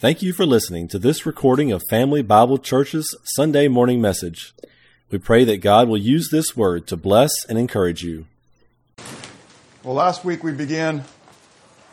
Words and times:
Thank 0.00 0.22
you 0.22 0.32
for 0.32 0.46
listening 0.46 0.88
to 0.88 0.98
this 0.98 1.26
recording 1.26 1.72
of 1.72 1.82
Family 1.90 2.22
Bible 2.22 2.56
Church's 2.56 3.14
Sunday 3.22 3.68
morning 3.68 4.00
message. 4.00 4.54
We 5.10 5.18
pray 5.18 5.44
that 5.44 5.58
God 5.58 5.88
will 5.88 5.98
use 5.98 6.30
this 6.30 6.56
word 6.56 6.86
to 6.86 6.96
bless 6.96 7.44
and 7.44 7.58
encourage 7.58 8.02
you. 8.02 8.24
Well, 9.84 9.92
last 9.92 10.24
week 10.24 10.42
we 10.42 10.52
began 10.52 11.04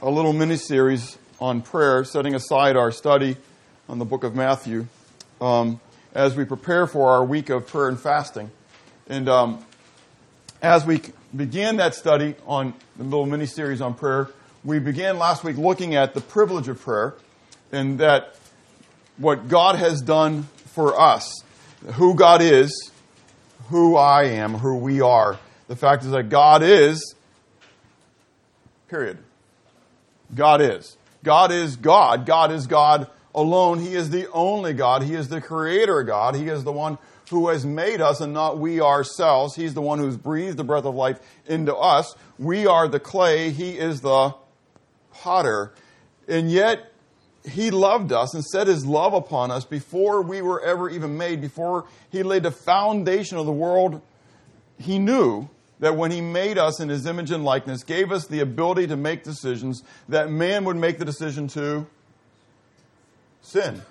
a 0.01 0.09
little 0.09 0.31
mini 0.31 0.55
series 0.55 1.17
on 1.41 1.61
prayer, 1.61 2.05
setting 2.05 2.33
aside 2.33 2.77
our 2.77 2.93
study 2.93 3.35
on 3.89 3.99
the 3.99 4.05
book 4.05 4.23
of 4.23 4.33
Matthew 4.33 4.87
um, 5.41 5.81
as 6.15 6.33
we 6.33 6.45
prepare 6.45 6.87
for 6.87 7.09
our 7.09 7.25
week 7.25 7.49
of 7.49 7.67
prayer 7.67 7.89
and 7.89 7.99
fasting. 7.99 8.49
And 9.09 9.27
um, 9.27 9.65
as 10.61 10.85
we 10.85 11.01
began 11.35 11.75
that 11.75 11.93
study 11.93 12.35
on 12.45 12.73
the 12.95 13.03
little 13.03 13.25
mini 13.25 13.47
series 13.47 13.81
on 13.81 13.95
prayer, 13.95 14.29
we 14.63 14.79
began 14.79 15.19
last 15.19 15.43
week 15.43 15.57
looking 15.57 15.95
at 15.95 16.13
the 16.13 16.21
privilege 16.21 16.69
of 16.69 16.79
prayer 16.79 17.13
and 17.71 17.99
that 17.99 18.35
what 19.17 19.47
God 19.47 19.75
has 19.75 20.01
done 20.01 20.43
for 20.43 20.99
us, 20.99 21.43
who 21.93 22.15
God 22.15 22.41
is, 22.41 22.91
who 23.69 23.95
I 23.95 24.25
am, 24.25 24.53
who 24.53 24.77
we 24.77 25.01
are. 25.01 25.37
The 25.67 25.75
fact 25.75 26.03
is 26.03 26.11
that 26.11 26.29
God 26.29 26.63
is, 26.63 27.15
period. 28.87 29.17
God 30.33 30.61
is. 30.61 30.97
God 31.23 31.51
is 31.51 31.75
God. 31.75 32.25
God 32.25 32.51
is 32.51 32.67
God 32.67 33.09
alone. 33.35 33.79
He 33.79 33.93
is 33.93 34.09
the 34.09 34.31
only 34.31 34.73
God. 34.73 35.03
He 35.03 35.13
is 35.13 35.29
the 35.29 35.41
creator 35.41 36.03
God. 36.03 36.35
He 36.35 36.47
is 36.47 36.63
the 36.63 36.71
one 36.71 36.97
who 37.29 37.49
has 37.49 37.65
made 37.65 37.99
us 37.99 38.21
and 38.21 38.33
not 38.33 38.57
we 38.57 38.79
ourselves. 38.79 39.55
He's 39.55 39.73
the 39.73 39.81
one 39.81 39.99
who's 39.99 40.15
breathed 40.15 40.57
the 40.57 40.63
breath 40.63 40.85
of 40.85 40.95
life 40.95 41.19
into 41.45 41.75
us. 41.75 42.15
We 42.39 42.67
are 42.67 42.87
the 42.87 42.99
clay. 42.99 43.51
He 43.51 43.77
is 43.77 44.01
the 44.01 44.33
potter. 45.11 45.73
And 46.27 46.49
yet, 46.49 46.91
he 47.47 47.71
loved 47.71 48.11
us 48.11 48.33
and 48.33 48.43
set 48.43 48.67
his 48.67 48.85
love 48.85 49.13
upon 49.13 49.51
us 49.51 49.65
before 49.65 50.21
we 50.21 50.41
were 50.41 50.61
ever 50.61 50.89
even 50.89 51.17
made, 51.17 51.41
before 51.41 51.85
he 52.11 52.23
laid 52.23 52.43
the 52.43 52.51
foundation 52.51 53.37
of 53.37 53.45
the 53.45 53.51
world. 53.51 54.01
He 54.79 54.99
knew 54.99 55.49
that 55.79 55.95
when 55.95 56.11
he 56.11 56.21
made 56.21 56.57
us 56.57 56.79
in 56.79 56.89
his 56.89 57.05
image 57.05 57.31
and 57.31 57.43
likeness, 57.45 57.83
gave 57.83 58.11
us 58.11 58.27
the 58.27 58.39
ability 58.39 58.87
to 58.87 58.97
make 58.97 59.23
decisions, 59.23 59.83
that 60.09 60.29
man 60.29 60.65
would 60.65 60.75
make 60.75 60.97
the 60.97 61.05
decision 61.05 61.47
to 61.49 61.85
sin, 63.41 63.81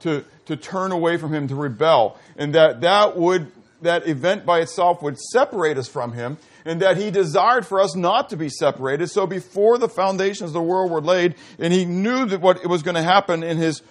to, 0.00 0.24
to 0.46 0.56
turn 0.56 0.92
away 0.92 1.16
from 1.16 1.32
him, 1.32 1.48
to 1.48 1.54
rebel, 1.54 2.18
and 2.36 2.54
that 2.54 2.80
that 2.80 3.16
would 3.16 3.50
that 3.82 4.06
event 4.08 4.44
by 4.44 4.60
itself 4.60 5.02
would 5.02 5.18
separate 5.18 5.78
us 5.78 5.88
from 5.88 6.12
him, 6.12 6.38
and 6.64 6.82
that 6.82 6.96
he 6.96 7.10
desired 7.10 7.66
for 7.66 7.80
us 7.80 7.94
not 7.94 8.30
to 8.30 8.36
be 8.36 8.48
separated. 8.48 9.08
So 9.08 9.26
before 9.26 9.78
the 9.78 9.88
foundations 9.88 10.50
of 10.50 10.54
the 10.54 10.62
world 10.62 10.90
were 10.90 11.00
laid, 11.00 11.36
and 11.58 11.72
he 11.72 11.84
knew 11.84 12.26
that 12.26 12.40
what 12.40 12.58
it 12.62 12.66
was 12.66 12.82
going 12.82 12.96
to 12.96 13.02
happen 13.02 13.42
in 13.42 13.56
his 13.56 13.82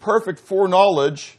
perfect 0.00 0.40
foreknowledge, 0.40 1.38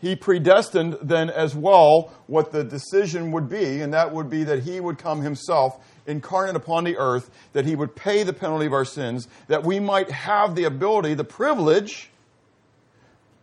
he 0.00 0.14
predestined 0.14 0.98
then 1.00 1.30
as 1.30 1.54
well 1.54 2.12
what 2.26 2.52
the 2.52 2.64
decision 2.64 3.32
would 3.32 3.48
be, 3.48 3.80
and 3.80 3.94
that 3.94 4.12
would 4.12 4.28
be 4.28 4.44
that 4.44 4.64
he 4.64 4.80
would 4.80 4.98
come 4.98 5.22
himself 5.22 5.82
incarnate 6.06 6.56
upon 6.56 6.84
the 6.84 6.98
earth, 6.98 7.30
that 7.54 7.64
he 7.64 7.74
would 7.74 7.96
pay 7.96 8.22
the 8.22 8.32
penalty 8.32 8.66
of 8.66 8.74
our 8.74 8.84
sins, 8.84 9.28
that 9.48 9.64
we 9.64 9.80
might 9.80 10.10
have 10.10 10.54
the 10.54 10.64
ability, 10.64 11.14
the 11.14 11.24
privilege, 11.24 12.10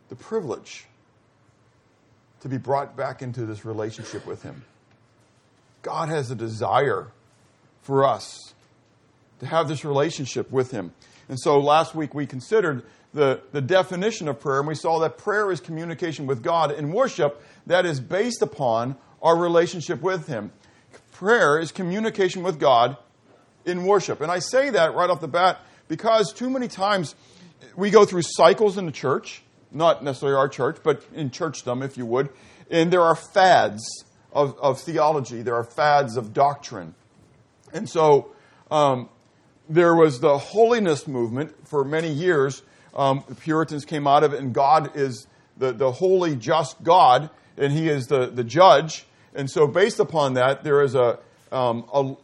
the 0.09 0.15
privilege 0.15 0.85
to 2.41 2.49
be 2.49 2.57
brought 2.57 2.95
back 2.95 3.21
into 3.21 3.45
this 3.45 3.65
relationship 3.65 4.25
with 4.25 4.43
him. 4.43 4.63
God 5.81 6.09
has 6.09 6.29
a 6.29 6.35
desire 6.35 7.07
for 7.81 8.05
us 8.05 8.53
to 9.39 9.47
have 9.47 9.67
this 9.67 9.83
relationship 9.83 10.51
with 10.51 10.71
Him. 10.71 10.93
And 11.27 11.39
so 11.39 11.59
last 11.59 11.95
week 11.95 12.13
we 12.13 12.25
considered 12.25 12.83
the, 13.13 13.41
the 13.51 13.61
definition 13.61 14.27
of 14.27 14.39
prayer, 14.39 14.59
and 14.59 14.67
we 14.67 14.75
saw 14.75 14.99
that 14.99 15.17
prayer 15.17 15.51
is 15.51 15.59
communication 15.59 16.27
with 16.27 16.43
God, 16.43 16.71
in 16.71 16.91
worship 16.91 17.43
that 17.67 17.85
is 17.85 17.99
based 17.99 18.41
upon 18.41 18.95
our 19.21 19.35
relationship 19.35 20.01
with 20.01 20.27
Him. 20.27 20.51
Prayer 21.11 21.59
is 21.59 21.71
communication 21.71 22.43
with 22.43 22.59
God 22.59 22.97
in 23.65 23.83
worship. 23.83 24.21
And 24.21 24.31
I 24.31 24.39
say 24.39 24.69
that 24.69 24.93
right 24.95 25.09
off 25.09 25.21
the 25.21 25.27
bat 25.27 25.59
because 25.87 26.31
too 26.33 26.49
many 26.49 26.67
times 26.67 27.15
we 27.75 27.89
go 27.89 28.05
through 28.05 28.23
cycles 28.23 28.77
in 28.77 28.85
the 28.85 28.91
church, 28.91 29.41
not 29.71 30.03
necessarily 30.03 30.37
our 30.37 30.49
church, 30.49 30.77
but 30.83 31.03
in 31.13 31.29
churchdom, 31.29 31.83
if 31.83 31.97
you 31.97 32.05
would, 32.05 32.29
and 32.69 32.91
there 32.91 33.01
are 33.01 33.15
fads 33.15 34.05
of, 34.33 34.57
of 34.59 34.79
theology, 34.79 35.41
there 35.41 35.55
are 35.55 35.63
fads 35.63 36.17
of 36.17 36.33
doctrine. 36.33 36.95
And 37.73 37.89
so 37.89 38.31
um, 38.69 39.09
there 39.69 39.95
was 39.95 40.19
the 40.19 40.37
holiness 40.37 41.07
movement 41.07 41.67
for 41.67 41.83
many 41.83 42.09
years. 42.09 42.61
Um, 42.95 43.23
the 43.27 43.35
Puritans 43.35 43.85
came 43.85 44.07
out 44.07 44.23
of 44.23 44.33
it, 44.33 44.39
and 44.39 44.53
God 44.53 44.95
is 44.95 45.27
the, 45.57 45.71
the 45.71 45.91
holy, 45.91 46.35
just 46.35 46.81
God, 46.83 47.29
and 47.57 47.71
He 47.71 47.87
is 47.87 48.07
the, 48.07 48.27
the 48.27 48.43
judge. 48.43 49.05
And 49.33 49.49
so, 49.49 49.67
based 49.67 49.99
upon 49.99 50.33
that, 50.33 50.63
there 50.63 50.81
is 50.81 50.95
a, 50.95 51.19
um, 51.51 51.85
a 51.93 52.15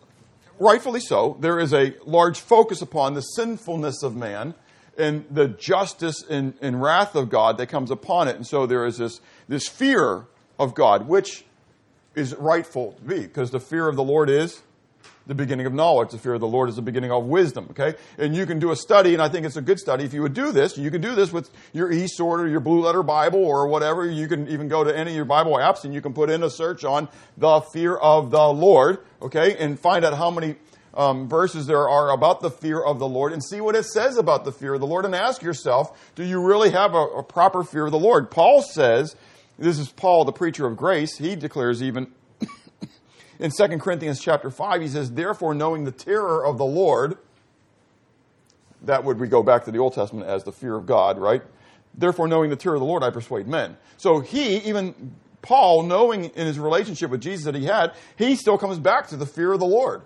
rightfully 0.60 1.00
so, 1.00 1.38
there 1.40 1.60
is 1.60 1.74
a 1.74 1.94
large 2.06 2.40
focus 2.40 2.82
upon 2.82 3.14
the 3.14 3.22
sinfulness 3.22 4.04
of 4.04 4.16
man 4.16 4.56
and 4.98 5.26
the 5.30 5.48
justice 5.48 6.24
and, 6.28 6.54
and 6.62 6.82
wrath 6.82 7.16
of 7.16 7.30
God 7.30 7.58
that 7.58 7.68
comes 7.68 7.92
upon 7.92 8.28
it. 8.28 8.36
And 8.36 8.46
so, 8.46 8.66
there 8.66 8.86
is 8.86 8.98
this, 8.98 9.22
this 9.48 9.68
fear 9.68 10.26
of 10.60 10.74
God, 10.74 11.08
which 11.08 11.46
is 12.16 12.36
rightful 12.36 12.94
to 12.94 13.02
be, 13.02 13.20
because 13.22 13.52
the 13.52 13.60
fear 13.60 13.88
of 13.88 13.96
the 13.96 14.04
Lord 14.04 14.30
is 14.30 14.62
the 15.28 15.36
beginning 15.36 15.66
of 15.66 15.74
knowledge. 15.74 16.12
The 16.12 16.18
fear 16.18 16.34
of 16.34 16.42
the 16.42 16.48
Lord 16.48 16.70
is 16.70 16.78
the 16.78 16.82
beginning 16.82 17.12
of 17.12 17.26
wisdom, 17.26 17.68
okay? 17.72 17.96
And 18.18 18.36
you 18.36 18.46
can 18.46 18.60
do 18.60 18.72
a 18.72 18.76
study, 18.76 19.14
and 19.14 19.22
I 19.22 19.30
think 19.30 19.46
it's 19.46 19.58
a 19.58 19.62
good 19.62 19.78
study. 19.78 20.06
If 20.06 20.14
you 20.14 20.22
would 20.22 20.34
do 20.34 20.52
this, 20.52 20.78
you 20.78 20.90
can 20.90 21.02
do 21.02 21.16
this 21.16 21.32
with 21.32 21.50
your 21.74 21.92
eSword 21.92 22.40
or 22.40 22.48
your 22.48 22.62
Blue 22.62 22.82
Letter 22.82 23.04
Bible 23.04 23.44
or 23.44 23.68
whatever. 23.68 24.10
You 24.10 24.28
can 24.28 24.48
even 24.48 24.68
go 24.68 24.84
to 24.84 24.98
any 24.98 25.12
of 25.12 25.16
your 25.16 25.26
Bible 25.26 25.54
apps 25.54 25.84
and 25.84 25.94
you 25.94 26.02
can 26.02 26.14
put 26.14 26.30
in 26.30 26.44
a 26.44 26.50
search 26.50 26.84
on 26.84 27.10
the 27.38 27.62
fear 27.62 27.96
of 27.96 28.32
the 28.32 28.48
Lord, 28.48 29.00
okay? 29.22 29.58
And 29.58 29.80
find 29.80 30.06
out 30.06 30.14
how 30.18 30.32
many 30.32 30.56
um, 30.98 31.30
verses 31.30 31.68
there 31.68 31.88
are 31.88 32.10
about 32.10 32.42
the 32.42 32.50
fear 32.50 32.82
of 32.82 32.98
the 32.98 33.08
Lord 33.08 33.32
and 33.32 33.44
see 33.44 33.62
what 33.62 33.76
it 33.76 33.86
says 33.86 34.18
about 34.18 34.44
the 34.44 34.52
fear 34.52 34.74
of 34.74 34.82
the 34.82 34.88
Lord 34.88 35.06
and 35.06 35.14
ask 35.14 35.44
yourself, 35.44 36.12
do 36.16 36.26
you 36.26 36.42
really 36.42 36.72
have 36.72 36.96
a, 36.96 37.04
a 37.04 37.24
proper 37.24 37.64
fear 37.64 37.86
of 37.86 37.92
the 37.92 38.00
Lord? 38.00 38.32
Paul 38.32 38.64
says 38.64 39.16
this 39.60 39.78
is 39.78 39.90
Paul, 39.90 40.26
the 40.26 40.32
preacher 40.32 40.66
of 40.66 40.76
grace. 40.76 41.18
He 41.18 41.36
declares 41.36 41.82
even 41.82 42.08
in 43.40 43.52
2 43.52 43.68
Corinthians 43.78 44.20
chapter 44.20 44.50
5, 44.50 44.82
he 44.82 44.88
says, 44.88 45.12
Therefore, 45.12 45.54
knowing 45.54 45.84
the 45.84 45.92
terror 45.92 46.46
of 46.46 46.58
the 46.58 46.66
Lord, 46.66 47.18
that 48.84 49.04
would 49.04 49.20
we 49.20 49.28
go 49.28 49.44
back 49.44 49.66
to 49.66 49.72
the 49.72 49.78
Old 49.78 49.94
Testament 49.94 50.28
as 50.28 50.44
the 50.44 50.52
fear 50.52 50.76
of 50.76 50.88
God, 50.88 51.20
right? 51.20 51.44
Therefore, 51.96 52.28
knowing 52.28 52.50
the 52.50 52.56
terror 52.56 52.76
of 52.76 52.82
the 52.82 52.88
Lord, 52.88 53.04
I 53.04 53.10
persuade 53.12 53.48
men. 53.48 53.78
So 53.98 54.20
he, 54.20 54.58
even 54.58 55.16
Paul, 55.42 55.84
knowing 55.84 56.26
in 56.26 56.46
his 56.46 56.60
relationship 56.60 57.12
with 57.12 57.22
Jesus 57.22 57.46
that 57.46 57.56
he 57.56 57.66
had, 57.66 57.94
he 58.16 58.36
still 58.36 58.58
comes 58.58 58.78
back 58.78 59.08
to 59.08 59.18
the 59.18 59.26
fear 59.26 59.54
of 59.54 59.60
the 59.60 59.66
Lord. 59.66 60.04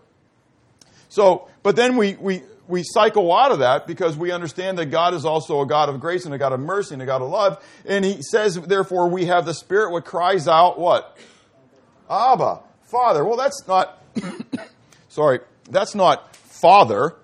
So, 1.12 1.50
but 1.62 1.76
then 1.76 1.98
we, 1.98 2.14
we, 2.14 2.42
we 2.70 2.84
cycle 2.84 3.34
out 3.34 3.52
of 3.52 3.60
that 3.60 3.86
because 3.86 4.16
we 4.16 4.32
understand 4.32 4.78
that 4.78 4.86
God 4.86 5.14
is 5.14 5.26
also 5.26 5.60
a 5.60 5.66
God 5.66 5.90
of 5.90 6.00
grace 6.00 6.24
and 6.24 6.34
a 6.34 6.38
God 6.38 6.54
of 6.54 6.62
mercy 6.62 6.94
and 6.96 7.04
a 7.04 7.06
God 7.06 7.22
of 7.22 7.30
love. 7.30 7.62
And 7.86 8.06
he 8.06 8.22
says, 8.22 8.56
therefore, 8.56 9.10
we 9.10 9.26
have 9.26 9.46
the 9.46 9.54
Spirit 9.54 9.92
what 9.92 10.06
cries 10.06 10.48
out, 10.48 10.80
what? 10.80 11.18
Abba, 12.10 12.62
Father. 12.84 13.26
Well, 13.26 13.36
that's 13.36 13.68
not, 13.68 14.02
sorry, 15.10 15.42
that's 15.70 15.94
not 15.96 16.34
Father. 16.34 17.18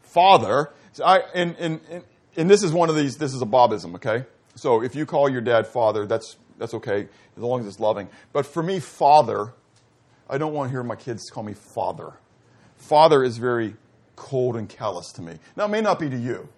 Father. 0.00 0.70
I, 1.04 1.20
and, 1.34 1.54
and, 1.58 1.80
and, 1.90 2.04
and 2.38 2.50
this 2.50 2.62
is 2.62 2.72
one 2.72 2.88
of 2.88 2.96
these, 2.96 3.18
this 3.18 3.34
is 3.34 3.42
a 3.42 3.46
Bobism, 3.46 3.96
okay? 3.96 4.24
So 4.54 4.82
if 4.82 4.94
you 4.94 5.04
call 5.04 5.28
your 5.28 5.42
dad 5.42 5.66
Father, 5.66 6.06
that's, 6.06 6.36
that's 6.56 6.72
okay, 6.72 7.06
as 7.36 7.42
long 7.42 7.60
as 7.60 7.66
it's 7.66 7.80
loving. 7.80 8.08
But 8.32 8.46
for 8.46 8.62
me, 8.62 8.80
Father, 8.80 9.52
I 10.30 10.38
don't 10.38 10.54
want 10.54 10.68
to 10.68 10.70
hear 10.70 10.82
my 10.82 10.96
kids 10.96 11.28
call 11.28 11.42
me 11.42 11.52
Father. 11.52 12.14
Father 12.80 13.22
is 13.22 13.38
very 13.38 13.76
cold 14.16 14.56
and 14.56 14.68
callous 14.68 15.12
to 15.12 15.22
me. 15.22 15.34
Now, 15.54 15.66
it 15.66 15.68
may 15.68 15.80
not 15.80 15.98
be 15.98 16.08
to 16.08 16.16
you. 16.16 16.48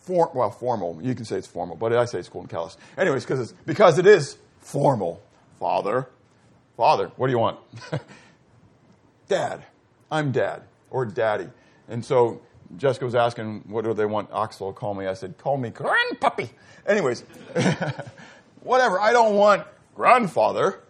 For, 0.00 0.30
well, 0.34 0.50
formal. 0.50 1.00
You 1.02 1.14
can 1.14 1.24
say 1.24 1.38
it's 1.38 1.46
formal, 1.46 1.76
but 1.76 1.92
I 1.92 2.04
say 2.04 2.18
it's 2.18 2.28
cold 2.28 2.44
and 2.44 2.50
callous. 2.50 2.76
Anyways, 2.98 3.24
because 3.24 3.40
it's 3.40 3.52
because 3.64 3.98
it 3.98 4.06
is 4.06 4.36
formal. 4.60 5.22
Father, 5.58 6.08
father, 6.76 7.10
what 7.16 7.28
do 7.28 7.32
you 7.32 7.38
want? 7.38 7.58
dad, 9.28 9.64
I'm 10.10 10.32
dad 10.32 10.62
or 10.90 11.06
daddy. 11.06 11.48
And 11.88 12.04
so 12.04 12.42
Jessica 12.76 13.04
was 13.04 13.14
asking, 13.14 13.64
what 13.66 13.84
do 13.84 13.94
they 13.94 14.06
want 14.06 14.28
Axel 14.32 14.72
to 14.72 14.78
call 14.78 14.94
me? 14.94 15.06
I 15.06 15.14
said, 15.14 15.38
call 15.38 15.56
me 15.56 15.70
grandpuppy. 15.70 16.50
Anyways, 16.86 17.22
whatever. 18.60 19.00
I 19.00 19.12
don't 19.12 19.34
want 19.34 19.66
grandfather. 19.94 20.80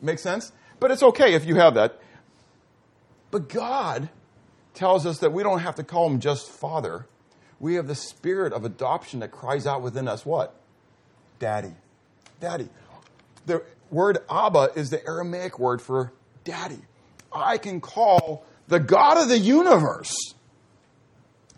Make 0.00 0.18
sense? 0.18 0.52
But 0.80 0.90
it's 0.90 1.02
okay 1.02 1.34
if 1.34 1.44
you 1.44 1.56
have 1.56 1.74
that. 1.74 2.00
But 3.34 3.48
God 3.48 4.10
tells 4.74 5.04
us 5.06 5.18
that 5.18 5.32
we 5.32 5.42
don't 5.42 5.58
have 5.58 5.74
to 5.74 5.82
call 5.82 6.08
him 6.08 6.20
just 6.20 6.48
Father. 6.48 7.08
We 7.58 7.74
have 7.74 7.88
the 7.88 7.96
spirit 7.96 8.52
of 8.52 8.64
adoption 8.64 9.18
that 9.18 9.32
cries 9.32 9.66
out 9.66 9.82
within 9.82 10.06
us 10.06 10.24
what? 10.24 10.54
Daddy. 11.40 11.74
Daddy. 12.38 12.68
The 13.46 13.64
word 13.90 14.18
Abba 14.30 14.68
is 14.76 14.90
the 14.90 15.04
Aramaic 15.04 15.58
word 15.58 15.82
for 15.82 16.12
daddy. 16.44 16.78
I 17.32 17.58
can 17.58 17.80
call 17.80 18.46
the 18.68 18.78
God 18.78 19.20
of 19.20 19.28
the 19.28 19.38
universe. 19.38 20.14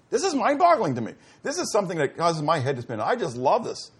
This 0.08 0.24
is 0.24 0.34
mind 0.34 0.58
boggling 0.58 0.94
to 0.94 1.02
me. 1.02 1.12
This 1.42 1.58
is 1.58 1.70
something 1.72 1.98
that 1.98 2.16
causes 2.16 2.40
my 2.40 2.58
head 2.58 2.76
to 2.76 2.82
spin. 2.82 3.02
I 3.02 3.16
just 3.16 3.36
love 3.36 3.64
this. 3.64 3.90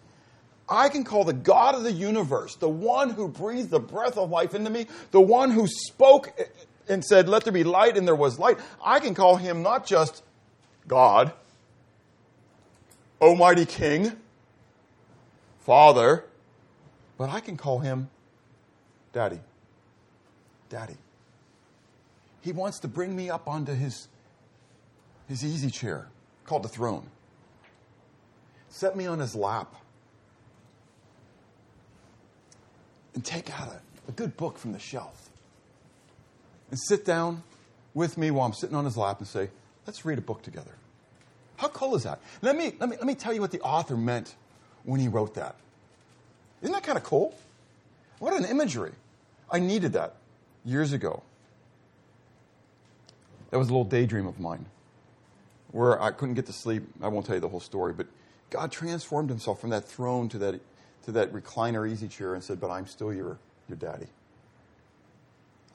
I 0.67 0.89
can 0.89 1.05
call 1.05 1.25
the 1.25 1.35
God 1.35 1.75
of 1.75 1.83
the 1.83 1.93
universe, 1.93 2.57
the 2.57 2.71
one 2.71 3.11
who 3.11 3.29
breathed 3.29 3.69
the 3.69 3.81
breath 3.81 4.17
of 4.17 4.31
life 4.31 4.55
into 4.55 4.71
me, 4.71 4.87
the 5.11 5.21
one 5.21 5.51
who 5.51 5.67
spoke 5.67 6.33
and 6.89 7.05
said, 7.05 7.29
Let 7.29 7.45
there 7.45 7.53
be 7.53 7.65
light, 7.65 7.97
and 7.97 8.07
there 8.07 8.15
was 8.15 8.39
light. 8.39 8.59
I 8.85 9.01
can 9.01 9.15
call 9.15 9.37
him 9.37 9.63
not 9.63 9.87
just 9.87 10.23
God, 10.87 11.33
Almighty 13.21 13.67
King, 13.67 14.13
Father, 15.61 16.25
but 17.19 17.31
I 17.31 17.41
can 17.41 17.57
call 17.57 17.81
him 17.81 18.09
Daddy. 19.13 19.41
Daddy. 20.69 20.97
He 22.41 22.53
wants 22.53 22.79
to 22.81 22.89
bring 22.89 23.17
me 23.17 23.31
up 23.31 23.49
onto 23.49 23.73
his, 23.73 24.09
his 25.29 25.45
easy 25.45 25.71
chair 25.71 26.09
called 26.45 26.63
the 26.63 26.69
throne. 26.69 27.09
Set 28.69 28.97
me 28.97 29.07
on 29.07 29.19
his 29.19 29.35
lap. 29.35 29.75
And 33.15 33.25
take 33.25 33.51
out 33.59 33.69
a, 33.69 33.81
a 34.11 34.13
good 34.13 34.37
book 34.37 34.59
from 34.59 34.73
the 34.73 34.79
shelf. 34.79 35.26
And 36.71 36.79
sit 36.79 37.05
down 37.05 37.43
with 37.95 38.19
me 38.19 38.31
while 38.31 38.47
I'm 38.47 38.53
sitting 38.53 38.77
on 38.77 38.85
his 38.85 38.97
lap 38.97 39.19
and 39.19 39.27
say, 39.27 39.51
let's 39.87 40.05
read 40.05 40.19
a 40.19 40.23
book 40.23 40.43
together. 40.43 40.73
How 41.57 41.69
cool 41.69 41.95
is 41.95 42.03
that? 42.03 42.21
Let 42.43 42.57
me, 42.57 42.75
let 42.79 42.89
me, 42.91 42.97
let 42.97 43.07
me 43.07 43.15
tell 43.15 43.33
you 43.33 43.41
what 43.41 43.51
the 43.51 43.61
author 43.61 43.97
meant 43.97 44.35
when 44.85 45.01
he 45.01 45.09
wrote 45.09 45.35
that. 45.35 45.57
Isn't 46.63 46.73
that 46.73 46.83
kind 46.83 46.99
of 46.99 47.05
cool? 47.05 47.35
What 48.19 48.35
an 48.35 48.45
imagery. 48.45 48.93
I 49.51 49.59
needed 49.59 49.93
that 49.95 50.15
years 50.65 50.93
ago. 50.93 51.23
That 53.51 53.59
was 53.59 53.69
a 53.69 53.71
little 53.71 53.85
daydream 53.85 54.27
of 54.27 54.41
mine 54.41 54.67
where 55.71 56.01
I 56.03 56.11
couldn't 56.11 56.35
get 56.35 56.47
to 56.47 56.53
sleep. 56.53 56.85
I 57.03 57.09
won't 57.09 57.27
tell 57.27 57.37
you 57.37 57.41
the 57.41 57.49
whole 57.49 57.61
story, 57.61 57.93
but 57.93 58.07
God 58.51 58.73
transformed 58.73 59.31
himself 59.31 59.61
from 59.61 59.71
that 59.71 59.85
throne 59.85 60.29
to 60.31 60.39
that, 60.39 60.61
to 61.05 61.13
that 61.13 61.33
recliner 61.33 61.91
easy 61.91 62.09
chair 62.09 62.35
and 62.35 62.43
said, 62.43 62.61
But 62.61 62.71
I'm 62.71 62.87
still 62.87 63.13
your, 63.13 63.39
your 63.69 63.77
daddy. 63.77 64.07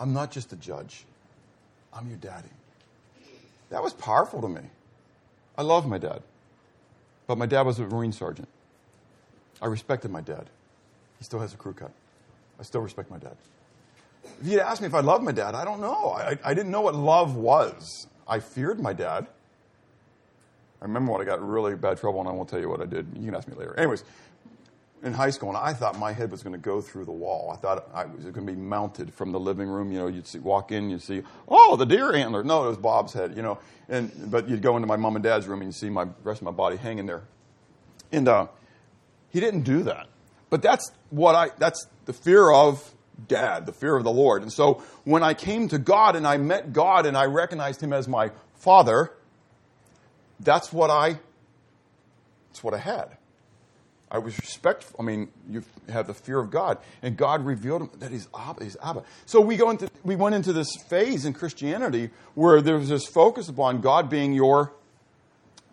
I'm 0.01 0.13
not 0.13 0.31
just 0.31 0.51
a 0.51 0.56
judge, 0.56 1.06
I'm 1.94 2.07
your 2.07 2.18
daddy. 2.18 2.50
That 3.69 3.83
was 3.83 3.94
powerful 3.94 4.42
to 4.42 4.50
me. 4.50 4.62
I 5.56 5.62
love 5.62 5.88
my 5.88 6.00
dad, 6.00 6.24
but 7.27 7.38
my 7.38 7.45
dad 7.45 7.62
was 7.68 7.77
a 7.77 7.83
Marine 7.83 8.12
sergeant. 8.12 8.48
I 9.62 9.68
respected 9.68 10.09
my 10.09 10.21
dad. 10.21 10.50
He 11.19 11.24
still 11.24 11.39
has 11.39 11.53
a 11.53 11.57
crew 11.57 11.74
cut. 11.74 11.92
I 12.59 12.63
still 12.63 12.81
respect 12.81 13.12
my 13.12 13.19
dad. 13.19 13.38
If 14.24 14.48
you'd 14.48 14.59
asked 14.62 14.81
me 14.81 14.88
if 14.88 14.95
I 14.95 15.01
loved 15.01 15.24
my 15.24 15.31
dad, 15.31 15.53
I 15.53 15.63
don't 15.63 15.81
know. 15.81 16.13
I, 16.13 16.36
I 16.44 16.56
didn't 16.56 16.71
know 16.71 16.81
what 16.81 16.95
love 16.95 17.36
was. 17.36 18.07
I 18.27 18.39
feared 18.39 18.80
my 18.80 18.94
dad. 18.94 19.27
I 20.81 20.86
remember 20.86 21.12
when 21.12 21.21
I 21.21 21.25
got 21.25 21.48
really 21.48 21.75
bad 21.75 22.00
trouble, 22.00 22.21
and 22.21 22.27
I 22.27 22.31
won't 22.31 22.50
tell 22.50 22.59
you 22.59 22.69
what 22.69 22.81
I 22.81 22.88
did. 22.88 23.06
You 23.15 23.25
can 23.25 23.36
ask 23.36 23.48
me 23.48 23.53
later. 23.53 23.77
Anyways, 23.77 24.03
in 25.03 25.13
high 25.13 25.31
school, 25.31 25.50
and 25.50 25.57
I 25.57 25.74
thought 25.74 25.98
my 25.98 26.13
head 26.13 26.30
was 26.30 26.44
going 26.44 26.53
to 26.53 26.59
go 26.59 26.80
through 26.80 27.06
the 27.06 27.12
wall. 27.12 27.51
I 27.51 27.57
thought 27.57 27.89
I 27.94 28.06
was 28.06 28.24
going 28.24 28.45
to 28.45 28.53
be 28.53 28.56
mounted 28.56 29.13
from 29.13 29.31
the 29.31 29.39
living 29.39 29.68
room. 29.68 29.92
You 29.92 30.00
know, 30.00 30.07
you'd 30.07 30.27
see, 30.27 30.39
walk 30.39 30.71
in, 30.71 30.89
you'd 30.89 31.01
see, 31.01 31.24
oh, 31.48 31.75
the 31.75 31.86
deer 31.86 32.13
antler. 32.13 32.44
No, 32.44 32.65
it 32.65 32.68
was 32.68 32.77
Bob's 32.77 33.13
head. 33.13 33.36
You 33.36 33.42
know, 33.42 33.57
and 33.89 34.12
but 34.30 34.48
you'd 34.48 34.62
go 34.62 34.75
into 34.75 34.88
my 34.88 34.98
mom 34.98 35.15
and 35.15 35.24
dad's 35.24 35.48
room 35.48 35.62
and 35.62 35.69
you'd 35.69 35.75
see 35.75 35.89
my 35.89 36.07
rest 36.24 36.42
of 36.42 36.45
my 36.45 36.51
body 36.51 36.77
hanging 36.77 37.07
there. 37.07 37.24
And 38.12 38.27
uh, 38.27 38.48
he 39.30 39.39
didn't 39.39 39.62
do 39.62 39.83
that. 39.83 40.07
But 40.50 40.62
that's 40.62 40.92
what 41.09 41.33
I. 41.33 41.50
That's 41.57 41.88
the 42.06 42.13
fear 42.13 42.51
of 42.51 42.94
dad, 43.27 43.65
the 43.65 43.74
fear 43.74 43.95
of 43.95 44.03
the 44.03 44.12
Lord. 44.12 44.44
And 44.44 44.53
so 44.53 44.83
when 45.03 45.24
I 45.24 45.33
came 45.33 45.68
to 45.69 45.80
God 45.80 46.15
and 46.15 46.27
I 46.27 46.38
met 46.38 46.74
God 46.74 47.06
and 47.06 47.18
I 47.18 47.25
recognized 47.25 47.81
Him 47.81 47.94
as 47.94 48.07
my 48.07 48.31
Father, 48.56 49.12
that's 50.39 50.71
what 50.71 50.92
I. 50.92 51.18
That's 52.50 52.63
what 52.63 52.74
I 52.74 52.80
had. 52.80 53.18
I 54.12 54.18
was 54.18 54.38
respectful. 54.38 54.98
I 55.00 55.04
mean, 55.04 55.30
you 55.50 55.63
have 55.88 56.06
the 56.06 56.13
fear 56.13 56.38
of 56.38 56.52
God, 56.52 56.80
and 57.02 57.16
God 57.16 57.46
revealed 57.46 57.98
that 58.02 58.12
He's 58.12 58.28
Abba. 58.38 58.62
He's 58.62 58.75
Abba. 58.84 59.04
So 59.25 59.40
we 59.40 59.56
go 59.56 59.69
into 59.69 59.90
we 60.04 60.18
went 60.18 60.36
into 60.36 60.52
this 60.52 60.75
phase 60.90 61.25
in 61.25 61.31
Christianity 61.31 62.10
where 62.36 62.62
there 62.62 62.78
was 62.78 62.90
this 62.90 63.08
focus 63.08 63.48
upon 63.48 63.80
God 63.80 64.10
being 64.10 64.34
your 64.34 64.74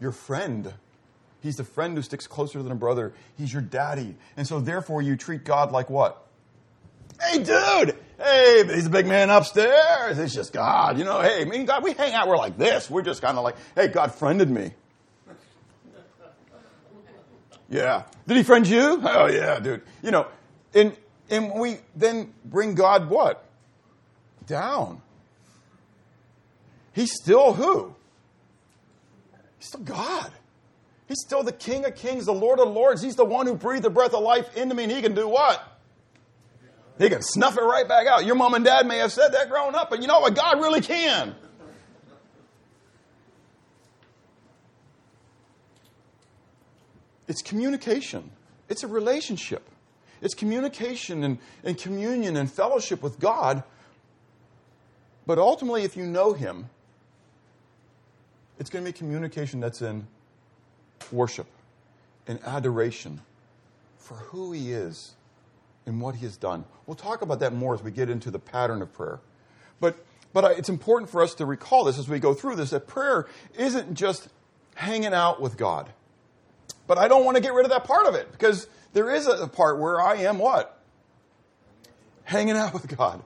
your 0.01 0.13
friend. 0.13 0.73
He's 1.41 1.57
the 1.57 1.65
friend 1.65 1.97
who 1.97 2.03
sticks 2.03 2.29
closer 2.29 2.63
than 2.63 2.71
a 2.71 2.77
brother. 2.77 3.13
He's 3.37 3.53
your 3.53 3.63
daddy, 3.63 4.15
and 4.37 4.47
so 4.47 4.61
therefore 4.61 5.03
you 5.03 5.17
treat 5.17 5.43
God 5.45 5.73
like 5.73 5.91
what? 5.91 6.25
Hey, 7.21 7.43
dude. 7.43 7.97
Hey, 8.19 8.65
he's 8.73 8.87
a 8.87 8.91
big 8.91 9.07
man 9.07 9.31
upstairs. 9.31 10.19
It's 10.19 10.35
just 10.35 10.53
God. 10.53 10.97
You 10.99 11.05
know, 11.05 11.21
hey, 11.21 11.45
me 11.45 11.59
and 11.59 11.67
God, 11.67 11.83
we 11.83 11.93
hang 11.93 12.15
out. 12.15 12.29
We're 12.29 12.37
like 12.37 12.57
this. 12.57 12.89
We're 12.89 13.03
just 13.03 13.21
kind 13.21 13.37
of 13.37 13.43
like, 13.43 13.57
hey, 13.75 13.89
God 13.89 14.15
friended 14.15 14.49
me. 14.49 14.73
Yeah. 17.71 18.05
Did 18.29 18.37
he 18.37 18.43
friend 18.43 18.69
you? 18.69 19.01
Oh 19.03 19.27
yeah, 19.27 19.59
dude. 19.59 19.81
You 20.03 20.11
know, 20.11 20.27
and 20.75 20.95
and 21.31 21.55
we 21.55 21.79
then 21.97 22.35
bring 22.45 22.75
God 22.75 23.09
what? 23.09 23.43
Down. 24.47 25.01
He's 26.93 27.13
still 27.15 27.55
who? 27.55 27.95
He's 29.59 29.69
still 29.69 29.81
God. 29.81 30.31
He's 31.07 31.21
still 31.25 31.43
the 31.43 31.53
King 31.53 31.87
of 31.87 31.95
Kings, 31.95 32.27
the 32.27 32.35
Lord 32.35 32.61
of 32.61 32.69
Lords. 32.69 33.01
He's 33.01 33.17
the 33.17 33.25
one 33.25 33.47
who 33.47 33.55
breathed 33.55 33.85
the 33.85 33.91
breath 33.91 34.13
of 34.13 34.23
life 34.23 34.55
into 34.59 34.75
me, 34.75 34.83
and 34.83 34.93
he 34.93 35.01
can 35.01 35.15
do 35.15 35.27
what? 35.27 35.65
He 36.99 37.09
can 37.09 37.23
snuff 37.23 37.57
it 37.57 37.63
right 37.63 37.89
back 37.89 38.07
out. 38.07 38.27
Your 38.27 38.35
mom 38.35 38.53
and 38.53 38.65
dad 38.65 38.87
may 38.87 38.99
have 38.99 39.13
said 39.13 39.31
that 39.31 39.49
growing 39.49 39.75
up, 39.75 39.89
but 39.89 40.03
you 40.03 40.07
know 40.07 40.21
what? 40.21 40.35
God 40.35 40.61
really 40.61 40.83
can. 40.83 41.35
It's 47.29 47.43
communication. 47.43 48.31
It's 48.69 48.83
a 48.83 48.89
relationship. 48.89 49.63
It's 50.21 50.35
communication 50.35 51.23
and, 51.23 51.39
and 51.63 51.79
communion 51.79 52.37
and 52.37 52.51
fellowship 52.51 53.03
with 53.03 53.21
God. 53.21 53.63
But 55.27 55.39
ultimately, 55.39 55.85
if 55.85 55.97
you 55.97 56.07
know 56.07 56.33
Him, 56.33 56.71
it's 58.59 58.71
going 58.71 58.85
to 58.85 58.91
be 58.91 58.97
communication 58.97 59.61
that's 59.61 59.83
in 59.83 60.07
worship 61.13 61.47
and 62.27 62.41
adoration 62.45 63.21
for 63.99 64.15
who 64.15 64.53
He 64.53 64.73
is 64.73 65.15
and 65.87 66.01
what 66.01 66.17
He 66.17 66.25
has 66.25 66.37
done. 66.37 66.65
We'll 66.87 66.97
talk 66.97 67.23
about 67.23 67.41
that 67.41 67.53
more 67.53 67.75
as 67.75 67.83
we 67.83 67.91
get 67.91 68.11
into 68.11 68.31
the 68.31 68.39
pattern 68.39 68.83
of 68.83 68.93
prayer. 68.93 69.21
But, 69.81 69.97
but 70.33 70.59
it's 70.59 70.69
important 70.69 71.11
for 71.11 71.23
us 71.23 71.35
to 71.35 71.47
recall 71.47 71.85
this 71.85 71.99
as 71.99 72.09
we 72.09 72.19
go 72.19 72.35
through 72.35 72.57
this 72.57 72.71
that 72.71 72.87
prayer 72.87 73.27
isn't 73.57 73.95
just 73.95 74.29
hanging 74.75 75.15
out 75.15 75.41
with 75.41 75.57
God. 75.57 75.91
But 76.89 76.99
I 76.99 77.07
don't 77.07 77.25
want 77.25 77.37
to 77.37 77.43
get 77.43 77.53
rid 77.53 77.65
of 77.65 77.71
that 77.71 77.85
part 77.85 78.07
of 78.07 78.17
it 78.17 78.33
because 78.33 78.67
there 78.95 79.15
is 79.15 79.29
a 79.29 79.47
part 79.47 79.79
where 79.79 80.01
I 80.01 80.17
am 80.17 80.39
what? 80.39 80.83
Hanging 82.25 82.57
out 82.57 82.73
with 82.73 82.89
God. 82.97 83.23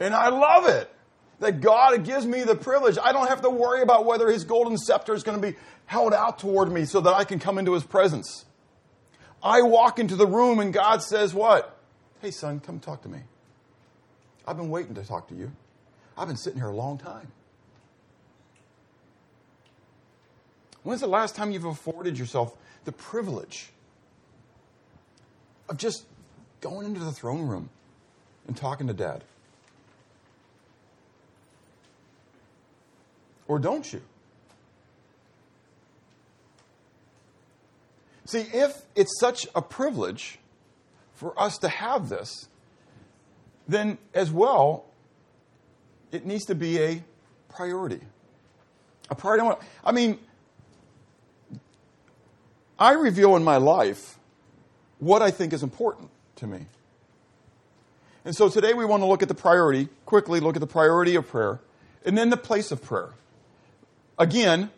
And 0.00 0.12
I 0.12 0.30
love 0.30 0.66
it 0.66 0.90
that 1.38 1.60
God 1.60 2.04
gives 2.04 2.26
me 2.26 2.42
the 2.42 2.56
privilege. 2.56 2.98
I 3.00 3.12
don't 3.12 3.28
have 3.28 3.42
to 3.42 3.50
worry 3.50 3.82
about 3.82 4.06
whether 4.06 4.28
his 4.28 4.44
golden 4.44 4.78
scepter 4.78 5.14
is 5.14 5.22
going 5.22 5.40
to 5.40 5.46
be 5.52 5.56
held 5.84 6.14
out 6.14 6.38
toward 6.38 6.72
me 6.72 6.86
so 6.86 7.00
that 7.02 7.14
I 7.14 7.24
can 7.24 7.38
come 7.38 7.58
into 7.58 7.74
his 7.74 7.84
presence. 7.84 8.46
I 9.42 9.62
walk 9.62 9.98
into 9.98 10.16
the 10.16 10.26
room 10.26 10.58
and 10.58 10.72
God 10.72 11.02
says, 11.02 11.34
What? 11.34 11.78
Hey, 12.22 12.30
son, 12.30 12.60
come 12.60 12.80
talk 12.80 13.02
to 13.02 13.08
me. 13.08 13.20
I've 14.46 14.56
been 14.56 14.70
waiting 14.70 14.94
to 14.94 15.04
talk 15.04 15.28
to 15.28 15.34
you. 15.34 15.52
I've 16.16 16.28
been 16.28 16.38
sitting 16.38 16.58
here 16.58 16.68
a 16.70 16.74
long 16.74 16.96
time. 16.96 17.30
When's 20.86 21.00
the 21.00 21.08
last 21.08 21.34
time 21.34 21.50
you've 21.50 21.64
afforded 21.64 22.16
yourself 22.16 22.56
the 22.84 22.92
privilege 22.92 23.70
of 25.68 25.78
just 25.78 26.04
going 26.60 26.86
into 26.86 27.00
the 27.00 27.10
throne 27.10 27.48
room 27.48 27.70
and 28.46 28.56
talking 28.56 28.86
to 28.86 28.92
dad? 28.92 29.24
Or 33.48 33.58
don't 33.58 33.92
you? 33.92 34.00
See, 38.26 38.46
if 38.52 38.82
it's 38.94 39.18
such 39.18 39.44
a 39.56 39.62
privilege 39.62 40.38
for 41.14 41.36
us 41.36 41.58
to 41.58 41.68
have 41.68 42.08
this, 42.08 42.46
then 43.66 43.98
as 44.14 44.30
well, 44.30 44.84
it 46.12 46.24
needs 46.24 46.44
to 46.44 46.54
be 46.54 46.78
a 46.78 47.02
priority. 47.48 48.02
A 49.10 49.16
priority. 49.16 49.60
I 49.84 49.90
mean, 49.90 50.20
I 52.78 52.92
reveal 52.92 53.36
in 53.36 53.44
my 53.44 53.56
life 53.56 54.18
what 54.98 55.22
I 55.22 55.30
think 55.30 55.52
is 55.52 55.62
important 55.62 56.10
to 56.36 56.46
me. 56.46 56.66
And 58.24 58.34
so 58.34 58.48
today 58.48 58.74
we 58.74 58.84
want 58.84 59.02
to 59.02 59.06
look 59.06 59.22
at 59.22 59.28
the 59.28 59.34
priority, 59.34 59.88
quickly 60.04 60.40
look 60.40 60.56
at 60.56 60.60
the 60.60 60.66
priority 60.66 61.14
of 61.14 61.28
prayer, 61.28 61.60
and 62.04 62.18
then 62.18 62.30
the 62.30 62.36
place 62.36 62.72
of 62.72 62.82
prayer. 62.82 63.10
Again, 64.18 64.70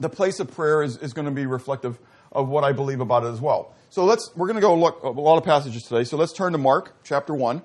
the 0.00 0.08
place 0.08 0.40
of 0.40 0.52
prayer 0.52 0.82
is, 0.82 0.96
is 0.96 1.12
going 1.12 1.26
to 1.26 1.30
be 1.30 1.46
reflective 1.46 1.98
of 2.32 2.48
what 2.48 2.64
I 2.64 2.72
believe 2.72 3.00
about 3.00 3.24
it 3.24 3.28
as 3.28 3.40
well. 3.40 3.74
So 3.90 4.04
let's, 4.04 4.30
we're 4.34 4.46
going 4.46 4.56
to 4.56 4.62
go 4.62 4.74
look 4.74 5.02
a 5.02 5.08
lot 5.08 5.36
of 5.36 5.44
passages 5.44 5.84
today. 5.84 6.04
So 6.04 6.16
let's 6.16 6.32
turn 6.32 6.52
to 6.52 6.58
Mark 6.58 6.94
chapter 7.04 7.34
1. 7.34 7.62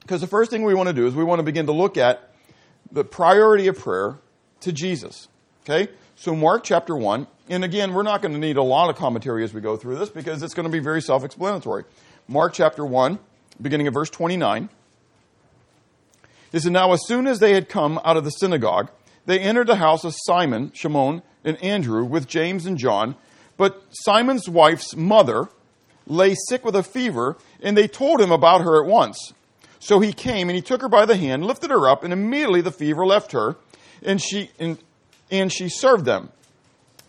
Because 0.00 0.20
the 0.20 0.26
first 0.26 0.50
thing 0.50 0.62
we 0.62 0.74
want 0.74 0.88
to 0.88 0.92
do 0.92 1.06
is 1.06 1.14
we 1.14 1.24
want 1.24 1.38
to 1.38 1.42
begin 1.42 1.66
to 1.66 1.72
look 1.72 1.96
at 1.96 2.32
the 2.92 3.02
priority 3.02 3.66
of 3.66 3.78
prayer 3.78 4.18
to 4.60 4.72
Jesus. 4.72 5.28
Okay? 5.64 5.90
So, 6.14 6.36
Mark 6.36 6.64
chapter 6.64 6.96
1, 6.96 7.26
and 7.48 7.64
again, 7.64 7.94
we're 7.94 8.02
not 8.02 8.22
going 8.22 8.34
to 8.34 8.40
need 8.40 8.56
a 8.56 8.62
lot 8.62 8.90
of 8.90 8.96
commentary 8.96 9.44
as 9.44 9.54
we 9.54 9.60
go 9.60 9.76
through 9.76 9.96
this 9.96 10.08
because 10.08 10.42
it's 10.42 10.54
going 10.54 10.64
to 10.64 10.72
be 10.72 10.78
very 10.78 11.00
self 11.00 11.24
explanatory. 11.24 11.84
Mark 12.28 12.54
chapter 12.54 12.84
1, 12.84 13.18
beginning 13.60 13.86
of 13.86 13.94
verse 13.94 14.10
29. 14.10 14.68
It 16.52 16.60
said, 16.60 16.72
Now, 16.72 16.92
as 16.92 17.06
soon 17.06 17.26
as 17.26 17.38
they 17.38 17.52
had 17.52 17.68
come 17.68 18.00
out 18.04 18.16
of 18.16 18.24
the 18.24 18.30
synagogue, 18.30 18.90
they 19.26 19.38
entered 19.38 19.66
the 19.66 19.76
house 19.76 20.04
of 20.04 20.14
Simon, 20.16 20.72
Shimon, 20.74 21.22
and 21.44 21.62
Andrew 21.62 22.04
with 22.04 22.26
James 22.26 22.66
and 22.66 22.78
John. 22.78 23.16
But 23.56 23.82
Simon's 23.90 24.48
wife's 24.48 24.96
mother 24.96 25.48
lay 26.06 26.34
sick 26.48 26.64
with 26.64 26.76
a 26.76 26.82
fever, 26.82 27.36
and 27.62 27.76
they 27.76 27.88
told 27.88 28.20
him 28.20 28.30
about 28.30 28.62
her 28.62 28.82
at 28.82 28.88
once. 28.88 29.32
So 29.78 30.00
he 30.00 30.12
came 30.12 30.48
and 30.48 30.56
he 30.56 30.62
took 30.62 30.82
her 30.82 30.88
by 30.88 31.06
the 31.06 31.16
hand, 31.16 31.44
lifted 31.44 31.70
her 31.70 31.88
up, 31.88 32.04
and 32.04 32.12
immediately 32.12 32.60
the 32.60 32.72
fever 32.72 33.06
left 33.06 33.32
her, 33.32 33.56
and 34.02 34.20
she, 34.20 34.50
and, 34.58 34.78
and 35.30 35.52
she 35.52 35.68
served 35.68 36.04
them. 36.04 36.30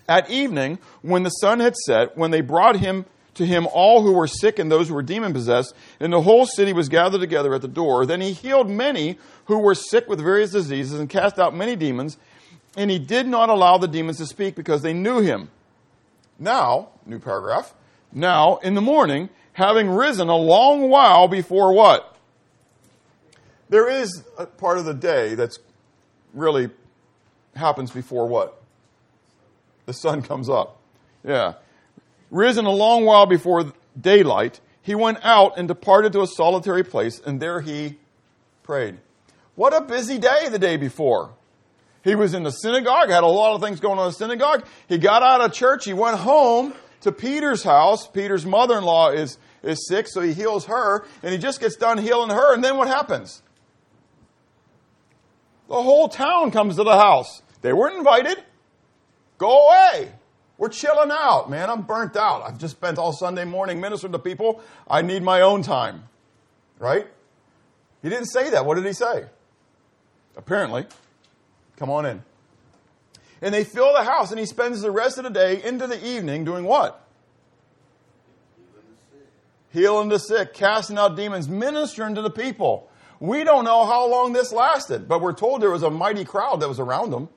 At 0.07 0.29
evening, 0.29 0.79
when 1.01 1.23
the 1.23 1.29
sun 1.29 1.59
had 1.59 1.75
set, 1.75 2.17
when 2.17 2.31
they 2.31 2.41
brought 2.41 2.77
him 2.77 3.05
to 3.37 3.45
him 3.45 3.67
all 3.71 4.01
who 4.01 4.13
were 4.13 4.27
sick 4.27 4.57
and 4.59 4.71
those 4.71 4.87
who 4.87 4.93
were 4.93 5.03
demon 5.03 5.33
possessed, 5.33 5.73
and 5.99 6.11
the 6.11 6.21
whole 6.21 6.45
city 6.45 6.73
was 6.73 6.89
gathered 6.89 7.19
together 7.19 7.53
at 7.53 7.61
the 7.61 7.67
door. 7.67 8.05
Then 8.05 8.21
he 8.21 8.33
healed 8.33 8.69
many 8.69 9.17
who 9.45 9.59
were 9.59 9.75
sick 9.75 10.07
with 10.07 10.19
various 10.19 10.51
diseases 10.51 10.99
and 10.99 11.09
cast 11.09 11.39
out 11.39 11.55
many 11.55 11.75
demons, 11.75 12.17
and 12.75 12.89
he 12.89 12.99
did 12.99 13.27
not 13.27 13.49
allow 13.49 13.77
the 13.77 13.87
demons 13.87 14.17
to 14.17 14.25
speak 14.25 14.55
because 14.55 14.81
they 14.81 14.93
knew 14.93 15.19
him. 15.19 15.49
Now, 16.39 16.89
new 17.05 17.19
paragraph, 17.19 17.73
now 18.11 18.57
in 18.57 18.75
the 18.75 18.81
morning, 18.81 19.29
having 19.53 19.89
risen 19.89 20.29
a 20.29 20.35
long 20.35 20.89
while 20.89 21.27
before 21.27 21.73
what? 21.73 22.15
There 23.69 23.89
is 23.89 24.23
a 24.37 24.45
part 24.45 24.77
of 24.77 24.85
the 24.85 24.93
day 24.93 25.35
that's 25.35 25.59
really 26.33 26.69
happens 27.55 27.91
before 27.91 28.27
what? 28.27 28.56
The 29.87 29.93
sun 29.93 30.21
comes 30.21 30.49
up. 30.49 30.79
Yeah. 31.23 31.53
Risen 32.29 32.65
a 32.65 32.71
long 32.71 33.05
while 33.05 33.25
before 33.25 33.73
daylight, 33.99 34.59
he 34.81 34.93
went 34.95 35.19
out 35.23 35.57
and 35.57 35.67
departed 35.67 36.13
to 36.13 36.21
a 36.21 36.27
solitary 36.27 36.83
place, 36.83 37.19
and 37.19 37.39
there 37.39 37.61
he 37.61 37.97
prayed. 38.63 38.99
What 39.55 39.75
a 39.75 39.81
busy 39.81 40.19
day 40.19 40.49
the 40.49 40.59
day 40.59 40.77
before. 40.77 41.33
He 42.03 42.15
was 42.15 42.33
in 42.33 42.43
the 42.43 42.51
synagogue, 42.51 43.09
had 43.09 43.23
a 43.23 43.27
lot 43.27 43.55
of 43.55 43.61
things 43.61 43.79
going 43.79 43.97
on 43.97 44.05
in 44.05 44.11
the 44.11 44.17
synagogue. 44.17 44.65
He 44.87 44.97
got 44.97 45.23
out 45.23 45.41
of 45.41 45.53
church, 45.53 45.85
he 45.85 45.93
went 45.93 46.17
home 46.17 46.73
to 47.01 47.11
Peter's 47.11 47.63
house. 47.63 48.07
Peter's 48.07 48.45
mother 48.45 48.77
in 48.77 48.83
law 48.83 49.09
is, 49.09 49.37
is 49.63 49.87
sick, 49.87 50.07
so 50.07 50.21
he 50.21 50.33
heals 50.33 50.65
her, 50.65 51.05
and 51.23 51.31
he 51.31 51.37
just 51.37 51.61
gets 51.61 51.77
done 51.77 51.97
healing 51.97 52.29
her, 52.29 52.53
and 52.53 52.63
then 52.63 52.77
what 52.77 52.87
happens? 52.87 53.41
The 55.69 55.81
whole 55.81 56.09
town 56.09 56.51
comes 56.51 56.75
to 56.75 56.83
the 56.83 56.97
house. 56.97 57.41
They 57.61 57.73
weren't 57.73 57.97
invited. 57.97 58.43
Go 59.37 59.67
away. 59.67 60.11
We're 60.57 60.69
chilling 60.69 61.11
out, 61.11 61.49
man. 61.49 61.69
I'm 61.69 61.83
burnt 61.83 62.15
out. 62.17 62.41
I've 62.43 62.57
just 62.57 62.75
spent 62.75 62.97
all 62.97 63.13
Sunday 63.13 63.45
morning 63.45 63.79
ministering 63.79 64.13
to 64.13 64.19
people. 64.19 64.61
I 64.89 65.03
need 65.03 65.21
my 65.21 65.41
own 65.41 65.61
time. 65.61 66.03
Right? 66.79 67.07
He 68.01 68.09
didn't 68.09 68.27
say 68.27 68.49
that. 68.51 68.65
What 68.65 68.75
did 68.75 68.85
he 68.85 68.93
say? 68.93 69.25
Apparently. 70.35 70.85
Come 71.77 71.89
on 71.89 72.05
in. 72.05 72.23
And 73.41 73.53
they 73.53 73.63
fill 73.63 73.93
the 73.93 74.03
house, 74.03 74.31
and 74.31 74.39
he 74.39 74.47
spends 74.47 74.81
the 74.81 74.89
rest 74.89 75.19
of 75.19 75.23
the 75.23 75.29
day 75.29 75.61
into 75.63 75.85
the 75.85 76.03
evening 76.05 76.43
doing 76.43 76.63
what? 76.63 77.03
Healing 79.71 80.09
the 80.09 80.17
sick, 80.17 80.55
casting 80.55 80.97
out 80.97 81.15
demons, 81.15 81.47
ministering 81.47 82.15
to 82.15 82.23
the 82.23 82.31
people. 82.31 82.89
We 83.19 83.43
don't 83.43 83.63
know 83.63 83.85
how 83.85 84.07
long 84.07 84.33
this 84.33 84.51
lasted, 84.51 85.07
but 85.07 85.21
we're 85.21 85.33
told 85.33 85.61
there 85.61 85.69
was 85.69 85.83
a 85.83 85.91
mighty 85.91 86.25
crowd 86.25 86.61
that 86.61 86.69
was 86.69 86.79
around 86.79 87.13
him. 87.13 87.29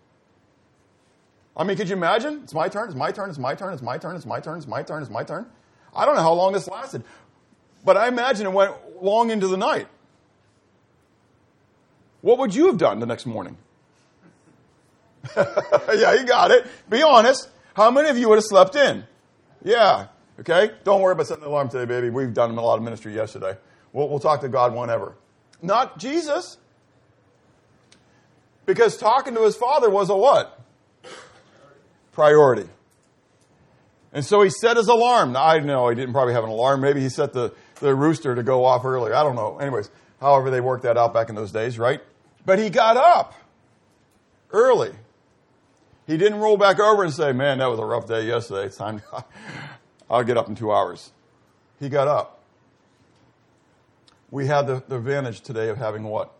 I 1.60 1.62
mean, 1.62 1.76
could 1.76 1.90
you 1.90 1.94
imagine? 1.94 2.40
It's 2.42 2.54
my 2.54 2.70
turn, 2.70 2.88
it's 2.88 2.96
my 2.96 3.12
turn, 3.12 3.28
it's 3.28 3.38
my 3.38 3.54
turn, 3.54 3.74
it's 3.74 3.82
my 3.82 3.98
turn, 3.98 4.16
it's 4.16 4.24
my 4.24 4.40
turn, 4.40 4.56
it's 4.56 4.66
my 4.66 4.82
turn, 4.82 5.02
it's 5.02 5.10
my 5.10 5.22
turn. 5.22 5.44
I 5.94 6.06
don't 6.06 6.16
know 6.16 6.22
how 6.22 6.32
long 6.32 6.54
this 6.54 6.66
lasted, 6.66 7.04
but 7.84 7.98
I 7.98 8.08
imagine 8.08 8.46
it 8.46 8.52
went 8.54 8.72
long 9.02 9.30
into 9.30 9.46
the 9.46 9.58
night. 9.58 9.86
What 12.22 12.38
would 12.38 12.54
you 12.54 12.68
have 12.68 12.78
done 12.78 12.98
the 12.98 13.04
next 13.04 13.26
morning? 13.26 13.58
yeah, 15.36 16.14
you 16.14 16.24
got 16.24 16.50
it. 16.50 16.66
Be 16.88 17.02
honest. 17.02 17.50
How 17.74 17.90
many 17.90 18.08
of 18.08 18.16
you 18.16 18.30
would 18.30 18.36
have 18.36 18.44
slept 18.44 18.74
in? 18.74 19.04
Yeah. 19.62 20.06
Okay? 20.38 20.70
Don't 20.84 21.02
worry 21.02 21.12
about 21.12 21.26
setting 21.26 21.44
the 21.44 21.50
alarm 21.50 21.68
today, 21.68 21.84
baby. 21.84 22.08
We've 22.08 22.32
done 22.32 22.56
a 22.56 22.62
lot 22.62 22.76
of 22.76 22.84
ministry 22.84 23.14
yesterday. 23.14 23.58
We'll, 23.92 24.08
we'll 24.08 24.18
talk 24.18 24.40
to 24.40 24.48
God 24.48 24.74
whenever. 24.74 25.14
Not 25.60 25.98
Jesus. 25.98 26.56
Because 28.64 28.96
talking 28.96 29.34
to 29.34 29.42
his 29.42 29.56
father 29.56 29.90
was 29.90 30.08
a 30.08 30.16
what? 30.16 30.59
Priority. 32.20 32.68
And 34.12 34.22
so 34.22 34.42
he 34.42 34.50
set 34.50 34.76
his 34.76 34.88
alarm. 34.88 35.32
Now, 35.32 35.42
I 35.42 35.58
know 35.60 35.88
he 35.88 35.94
didn't 35.94 36.12
probably 36.12 36.34
have 36.34 36.44
an 36.44 36.50
alarm. 36.50 36.82
Maybe 36.82 37.00
he 37.00 37.08
set 37.08 37.32
the, 37.32 37.54
the 37.76 37.94
rooster 37.94 38.34
to 38.34 38.42
go 38.42 38.66
off 38.66 38.84
earlier. 38.84 39.14
I 39.14 39.22
don't 39.22 39.36
know. 39.36 39.56
Anyways, 39.56 39.88
however 40.20 40.50
they 40.50 40.60
worked 40.60 40.82
that 40.82 40.98
out 40.98 41.14
back 41.14 41.30
in 41.30 41.34
those 41.34 41.50
days, 41.50 41.78
right? 41.78 42.02
But 42.44 42.58
he 42.58 42.68
got 42.68 42.98
up 42.98 43.32
early. 44.50 44.92
He 46.06 46.18
didn't 46.18 46.40
roll 46.40 46.58
back 46.58 46.78
over 46.78 47.04
and 47.04 47.10
say, 47.10 47.32
Man, 47.32 47.56
that 47.56 47.70
was 47.70 47.78
a 47.78 47.86
rough 47.86 48.06
day 48.06 48.26
yesterday. 48.26 48.66
It's 48.66 48.76
time 48.76 49.00
to, 49.00 49.24
I'll 50.10 50.22
get 50.22 50.36
up 50.36 50.46
in 50.46 50.54
two 50.54 50.70
hours. 50.70 51.12
He 51.78 51.88
got 51.88 52.06
up. 52.06 52.42
We 54.30 54.46
have 54.48 54.66
the, 54.66 54.82
the 54.86 54.96
advantage 54.96 55.40
today 55.40 55.70
of 55.70 55.78
having 55.78 56.04
what? 56.04 56.34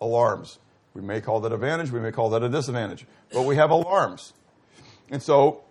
Alarms. 0.00 0.60
We 0.94 1.02
may 1.02 1.20
call 1.20 1.40
that 1.40 1.52
advantage, 1.52 1.90
we 1.90 1.98
may 1.98 2.12
call 2.12 2.30
that 2.30 2.44
a 2.44 2.48
disadvantage, 2.48 3.06
but 3.32 3.42
we 3.42 3.56
have 3.56 3.70
alarms. 3.70 4.32
And 5.10 5.22
so, 5.22 5.62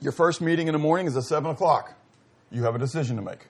your 0.00 0.12
first 0.12 0.40
meeting 0.40 0.68
in 0.68 0.72
the 0.72 0.78
morning 0.78 1.06
is 1.06 1.16
at 1.16 1.24
7 1.24 1.50
o'clock. 1.50 1.94
You 2.50 2.62
have 2.62 2.74
a 2.74 2.78
decision 2.78 3.16
to 3.16 3.22
make. 3.22 3.46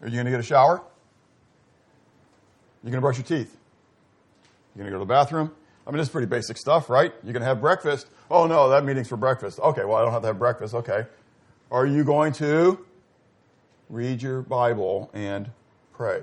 Are 0.00 0.08
you 0.08 0.14
going 0.14 0.26
to 0.26 0.30
get 0.30 0.40
a 0.40 0.44
shower? 0.44 0.82
You're 2.82 2.90
going 2.90 2.94
to 2.94 3.00
brush 3.00 3.16
your 3.16 3.24
teeth? 3.24 3.56
You're 4.74 4.84
going 4.84 4.92
to 4.92 4.98
go 4.98 4.98
to 4.98 5.04
the 5.04 5.08
bathroom? 5.08 5.52
I 5.86 5.90
mean, 5.90 5.98
this 5.98 6.08
is 6.08 6.12
pretty 6.12 6.26
basic 6.26 6.56
stuff, 6.56 6.88
right? 6.88 7.12
You're 7.22 7.32
going 7.32 7.42
to 7.42 7.46
have 7.46 7.60
breakfast. 7.60 8.06
Oh, 8.30 8.46
no, 8.46 8.68
that 8.70 8.84
meeting's 8.84 9.08
for 9.08 9.16
breakfast. 9.16 9.58
Okay, 9.58 9.84
well, 9.84 9.96
I 9.96 10.02
don't 10.02 10.12
have 10.12 10.22
to 10.22 10.28
have 10.28 10.38
breakfast. 10.38 10.74
Okay. 10.74 11.06
Are 11.70 11.86
you 11.86 12.04
going 12.04 12.32
to 12.34 12.84
read 13.88 14.22
your 14.22 14.42
Bible 14.42 15.10
and 15.12 15.50
pray? 15.92 16.22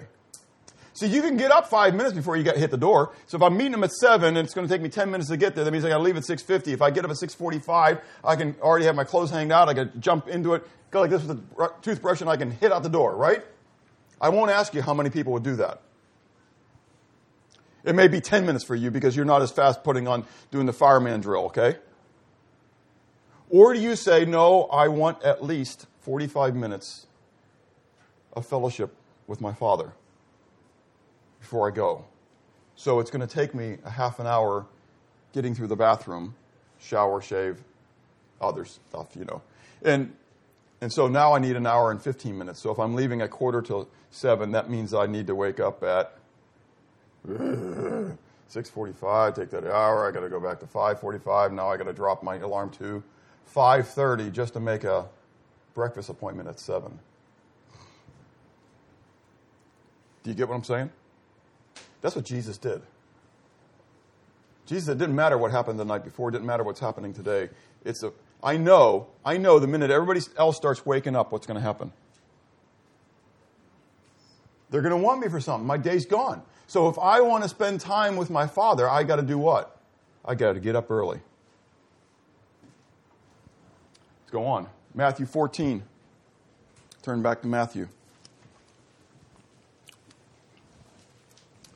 See, 1.00 1.08
you 1.08 1.22
can 1.22 1.38
get 1.38 1.50
up 1.50 1.70
five 1.70 1.96
minutes 1.96 2.14
before 2.14 2.36
you 2.36 2.44
get 2.44 2.58
hit 2.58 2.72
the 2.72 2.78
door. 2.78 3.14
So 3.26 3.38
if 3.38 3.42
I'm 3.42 3.56
meeting 3.56 3.72
them 3.72 3.86
at 3.86 3.92
seven 3.94 4.36
and 4.36 4.46
it's 4.46 4.54
going 4.54 4.68
to 4.68 4.74
take 4.74 4.82
me 4.82 4.90
ten 4.90 5.10
minutes 5.10 5.30
to 5.30 5.38
get 5.38 5.56
there, 5.56 5.64
that 5.64 5.72
means 5.72 5.86
I 5.86 5.88
got 5.88 6.00
to 6.00 6.04
leave 6.04 6.18
at 6.18 6.26
six 6.26 6.44
fifty. 6.44 6.74
If 6.74 6.82
I 6.82 6.92
get 6.92 7.06
up 7.06 7.12
at 7.12 7.16
six 7.16 7.34
forty-five, 7.34 8.02
I 8.22 8.36
can 8.36 8.54
already 8.62 8.84
have 8.84 8.96
my 8.96 9.06
clothes 9.06 9.32
hanged 9.32 9.54
out. 9.54 9.70
I 9.70 9.76
can 9.76 9.94
jump 10.02 10.28
into 10.28 10.56
it, 10.56 10.68
go 10.92 11.00
like 11.00 11.10
this 11.10 11.24
with 11.24 11.42
a 11.58 11.72
toothbrush, 11.82 12.20
and 12.20 12.30
I 12.30 12.36
can 12.36 12.52
hit 12.52 12.74
out 12.74 12.84
the 12.84 12.90
door. 12.90 13.16
Right? 13.16 13.46
I 14.20 14.28
won't 14.28 14.52
ask 14.52 14.74
you 14.74 14.82
how 14.82 14.94
many 14.94 15.10
people 15.10 15.32
would 15.32 15.44
do 15.44 15.56
that. 15.56 15.82
It 17.86 17.96
may 17.96 18.10
be 18.10 18.20
10 18.20 18.46
minutes 18.46 18.66
for 18.66 18.76
you 18.76 18.92
because 18.92 19.16
you're 19.16 19.24
not 19.24 19.42
as 19.42 19.52
fast 19.52 19.86
putting 19.86 20.06
on 20.06 20.26
doing 20.52 20.66
the 20.66 20.74
fireman 20.74 21.22
drill, 21.22 21.46
okay? 21.46 21.78
Or 23.50 23.74
do 23.74 23.80
you 23.80 23.96
say, 23.96 24.26
no, 24.26 24.64
I 24.64 24.90
want 24.90 25.24
at 25.24 25.42
least 25.42 25.88
45 26.02 26.58
minutes 26.58 27.08
of 28.34 28.46
fellowship 28.46 28.94
with 29.28 29.40
my 29.40 29.54
Father 29.54 29.94
before 31.40 31.68
I 31.68 31.72
go? 31.72 32.06
So 32.76 33.00
it's 33.00 33.12
going 33.12 33.26
to 33.26 33.34
take 33.34 33.54
me 33.54 33.78
a 33.84 33.90
half 33.90 34.20
an 34.20 34.28
hour 34.28 34.66
getting 35.34 35.54
through 35.54 35.68
the 35.68 35.76
bathroom, 35.76 36.36
shower, 36.80 37.22
shave, 37.22 37.62
other 38.42 38.66
stuff, 38.66 39.16
you 39.18 39.26
know. 39.26 39.42
And, 39.84 40.14
and 40.82 40.92
so 40.92 41.08
now 41.08 41.34
I 41.34 41.40
need 41.40 41.56
an 41.56 41.68
hour 41.68 41.92
and 41.92 42.02
15 42.02 42.38
minutes. 42.38 42.60
So 42.60 42.72
if 42.72 42.80
I'm 42.80 42.96
leaving 42.96 43.22
at 43.22 43.32
quarter 43.32 43.62
till 43.62 43.90
seven, 44.12 44.52
that 44.52 44.70
means 44.70 44.94
I 44.94 45.06
need 45.06 45.28
to 45.28 45.36
wake 45.36 45.60
up 45.60 45.84
at 45.84 46.16
6:45, 48.50 49.36
take 49.36 49.50
that 49.52 49.66
hour. 49.66 50.08
I 50.08 50.12
got 50.12 50.22
to 50.22 50.30
go 50.30 50.40
back 50.40 50.60
to 50.62 50.66
5:45. 50.66 51.52
Now 51.52 51.70
I 51.70 51.78
got 51.78 51.84
to 51.84 51.94
drop 51.94 52.24
my 52.24 52.38
alarm 52.38 52.72
to 52.72 53.04
5:30 53.54 54.32
just 54.32 54.54
to 54.54 54.60
make 54.60 54.84
a 54.84 55.08
breakfast 55.74 56.10
appointment 56.10 56.50
at 56.50 56.60
7. 56.60 56.98
Do 60.24 60.30
you 60.30 60.36
get 60.36 60.50
what 60.50 60.56
I'm 60.56 60.64
saying? 60.64 60.90
That's 62.02 62.16
what 62.16 62.26
Jesus 62.26 62.58
did. 62.58 62.82
Jesus, 64.66 64.90
it 64.90 64.98
didn't 64.98 65.16
matter 65.16 65.38
what 65.38 65.52
happened 65.52 65.80
the 65.80 65.86
night 65.86 66.04
before, 66.04 66.30
it 66.30 66.34
didn't 66.34 66.48
matter 66.48 66.64
what's 66.64 66.80
happening 66.80 67.14
today. 67.14 67.50
It's 67.84 68.04
a 68.04 68.12
I 68.42 68.58
know, 68.58 69.08
I 69.26 69.38
know 69.38 69.60
the 69.60 69.68
minute 69.68 69.92
everybody 69.92 70.22
else 70.38 70.56
starts 70.56 70.86
waking 70.86 71.16
up, 71.16 71.32
what's 71.32 71.46
going 71.46 71.56
to 71.56 71.62
happen? 71.62 71.92
They're 74.70 74.82
going 74.82 74.96
to 74.96 75.04
want 75.04 75.20
me 75.20 75.28
for 75.28 75.42
something. 75.42 75.66
My 75.66 75.78
day's 75.78 76.06
gone. 76.06 76.42
So 76.68 76.88
if 76.88 76.98
I 77.00 77.22
want 77.22 77.44
to 77.44 77.50
spend 77.50 77.82
time 77.82 78.16
with 78.16 78.30
my 78.30 78.48
father, 78.48 78.88
I 78.88 79.04
got 79.04 79.18
to 79.18 79.24
do 79.24 79.38
what? 79.38 79.78
I 80.24 80.36
got 80.36 80.54
to 80.54 80.60
get 80.60 80.76
up 80.76 80.92
early. 80.92 81.20
Let's 84.22 84.32
go 84.32 84.46
on. 84.46 84.68
Matthew 84.94 85.26
14. 85.26 85.84
Turn 87.02 87.22
back 87.22 87.42
to 87.42 87.48
Matthew. 87.48 87.88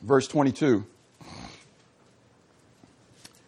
Verse 0.03 0.27
22. 0.27 0.85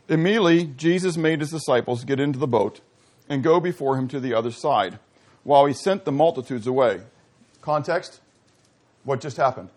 Immediately, 0.08 0.66
Jesus 0.78 1.18
made 1.18 1.42
his 1.42 1.52
disciples 1.52 2.04
get 2.06 2.20
into 2.20 2.40
the 2.40 2.48
boat 2.48 2.80
and 3.28 3.44
go 3.44 3.60
before 3.60 3.98
him 3.98 4.08
to 4.08 4.20
the 4.20 4.34
other 4.34 4.52
side, 4.52 5.00
while 5.44 5.66
he 5.66 5.74
sent 5.74 6.06
the 6.06 6.12
multitudes 6.12 6.68
away. 6.68 7.02
Context? 7.62 8.22
What 9.04 9.20
just 9.20 9.38
happened? 9.38 9.70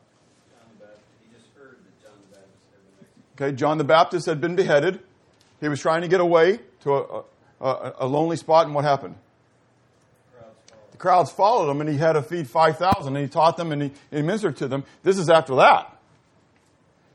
Okay, 3.40 3.54
John 3.54 3.78
the 3.78 3.85
Baptist 3.85 4.26
had 4.26 4.40
been 4.40 4.56
beheaded. 4.56 5.00
He 5.61 5.68
was 5.68 5.80
trying 5.80 6.02
to 6.02 6.08
get 6.08 6.20
away 6.20 6.61
to 6.82 6.92
a, 6.92 7.23
a, 7.61 7.94
a 8.00 8.06
lonely 8.06 8.37
spot, 8.37 8.66
and 8.66 8.75
what 8.75 8.85
happened? 8.85 9.14
The 10.92 10.99
crowds 10.99 11.30
followed 11.30 11.70
him, 11.70 11.80
and 11.80 11.88
he 11.88 11.97
had 11.97 12.12
to 12.12 12.23
feed 12.23 12.49
5,000, 12.49 13.16
and 13.16 13.25
he 13.25 13.28
taught 13.30 13.56
them 13.56 13.73
and 13.73 13.82
he, 13.82 13.92
he 14.11 14.23
ministered 14.23 14.56
to 14.58 14.68
them. 14.68 14.85
This 15.02 15.18
is 15.18 15.30
after 15.30 15.54
that. 15.56 15.97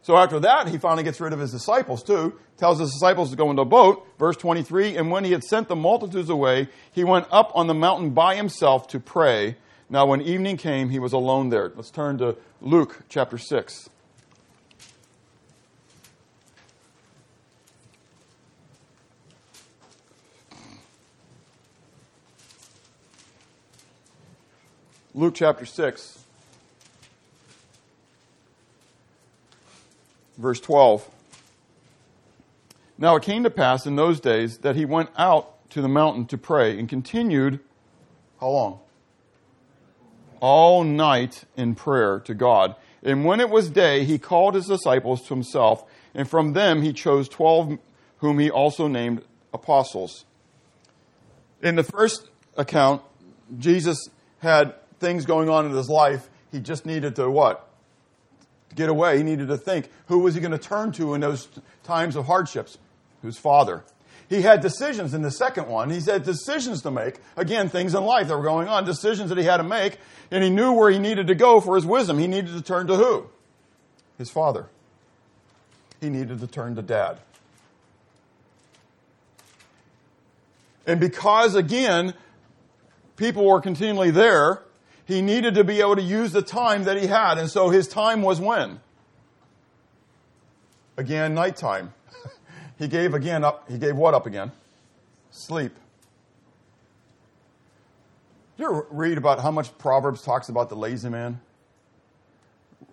So 0.03 0.17
after 0.17 0.37
that, 0.41 0.67
he 0.67 0.77
finally 0.77 1.03
gets 1.03 1.21
rid 1.21 1.31
of 1.31 1.39
his 1.39 1.51
disciples 1.51 2.03
too. 2.03 2.37
Tells 2.57 2.77
his 2.77 2.91
disciples 2.91 3.31
to 3.31 3.37
go 3.37 3.49
into 3.49 3.61
a 3.61 3.65
boat. 3.65 4.05
Verse 4.19 4.35
23, 4.35 4.97
and 4.97 5.09
when 5.09 5.23
he 5.23 5.31
had 5.31 5.43
sent 5.43 5.69
the 5.69 5.77
multitudes 5.77 6.29
away, 6.29 6.67
he 6.91 7.05
went 7.05 7.25
up 7.31 7.51
on 7.55 7.67
the 7.67 7.73
mountain 7.73 8.09
by 8.09 8.35
himself 8.35 8.87
to 8.89 8.99
pray. 8.99 9.55
Now 9.89 10.05
when 10.05 10.21
evening 10.21 10.57
came, 10.57 10.89
he 10.89 10.99
was 10.99 11.13
alone 11.13 11.49
there. 11.49 11.71
Let's 11.73 11.89
turn 11.89 12.17
to 12.17 12.35
Luke 12.59 13.03
chapter 13.07 13.37
6. 13.37 13.89
Luke 25.13 25.35
chapter 25.35 25.65
6. 25.65 26.22
Verse 30.37 30.59
12. 30.59 31.09
Now 32.97 33.15
it 33.15 33.23
came 33.23 33.43
to 33.43 33.49
pass 33.49 33.85
in 33.85 33.95
those 33.95 34.19
days 34.19 34.59
that 34.59 34.75
he 34.75 34.85
went 34.85 35.09
out 35.17 35.69
to 35.71 35.81
the 35.81 35.87
mountain 35.87 36.25
to 36.27 36.37
pray 36.37 36.77
and 36.77 36.87
continued, 36.87 37.59
how 38.39 38.49
long? 38.49 38.79
All 40.39 40.83
night 40.83 41.45
in 41.57 41.75
prayer 41.75 42.19
to 42.21 42.33
God. 42.33 42.75
And 43.01 43.25
when 43.25 43.39
it 43.39 43.49
was 43.49 43.69
day, 43.69 44.03
he 44.05 44.17
called 44.17 44.55
his 44.55 44.67
disciples 44.67 45.21
to 45.23 45.33
himself, 45.33 45.83
and 46.13 46.29
from 46.29 46.53
them 46.53 46.81
he 46.81 46.93
chose 46.93 47.27
twelve, 47.27 47.77
whom 48.17 48.39
he 48.39 48.49
also 48.49 48.87
named 48.87 49.23
apostles. 49.53 50.25
In 51.61 51.75
the 51.75 51.83
first 51.83 52.29
account, 52.55 53.01
Jesus 53.57 53.97
had 54.39 54.75
things 54.99 55.25
going 55.25 55.49
on 55.49 55.65
in 55.65 55.71
his 55.71 55.89
life. 55.89 56.29
He 56.51 56.59
just 56.59 56.85
needed 56.85 57.15
to 57.17 57.29
what? 57.29 57.67
Get 58.75 58.89
away, 58.89 59.17
he 59.17 59.23
needed 59.23 59.47
to 59.47 59.57
think 59.57 59.89
who 60.07 60.19
was 60.19 60.35
he 60.35 60.41
going 60.41 60.51
to 60.51 60.57
turn 60.57 60.91
to 60.93 61.13
in 61.13 61.21
those 61.21 61.47
times 61.83 62.15
of 62.15 62.25
hardships? 62.25 62.77
His 63.21 63.37
father. 63.37 63.83
He 64.29 64.41
had 64.41 64.61
decisions 64.61 65.13
in 65.13 65.21
the 65.21 65.31
second 65.31 65.67
one. 65.67 65.89
He 65.89 66.01
had 66.01 66.23
decisions 66.23 66.81
to 66.81 66.91
make. 66.91 67.15
Again, 67.37 67.69
things 67.69 67.93
in 67.93 68.03
life 68.03 68.27
that 68.27 68.37
were 68.37 68.43
going 68.43 68.67
on, 68.67 68.83
decisions 68.83 69.29
that 69.29 69.37
he 69.37 69.43
had 69.43 69.57
to 69.57 69.63
make, 69.63 69.97
and 70.31 70.43
he 70.43 70.49
knew 70.49 70.73
where 70.73 70.89
he 70.89 70.99
needed 70.99 71.27
to 71.27 71.35
go 71.35 71.61
for 71.61 71.75
his 71.75 71.85
wisdom. 71.85 72.17
He 72.17 72.27
needed 72.27 72.53
to 72.53 72.61
turn 72.61 72.87
to 72.87 72.95
who? 72.95 73.29
His 74.17 74.29
father. 74.29 74.67
He 76.01 76.09
needed 76.09 76.39
to 76.39 76.47
turn 76.47 76.75
to 76.75 76.81
dad. 76.81 77.19
And 80.85 80.99
because, 80.99 81.55
again, 81.55 82.13
people 83.15 83.45
were 83.45 83.61
continually 83.61 84.11
there, 84.11 84.63
he 85.05 85.21
needed 85.21 85.55
to 85.55 85.63
be 85.63 85.79
able 85.79 85.95
to 85.95 86.01
use 86.01 86.31
the 86.31 86.41
time 86.41 86.83
that 86.85 86.97
he 86.97 87.07
had. 87.07 87.37
And 87.37 87.49
so 87.49 87.69
his 87.69 87.87
time 87.87 88.21
was 88.21 88.39
when? 88.39 88.79
Again, 90.97 91.33
nighttime. 91.33 91.93
he 92.77 92.87
gave 92.87 93.13
again 93.13 93.43
up. 93.43 93.69
He 93.69 93.77
gave 93.77 93.95
what 93.95 94.13
up 94.13 94.25
again? 94.25 94.51
Sleep. 95.31 95.73
You 98.57 98.65
ever 98.65 98.87
read 98.91 99.17
about 99.17 99.39
how 99.39 99.51
much 99.51 99.75
Proverbs 99.77 100.21
talks 100.21 100.47
about 100.47 100.69
the 100.69 100.75
lazy 100.75 101.09
man? 101.09 101.41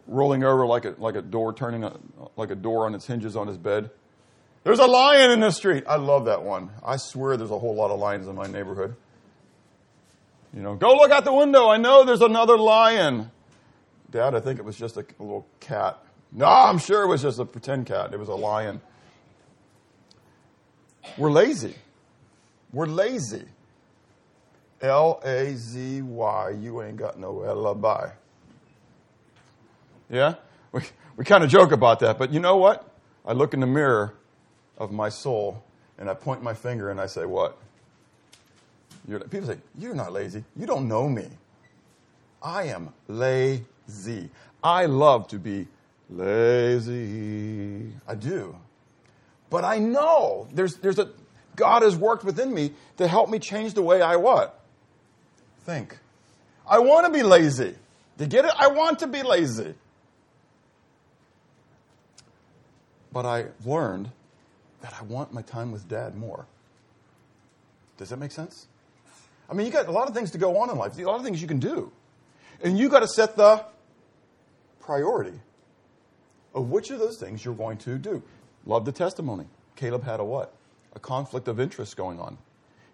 Rolling 0.07 0.42
over 0.42 0.66
like 0.66 0.85
a, 0.85 0.94
like 0.99 1.14
a 1.14 1.23
door, 1.23 1.53
turning 1.53 1.85
a, 1.85 1.96
like 2.37 2.51
a 2.51 2.55
door 2.55 2.87
on 2.87 2.94
its 2.94 3.07
hinges 3.07 3.37
on 3.37 3.46
his 3.46 3.59
bed. 3.59 3.90
There's 4.64 4.79
a 4.79 4.87
lion 4.87 5.31
in 5.31 5.40
the 5.40 5.51
street. 5.51 5.85
I 5.87 5.96
love 5.96 6.25
that 6.25 6.42
one. 6.42 6.70
I 6.85 6.96
swear 6.96 7.37
there's 7.37 7.51
a 7.51 7.59
whole 7.59 7.75
lot 7.75 7.90
of 7.90 8.01
lions 8.01 8.27
in 8.27 8.35
my 8.35 8.46
neighborhood. 8.46 8.96
You 10.55 10.63
know, 10.63 10.75
go 10.75 10.95
look 10.95 11.11
out 11.11 11.25
the 11.25 11.33
window. 11.33 11.69
I 11.69 11.77
know 11.77 12.05
there's 12.05 12.23
another 12.23 12.59
lion. 12.59 13.31
Dad, 14.11 14.35
I 14.35 14.41
think 14.41 14.59
it 14.59 14.65
was 14.65 14.77
just 14.77 14.97
a, 14.97 15.05
little 15.19 15.47
cat. 15.61 15.99
No, 16.33 16.47
I'm 16.47 16.79
sure 16.79 17.03
it 17.03 17.07
was 17.07 17.23
just 17.23 17.39
a 17.39 17.45
pretend 17.45 17.87
cat. 17.87 18.13
It 18.13 18.19
was 18.19 18.29
a 18.29 18.35
lion. 18.35 18.81
We're 21.17 21.31
lazy. 21.31 21.75
We're 22.73 22.87
lazy. 22.87 23.45
L 24.81 25.21
A 25.25 25.55
Z 25.55 26.03
Y. 26.03 26.51
You 26.51 26.83
ain't 26.83 26.97
got 26.97 27.19
no 27.19 27.45
alibi. 27.45 28.11
Yeah? 30.09 30.35
We, 30.73 30.83
we 31.17 31.25
kind 31.25 31.45
of 31.45 31.51
joke 31.51 31.73
about 31.73 32.01
that, 32.01 32.19
but 32.19 32.33
you 32.33 32.41
know 32.41 32.57
what? 32.57 32.93
I 33.25 33.33
look 33.33 33.55
in 33.55 33.61
the 33.61 33.67
mirror 33.67 34.15
of 34.79 34.91
my 34.91 35.09
soul 35.09 35.63
and 35.99 36.09
I 36.09 36.15
point 36.15 36.43
my 36.43 36.55
finger 36.55 36.91
and 36.91 37.01
I 37.01 37.07
say, 37.07 37.25
What? 37.25 37.59
You're, 39.09 39.21
people 39.21 39.49
say, 39.49 39.59
You're 39.79 39.95
not 39.95 40.13
lazy. 40.13 40.45
You 40.57 40.67
don't 40.67 40.89
know 40.89 41.09
me. 41.09 41.27
I 42.43 42.65
am 42.65 42.93
lazy. 43.09 44.31
I 44.63 44.87
love 44.87 45.29
to 45.29 45.39
be 45.39 45.67
lazy. 46.09 47.93
I 48.07 48.15
do. 48.15 48.57
But 49.51 49.65
I 49.65 49.79
know 49.79 50.49
there's, 50.53 50.77
there's 50.77 50.99
a, 50.99 51.11
God 51.57 51.83
has 51.83 51.97
worked 51.97 52.25
within 52.25 52.55
me 52.55 52.73
to 52.99 53.09
help 53.09 53.29
me 53.29 53.39
change 53.39 53.75
the 53.75 53.83
way 53.83 54.01
I 54.01 54.17
what? 54.17 54.61
Think. 55.65 55.99
I 56.67 56.79
want 56.79 57.07
to 57.07 57.13
be 57.13 57.23
lazy. 57.23 57.75
Do 58.17 58.25
you 58.25 58.31
get 58.31 58.45
it? 58.45 58.53
I 58.57 58.69
want 58.69 59.01
to 59.01 59.07
be 59.07 59.23
lazy. 59.23 59.75
But 63.13 63.27
I've 63.27 63.67
learned 63.67 64.11
that 64.83 64.95
I 64.99 65.03
want 65.05 65.33
my 65.33 65.43
time 65.43 65.73
with 65.73 65.89
dad 65.89 66.17
more. 66.17 66.47
Does 67.99 68.11
that 68.11 68.19
make 68.19 68.31
sense? 68.31 68.67
I 69.51 69.55
mean, 69.55 69.67
you 69.67 69.73
got 69.73 69.89
a 69.89 69.91
lot 69.91 70.09
of 70.09 70.15
things 70.15 70.31
to 70.33 70.39
go 70.39 70.59
on 70.59 70.71
in 70.71 70.77
life, 70.77 70.97
a 70.99 71.03
lot 71.03 71.17
of 71.17 71.25
things 71.25 71.43
you 71.43 71.49
can 71.49 71.59
do. 71.59 71.91
And 72.63 72.79
you 72.79 72.89
got 72.89 73.01
to 73.01 73.09
set 73.09 73.37
the 73.37 73.65
priority 74.81 75.41
of 76.55 76.71
which 76.71 76.91
of 76.91 76.99
those 76.99 77.17
things 77.17 77.45
you're 77.45 77.55
going 77.55 77.79
to 77.79 77.99
do. 77.99 78.23
Love 78.65 78.85
the 78.85 78.93
testimony. 78.93 79.47
Caleb 79.77 80.05
had 80.05 80.21
a 80.21 80.25
what? 80.25 80.55
A 80.95 81.01
conflict 81.01 81.49
of 81.49 81.59
interest 81.59 81.97
going 81.97 82.21
on. 82.21 82.39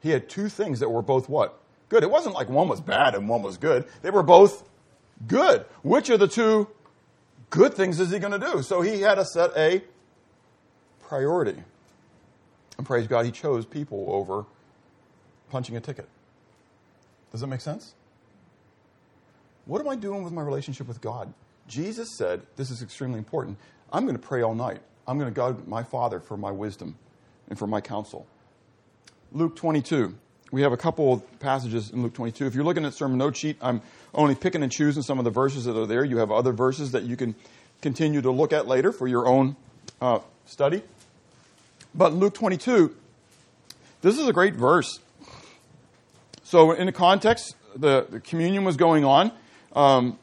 He 0.01 0.11
had 0.11 0.29
two 0.29 0.49
things 0.49 0.81
that 0.81 0.89
were 0.89 1.03
both 1.03 1.29
what? 1.29 1.59
Good. 1.89 2.03
It 2.03 2.11
wasn't 2.11 2.35
like 2.35 2.49
one 2.49 2.69
was 2.69 2.81
bad 2.81 3.15
and 3.15 3.29
one 3.29 3.43
was 3.43 3.57
good. 3.59 3.85
They 4.03 4.11
were 4.11 4.23
both 4.23 4.69
good. 5.27 5.65
Which 5.83 6.11
of 6.11 6.21
the 6.21 6.29
two 6.29 6.69
good 7.51 7.75
things 7.75 8.01
is 8.01 8.11
he 8.11 8.19
going 8.19 8.39
to 8.39 8.53
do? 8.53 8.63
So 8.63 8.81
he 8.81 9.01
had 9.01 9.17
to 9.17 9.25
set 9.25 9.51
a 9.57 9.83
priority. 11.03 11.63
And 12.79 12.87
praise 12.87 13.07
God, 13.07 13.25
he 13.25 13.33
chose 13.33 13.65
people 13.65 14.07
over 14.09 14.45
punching 15.51 15.77
a 15.77 15.81
ticket. 15.81 16.09
Does 17.37 17.43
that 17.43 17.49
make 17.49 17.61
sense? 17.61 17.93
What 19.67 19.83
am 19.83 19.91
I 19.91 19.95
doing 19.95 20.25
with 20.25 20.33
my 20.33 20.41
relationship 20.41 20.89
with 20.89 21.03
God? 21.03 21.35
Jesus 21.69 22.17
said, 22.17 22.41
this 22.57 22.71
is 22.71 22.81
extremely 22.81 23.19
important. 23.19 23.59
I'm 23.93 24.05
going 24.07 24.17
to 24.17 24.27
pray 24.27 24.41
all 24.41 24.55
night. 24.55 24.81
I'm 25.07 25.19
going 25.19 25.31
to 25.31 25.37
God 25.37 25.69
my 25.69 25.83
Father 25.83 26.19
for 26.19 26.39
my 26.39 26.51
wisdom 26.51 26.97
and 27.51 27.59
for 27.59 27.67
my 27.67 27.83
counsel. 27.83 28.27
Luke 29.33 29.55
22. 29.55 30.15
We 30.51 30.63
have 30.63 30.73
a 30.73 30.79
couple 30.79 31.13
of 31.13 31.39
passages 31.39 31.91
in 31.91 32.03
Luke 32.03 32.15
22. 32.15 32.47
If 32.47 32.55
you're 32.55 32.65
looking 32.65 32.87
at 32.87 32.95
sermon 32.95 33.19
note 33.19 33.37
sheet, 33.37 33.59
I'm 33.61 33.83
only 34.15 34.35
picking 34.35 34.63
and 34.63 34.73
choosing 34.73 35.03
some 35.03 35.19
of 35.19 35.27
the 35.27 35.31
verses 35.31 35.67
that 35.67 35.79
are 35.79 35.85
there. 35.85 36.07
You 36.07 36.17
have 36.17 36.33
other 36.33 36.53
verses 36.53 36.93
that 36.93 37.03
you 37.03 37.17
can 37.17 37.35
continue 37.83 38.23
to 38.23 38.31
look 38.31 38.55
at 38.55 38.67
later 38.67 38.93
for 38.93 39.07
your 39.07 39.27
own 39.27 39.57
uh, 40.01 40.21
study. 40.47 40.83
But 41.95 42.15
Luke 42.15 42.33
22, 42.33 42.97
this 44.01 44.19
is 44.19 44.27
a 44.27 44.33
great 44.33 44.55
verse. 44.55 45.01
So, 46.47 46.71
in 46.71 46.87
the 46.87 46.93
context, 46.93 47.57
the, 47.75 48.07
the 48.09 48.21
communion 48.21 48.63
was 48.63 48.77
going 48.77 49.05
on. 49.05 49.33
Um, 49.75 50.17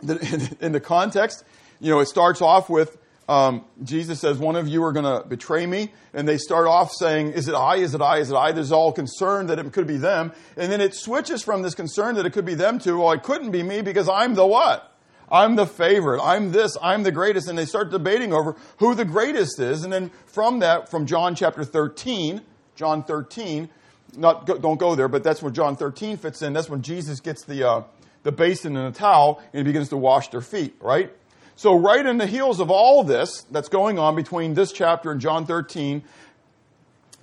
the, 0.00 0.56
in, 0.60 0.70
the 0.70 0.78
context, 0.78 1.42
you 1.80 1.90
know, 1.90 1.98
it 1.98 2.06
starts 2.06 2.40
off 2.40 2.70
with 2.70 2.96
um, 3.28 3.64
Jesus 3.82 4.20
says, 4.20 4.38
One 4.38 4.54
of 4.54 4.68
you 4.68 4.84
are 4.84 4.92
going 4.92 5.04
to 5.04 5.26
betray 5.26 5.66
me. 5.66 5.90
And 6.14 6.28
they 6.28 6.38
start 6.38 6.68
off 6.68 6.92
saying, 6.92 7.32
Is 7.32 7.48
it 7.48 7.56
I? 7.56 7.78
Is 7.78 7.92
it 7.92 8.00
I? 8.00 8.18
Is 8.18 8.30
it 8.30 8.36
I? 8.36 8.52
There's 8.52 8.70
all 8.70 8.92
concern 8.92 9.48
that 9.48 9.58
it 9.58 9.72
could 9.72 9.88
be 9.88 9.96
them. 9.96 10.30
And 10.56 10.70
then 10.70 10.80
it 10.80 10.94
switches 10.94 11.42
from 11.42 11.62
this 11.62 11.74
concern 11.74 12.14
that 12.14 12.24
it 12.24 12.32
could 12.32 12.46
be 12.46 12.54
them 12.54 12.78
to, 12.78 12.98
Well, 12.98 13.10
it 13.10 13.24
couldn't 13.24 13.50
be 13.50 13.64
me 13.64 13.82
because 13.82 14.08
I'm 14.08 14.34
the 14.34 14.46
what? 14.46 14.96
I'm 15.28 15.56
the 15.56 15.66
favorite. 15.66 16.22
I'm 16.22 16.52
this. 16.52 16.76
I'm 16.80 17.02
the 17.02 17.10
greatest. 17.10 17.48
And 17.48 17.58
they 17.58 17.66
start 17.66 17.90
debating 17.90 18.32
over 18.32 18.54
who 18.76 18.94
the 18.94 19.04
greatest 19.04 19.58
is. 19.58 19.82
And 19.82 19.92
then 19.92 20.12
from 20.24 20.60
that, 20.60 20.88
from 20.88 21.04
John 21.04 21.34
chapter 21.34 21.64
13, 21.64 22.42
John 22.76 23.02
13, 23.02 23.68
not 24.16 24.46
don't 24.46 24.78
go 24.78 24.94
there, 24.94 25.08
but 25.08 25.24
that's 25.24 25.42
where 25.42 25.52
John 25.52 25.76
13 25.76 26.16
fits 26.16 26.42
in. 26.42 26.52
That's 26.52 26.68
when 26.68 26.82
Jesus 26.82 27.20
gets 27.20 27.44
the 27.44 27.68
uh, 27.68 27.82
the 28.22 28.32
basin 28.32 28.76
and 28.76 28.94
the 28.94 28.98
towel 28.98 29.42
and 29.52 29.58
he 29.58 29.62
begins 29.64 29.88
to 29.90 29.96
wash 29.96 30.28
their 30.28 30.40
feet, 30.40 30.74
right? 30.80 31.12
So, 31.56 31.78
right 31.78 32.04
in 32.04 32.18
the 32.18 32.26
heels 32.26 32.60
of 32.60 32.70
all 32.70 33.04
this 33.04 33.42
that's 33.50 33.68
going 33.68 33.98
on 33.98 34.16
between 34.16 34.54
this 34.54 34.72
chapter 34.72 35.10
and 35.10 35.20
John 35.20 35.46
13, 35.46 36.02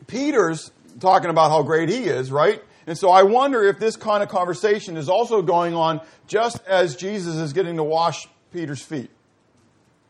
Peter's 0.07 0.71
talking 0.99 1.29
about 1.29 1.49
how 1.51 1.63
great 1.63 1.89
he 1.89 2.05
is, 2.05 2.31
right? 2.31 2.61
And 2.87 2.97
so 2.97 3.11
I 3.11 3.23
wonder 3.23 3.63
if 3.63 3.77
this 3.77 3.95
kind 3.95 4.23
of 4.23 4.29
conversation 4.29 4.97
is 4.97 5.09
also 5.09 5.41
going 5.41 5.75
on 5.75 6.01
just 6.27 6.59
as 6.65 6.95
Jesus 6.95 7.35
is 7.35 7.53
getting 7.53 7.77
to 7.77 7.83
wash 7.83 8.27
Peter's 8.51 8.81
feet. 8.81 9.11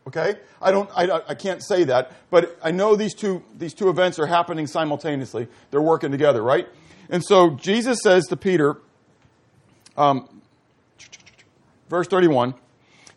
Okay? 0.08 0.36
I 0.62 0.72
don't, 0.72 0.90
I, 0.96 1.22
I 1.30 1.36
can't 1.36 1.64
say 1.64 1.84
that, 1.86 2.12
but 2.30 2.58
I 2.64 2.72
know 2.72 2.96
these 2.96 3.14
two, 3.14 3.44
these 3.58 3.74
two 3.74 3.90
events 3.90 4.20
are 4.20 4.26
happening 4.26 4.68
simultaneously. 4.68 5.48
They're 5.72 5.82
working 5.82 6.12
together, 6.12 6.42
right? 6.42 6.68
And 7.10 7.24
so 7.24 7.52
Jesus 7.52 8.00
says 8.02 8.26
to 8.28 8.38
Peter, 8.38 8.78
um, 9.98 10.42
verse 11.90 12.08
31, 12.08 12.54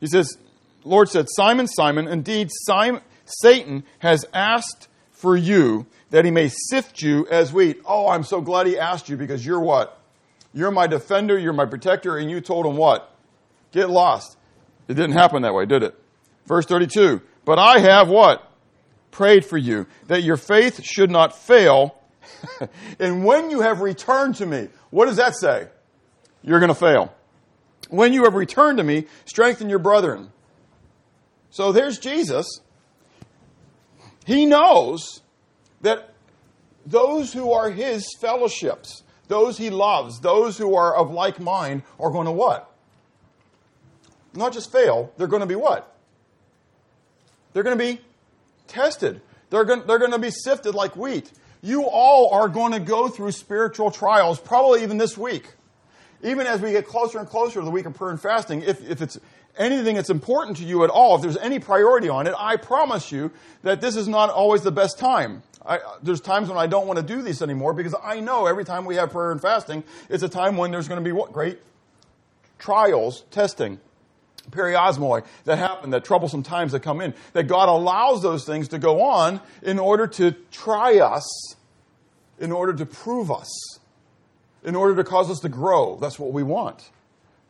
he 0.00 0.06
says, 0.06 0.36
Lord 0.84 1.08
said, 1.08 1.26
Simon, 1.30 1.68
Simon, 1.68 2.08
indeed 2.08 2.50
Simon, 2.50 3.02
Satan 3.24 3.84
has 4.00 4.24
asked 4.34 4.88
for 5.12 5.36
you 5.36 5.86
that 6.10 6.24
he 6.24 6.30
may 6.30 6.48
sift 6.48 7.00
you 7.00 7.26
as 7.30 7.52
wheat. 7.52 7.80
Oh, 7.86 8.08
I'm 8.08 8.24
so 8.24 8.40
glad 8.40 8.66
he 8.66 8.78
asked 8.78 9.08
you 9.08 9.16
because 9.16 9.46
you're 9.46 9.60
what? 9.60 9.98
You're 10.52 10.70
my 10.70 10.86
defender, 10.86 11.38
you're 11.38 11.52
my 11.52 11.64
protector, 11.64 12.18
and 12.18 12.30
you 12.30 12.40
told 12.40 12.66
him 12.66 12.76
what? 12.76 13.14
Get 13.70 13.88
lost. 13.88 14.36
It 14.88 14.94
didn't 14.94 15.12
happen 15.12 15.42
that 15.42 15.54
way, 15.54 15.64
did 15.64 15.82
it? 15.82 15.98
Verse 16.46 16.66
32. 16.66 17.22
But 17.44 17.58
I 17.58 17.78
have 17.80 18.08
what? 18.08 18.50
Prayed 19.10 19.44
for 19.44 19.58
you, 19.58 19.86
that 20.06 20.22
your 20.22 20.36
faith 20.36 20.82
should 20.82 21.10
not 21.10 21.36
fail. 21.36 21.98
and 22.98 23.24
when 23.24 23.50
you 23.50 23.60
have 23.60 23.80
returned 23.80 24.36
to 24.36 24.46
me, 24.46 24.68
what 24.90 25.06
does 25.06 25.16
that 25.16 25.36
say? 25.36 25.68
You're 26.42 26.60
going 26.60 26.68
to 26.68 26.74
fail. 26.74 27.14
When 27.90 28.12
you 28.12 28.24
have 28.24 28.34
returned 28.34 28.78
to 28.78 28.84
me, 28.84 29.06
strengthen 29.26 29.68
your 29.68 29.78
brethren. 29.78 30.30
So 31.50 31.72
there's 31.72 31.98
Jesus. 31.98 32.46
He 34.24 34.46
knows 34.46 35.20
that 35.82 36.14
those 36.86 37.32
who 37.32 37.52
are 37.52 37.70
his 37.70 38.06
fellowships, 38.20 39.02
those 39.28 39.58
he 39.58 39.70
loves, 39.70 40.20
those 40.20 40.56
who 40.56 40.74
are 40.74 40.96
of 40.96 41.10
like 41.10 41.38
mind, 41.38 41.82
are 41.98 42.10
going 42.10 42.26
to 42.26 42.32
what? 42.32 42.72
Not 44.34 44.52
just 44.52 44.72
fail, 44.72 45.12
they're 45.16 45.26
going 45.26 45.40
to 45.40 45.46
be 45.46 45.54
what? 45.54 45.91
They're 47.52 47.62
going 47.62 47.78
to 47.78 47.84
be 47.84 48.00
tested. 48.66 49.20
They're 49.50 49.64
going, 49.64 49.86
they're 49.86 49.98
going 49.98 50.12
to 50.12 50.18
be 50.18 50.30
sifted 50.30 50.74
like 50.74 50.96
wheat. 50.96 51.30
You 51.62 51.84
all 51.84 52.30
are 52.32 52.48
going 52.48 52.72
to 52.72 52.80
go 52.80 53.08
through 53.08 53.32
spiritual 53.32 53.90
trials, 53.90 54.40
probably 54.40 54.82
even 54.82 54.98
this 54.98 55.16
week. 55.16 55.48
Even 56.22 56.46
as 56.46 56.60
we 56.60 56.72
get 56.72 56.86
closer 56.86 57.18
and 57.18 57.28
closer 57.28 57.60
to 57.60 57.64
the 57.64 57.70
week 57.70 57.86
of 57.86 57.94
prayer 57.94 58.10
and 58.10 58.20
fasting, 58.20 58.62
if, 58.62 58.88
if 58.88 59.02
it's 59.02 59.18
anything 59.58 59.96
that's 59.96 60.10
important 60.10 60.56
to 60.58 60.64
you 60.64 60.84
at 60.84 60.90
all, 60.90 61.16
if 61.16 61.22
there's 61.22 61.36
any 61.36 61.58
priority 61.58 62.08
on 62.08 62.26
it, 62.26 62.34
I 62.38 62.56
promise 62.56 63.12
you 63.12 63.30
that 63.62 63.80
this 63.80 63.96
is 63.96 64.08
not 64.08 64.30
always 64.30 64.62
the 64.62 64.72
best 64.72 64.98
time. 64.98 65.42
I, 65.64 65.78
there's 66.02 66.20
times 66.20 66.48
when 66.48 66.58
I 66.58 66.66
don't 66.66 66.86
want 66.86 66.98
to 66.98 67.04
do 67.04 67.22
this 67.22 67.42
anymore 67.42 67.74
because 67.74 67.94
I 68.02 68.20
know 68.20 68.46
every 68.46 68.64
time 68.64 68.84
we 68.84 68.96
have 68.96 69.10
prayer 69.10 69.30
and 69.30 69.40
fasting, 69.40 69.84
it's 70.08 70.22
a 70.22 70.28
time 70.28 70.56
when 70.56 70.70
there's 70.70 70.88
going 70.88 71.00
to 71.00 71.04
be 71.04 71.12
what? 71.12 71.32
Great 71.32 71.58
trials, 72.58 73.24
testing, 73.30 73.80
peirasmoi 74.50 75.24
that 75.44 75.58
happen, 75.58 75.90
that 75.90 76.04
troublesome 76.04 76.42
times 76.42 76.72
that 76.72 76.80
come 76.80 77.00
in. 77.00 77.14
That 77.32 77.44
God 77.44 77.68
allows 77.68 78.22
those 78.22 78.44
things 78.44 78.68
to 78.68 78.78
go 78.78 79.02
on 79.02 79.40
in 79.62 79.78
order 79.78 80.06
to 80.06 80.32
try 80.50 80.98
us, 80.98 81.54
in 82.38 82.52
order 82.52 82.72
to 82.74 82.86
prove 82.86 83.30
us, 83.30 83.78
in 84.64 84.74
order 84.74 84.96
to 84.96 85.04
cause 85.04 85.30
us 85.30 85.40
to 85.40 85.48
grow. 85.48 85.96
That's 85.96 86.18
what 86.18 86.32
we 86.32 86.42
want. 86.42 86.90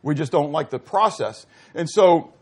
We 0.01 0.15
just 0.15 0.31
don't 0.31 0.51
like 0.51 0.69
the 0.69 0.79
process. 0.79 1.45
And 1.73 1.89
so 1.89 2.33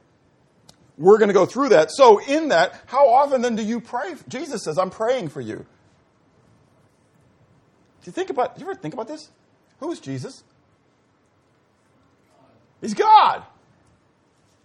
we're 0.97 1.17
going 1.17 1.29
to 1.29 1.33
go 1.33 1.45
through 1.45 1.69
that. 1.69 1.91
So, 1.91 2.19
in 2.19 2.49
that, 2.49 2.79
how 2.85 3.09
often 3.09 3.41
then 3.41 3.55
do 3.55 3.63
you 3.63 3.81
pray? 3.81 4.15
Jesus 4.27 4.63
says, 4.63 4.77
I'm 4.77 4.89
praying 4.89 5.29
for 5.29 5.41
you. 5.41 5.65
Do 8.01 8.05
you 8.05 8.11
think 8.11 8.29
about, 8.29 8.55
do 8.55 8.63
you 8.63 8.69
ever 8.69 8.79
think 8.79 8.93
about 8.93 9.07
this? 9.07 9.29
Who 9.79 9.91
is 9.91 9.99
Jesus? 9.99 10.43
He's 12.81 12.95
God. 12.95 13.43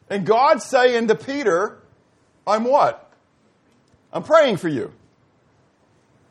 And 0.09 0.25
God's 0.25 0.65
saying 0.65 1.09
to 1.09 1.15
Peter, 1.15 1.79
I'm 2.47 2.65
what? 2.65 3.13
I'm 4.13 4.23
praying 4.23 4.59
for 4.59 4.69
you. 4.69 4.93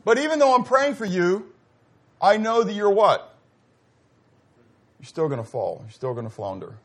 But 0.04 0.18
even 0.18 0.40
though 0.40 0.56
I'm 0.56 0.64
praying 0.64 0.96
for 0.96 1.06
you, 1.06 1.52
I 2.22 2.38
know 2.38 2.64
that 2.64 2.74
you're 2.74 2.90
what? 2.90 3.36
You're 5.00 5.08
still 5.08 5.28
going 5.28 5.44
to 5.44 5.50
fall. 5.50 5.82
You're 5.84 5.92
still 5.92 6.14
going 6.14 6.26
to 6.26 6.32
flounder. 6.32 6.76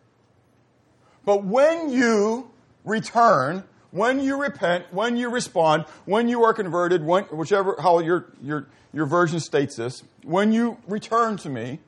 But 1.25 1.45
when 1.45 1.91
you 1.91 2.51
return, 2.85 3.65
when 3.91 4.21
you 4.21 4.41
repent, 4.41 4.87
when 4.91 5.17
you 5.17 5.31
respond, 5.31 5.85
when 6.07 6.29
you 6.29 6.45
are 6.45 6.55
converted, 6.55 7.05
when, 7.05 7.25
whichever 7.25 7.77
how 7.81 8.01
your, 8.01 8.27
your, 8.43 8.67
your 8.93 9.07
version 9.07 9.39
states 9.39 9.77
this, 9.77 10.03
when 10.25 10.53
you 10.53 10.79
return 10.89 11.37
to 11.39 11.49
me, 11.49 11.79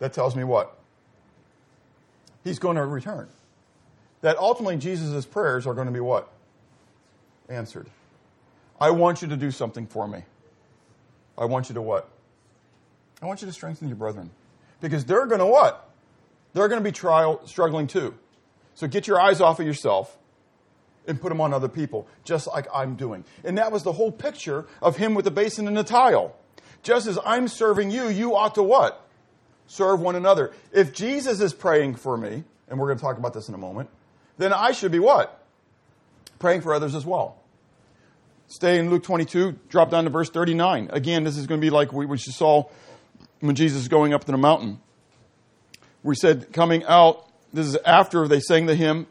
that 0.00 0.12
tells 0.12 0.36
me 0.36 0.44
what? 0.44 0.76
He's 2.44 2.58
going 2.58 2.76
to 2.76 2.84
return. 2.84 3.28
That 4.20 4.38
ultimately 4.38 4.76
Jesus' 4.76 5.26
prayers 5.26 5.66
are 5.66 5.74
going 5.74 5.86
to 5.86 5.92
be 5.92 6.00
what? 6.00 6.30
Answered. 7.48 7.88
I 8.80 8.90
want 8.90 9.22
you 9.22 9.28
to 9.28 9.36
do 9.36 9.50
something 9.50 9.86
for 9.86 10.06
me. 10.06 10.22
I 11.36 11.46
want 11.46 11.68
you 11.68 11.74
to 11.74 11.82
what? 11.82 12.08
I 13.22 13.26
want 13.26 13.40
you 13.40 13.46
to 13.46 13.52
strengthen 13.52 13.88
your 13.88 13.96
brethren. 13.96 14.30
Because 14.80 15.04
they're 15.04 15.26
going 15.26 15.40
to 15.40 15.46
what? 15.46 15.90
They're 16.52 16.68
going 16.68 16.80
to 16.80 16.84
be 16.84 16.92
trial, 16.92 17.40
struggling 17.46 17.86
too. 17.86 18.14
So 18.74 18.86
get 18.86 19.06
your 19.06 19.20
eyes 19.20 19.40
off 19.40 19.60
of 19.60 19.66
yourself 19.66 20.16
and 21.06 21.20
put 21.20 21.28
them 21.28 21.40
on 21.40 21.52
other 21.52 21.68
people, 21.68 22.06
just 22.24 22.46
like 22.46 22.66
I'm 22.74 22.96
doing. 22.96 23.24
And 23.44 23.58
that 23.58 23.72
was 23.72 23.82
the 23.82 23.92
whole 23.92 24.12
picture 24.12 24.66
of 24.82 24.96
him 24.96 25.14
with 25.14 25.24
the 25.24 25.30
basin 25.30 25.66
and 25.66 25.76
the 25.76 25.84
tile. 25.84 26.36
Just 26.82 27.06
as 27.06 27.18
I'm 27.24 27.48
serving 27.48 27.90
you, 27.90 28.08
you 28.08 28.36
ought 28.36 28.54
to 28.56 28.62
what? 28.62 29.03
Serve 29.66 30.00
one 30.00 30.16
another. 30.16 30.52
If 30.72 30.92
Jesus 30.92 31.40
is 31.40 31.52
praying 31.52 31.96
for 31.96 32.16
me, 32.16 32.44
and 32.68 32.78
we're 32.78 32.86
going 32.86 32.98
to 32.98 33.02
talk 33.02 33.18
about 33.18 33.34
this 33.34 33.48
in 33.48 33.54
a 33.54 33.58
moment, 33.58 33.88
then 34.38 34.52
I 34.52 34.72
should 34.72 34.92
be 34.92 34.98
what? 34.98 35.42
Praying 36.38 36.60
for 36.60 36.74
others 36.74 36.94
as 36.94 37.04
well. 37.06 37.36
Stay 38.46 38.78
in 38.78 38.90
Luke 38.90 39.02
22, 39.02 39.52
drop 39.68 39.90
down 39.90 40.04
to 40.04 40.10
verse 40.10 40.30
39. 40.30 40.90
Again, 40.92 41.24
this 41.24 41.36
is 41.36 41.46
going 41.46 41.60
to 41.60 41.64
be 41.64 41.70
like 41.70 41.92
we, 41.92 42.06
we 42.06 42.18
saw 42.18 42.64
when 43.40 43.54
Jesus 43.54 43.82
is 43.82 43.88
going 43.88 44.12
up 44.12 44.24
to 44.24 44.32
the 44.32 44.38
mountain. 44.38 44.80
We 46.02 46.14
said, 46.14 46.52
coming 46.52 46.84
out 46.84 47.24
this 47.54 47.68
is 47.68 47.76
after 47.86 48.26
they 48.26 48.40
sang 48.40 48.66
the 48.66 48.74
hymn. 48.74 49.06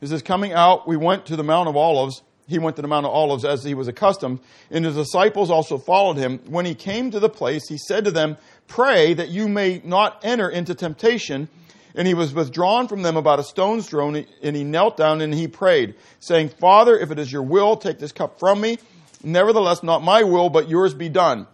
It 0.00 0.06
says, 0.06 0.22
Coming 0.22 0.52
out, 0.52 0.86
we 0.86 0.96
went 0.96 1.26
to 1.26 1.36
the 1.36 1.42
Mount 1.42 1.68
of 1.68 1.76
Olives. 1.76 2.22
He 2.46 2.60
went 2.60 2.76
to 2.76 2.82
the 2.82 2.88
Mount 2.88 3.04
of 3.04 3.12
Olives 3.12 3.44
as 3.44 3.64
he 3.64 3.74
was 3.74 3.88
accustomed, 3.88 4.38
and 4.70 4.84
his 4.84 4.94
disciples 4.94 5.50
also 5.50 5.76
followed 5.76 6.16
him. 6.16 6.38
When 6.46 6.64
he 6.64 6.74
came 6.74 7.10
to 7.10 7.20
the 7.20 7.28
place, 7.28 7.68
he 7.68 7.76
said 7.76 8.04
to 8.04 8.10
them, 8.10 8.38
Pray 8.68 9.14
that 9.14 9.28
you 9.28 9.48
may 9.48 9.82
not 9.84 10.20
enter 10.22 10.48
into 10.48 10.74
temptation. 10.74 11.48
And 11.94 12.06
he 12.06 12.14
was 12.14 12.32
withdrawn 12.32 12.86
from 12.86 13.02
them 13.02 13.16
about 13.16 13.40
a 13.40 13.42
stone's 13.42 13.88
throw, 13.88 14.14
and 14.14 14.56
he 14.56 14.62
knelt 14.62 14.96
down 14.96 15.20
and 15.20 15.34
he 15.34 15.48
prayed, 15.48 15.96
saying, 16.20 16.50
Father, 16.50 16.96
if 16.96 17.10
it 17.10 17.18
is 17.18 17.32
your 17.32 17.42
will, 17.42 17.76
take 17.76 17.98
this 17.98 18.12
cup 18.12 18.38
from 18.38 18.60
me. 18.60 18.78
Nevertheless, 19.24 19.82
not 19.82 20.02
my 20.02 20.22
will, 20.22 20.48
but 20.48 20.68
yours 20.68 20.94
be 20.94 21.08
done. 21.08 21.48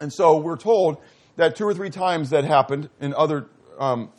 And 0.00 0.12
so 0.12 0.38
we're 0.38 0.56
told 0.56 1.00
that 1.36 1.54
two 1.54 1.64
or 1.64 1.74
three 1.74 1.90
times 1.90 2.30
that 2.30 2.42
happened 2.42 2.90
in 3.00 3.14
other 3.14 3.46
um, 3.78 4.10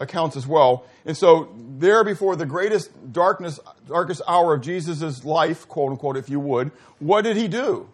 accounts 0.00 0.36
as 0.36 0.46
well. 0.46 0.86
And 1.04 1.16
so, 1.16 1.54
there 1.78 2.04
before 2.04 2.36
the 2.36 2.46
greatest 2.46 2.90
darkness, 3.12 3.60
darkest 3.86 4.22
hour 4.26 4.54
of 4.54 4.62
Jesus' 4.62 5.24
life, 5.24 5.68
quote 5.68 5.92
unquote, 5.92 6.16
if 6.16 6.28
you 6.28 6.40
would, 6.40 6.70
what 6.98 7.22
did 7.22 7.36
he 7.36 7.48
do? 7.48 7.88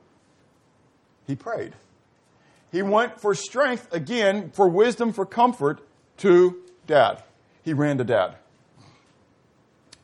He 1.27 1.35
prayed. 1.35 1.75
He 2.75 2.83
went 2.83 3.21
for 3.21 3.37
strength, 3.37 3.87
again, 3.95 4.51
for 4.51 4.67
wisdom, 4.67 5.13
for 5.13 5.25
comfort 5.25 5.81
to 6.17 6.61
dad. 6.89 7.23
He 7.63 7.73
ran 7.73 7.99
to 7.99 8.05
dad. 8.05 8.35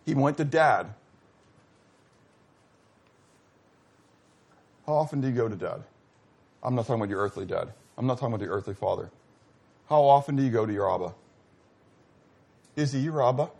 He 0.06 0.14
went 0.14 0.36
to 0.36 0.44
dad. 0.44 0.94
How 4.86 4.92
often 4.92 5.20
do 5.20 5.26
you 5.26 5.34
go 5.34 5.48
to 5.48 5.56
dad? 5.56 5.82
I'm 6.62 6.76
not 6.76 6.86
talking 6.86 7.02
about 7.02 7.10
your 7.10 7.18
earthly 7.18 7.44
dad. 7.44 7.72
I'm 7.98 8.06
not 8.06 8.18
talking 8.18 8.34
about 8.34 8.44
your 8.44 8.54
earthly 8.54 8.74
father. 8.74 9.10
How 9.88 10.02
often 10.02 10.36
do 10.36 10.44
you 10.44 10.50
go 10.50 10.64
to 10.64 10.72
your 10.72 10.94
Abba? 10.94 11.12
Is 12.76 12.92
he 12.92 13.00
your 13.00 13.20
Abba? 13.28 13.50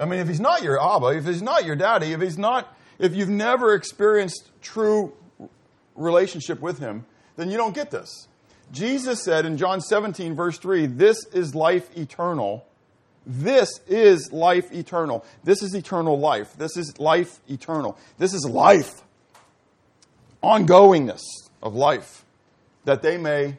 I 0.00 0.04
mean, 0.04 0.18
if 0.18 0.26
he's 0.26 0.40
not 0.40 0.64
your 0.64 0.82
Abba, 0.82 1.16
if 1.16 1.26
he's 1.26 1.42
not 1.42 1.64
your 1.64 1.76
daddy, 1.76 2.12
if 2.12 2.20
he's 2.20 2.38
not, 2.38 2.76
if 2.98 3.14
you've 3.14 3.28
never 3.28 3.72
experienced 3.74 4.50
true 4.60 5.12
relationship 5.94 6.60
with 6.60 6.80
him, 6.80 7.06
then 7.36 7.50
you 7.50 7.56
don't 7.56 7.74
get 7.74 7.90
this. 7.90 8.28
Jesus 8.72 9.24
said 9.24 9.46
in 9.46 9.56
John 9.56 9.80
17, 9.80 10.34
verse 10.34 10.58
3, 10.58 10.86
This 10.86 11.24
is 11.32 11.54
life 11.54 11.96
eternal. 11.96 12.66
This 13.26 13.80
is 13.86 14.32
life 14.32 14.72
eternal. 14.72 15.24
This 15.44 15.62
is 15.62 15.74
eternal 15.74 16.18
life. 16.18 16.54
This 16.56 16.76
is 16.76 16.98
life 16.98 17.40
eternal. 17.48 17.98
This 18.18 18.32
is 18.32 18.44
life. 18.44 19.02
Ongoingness 20.42 21.22
of 21.62 21.74
life. 21.74 22.24
That 22.84 23.02
they 23.02 23.18
may 23.18 23.58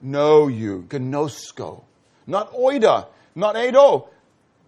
know 0.00 0.48
you. 0.48 0.86
Gnosko 0.88 1.84
not 2.26 2.52
oida, 2.52 3.06
not 3.34 3.56
edo. 3.56 4.08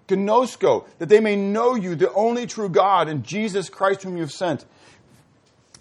Gnosko, 0.09 0.87
that 0.99 1.09
they 1.09 1.21
may 1.21 1.35
know 1.35 1.75
you, 1.75 1.95
the 1.95 2.13
only 2.13 2.47
true 2.47 2.69
God, 2.69 3.09
and 3.09 3.25
Jesus 3.25 3.71
Christ 3.71 4.03
whom 4.03 4.17
you've 4.17 4.33
sent. 4.33 4.67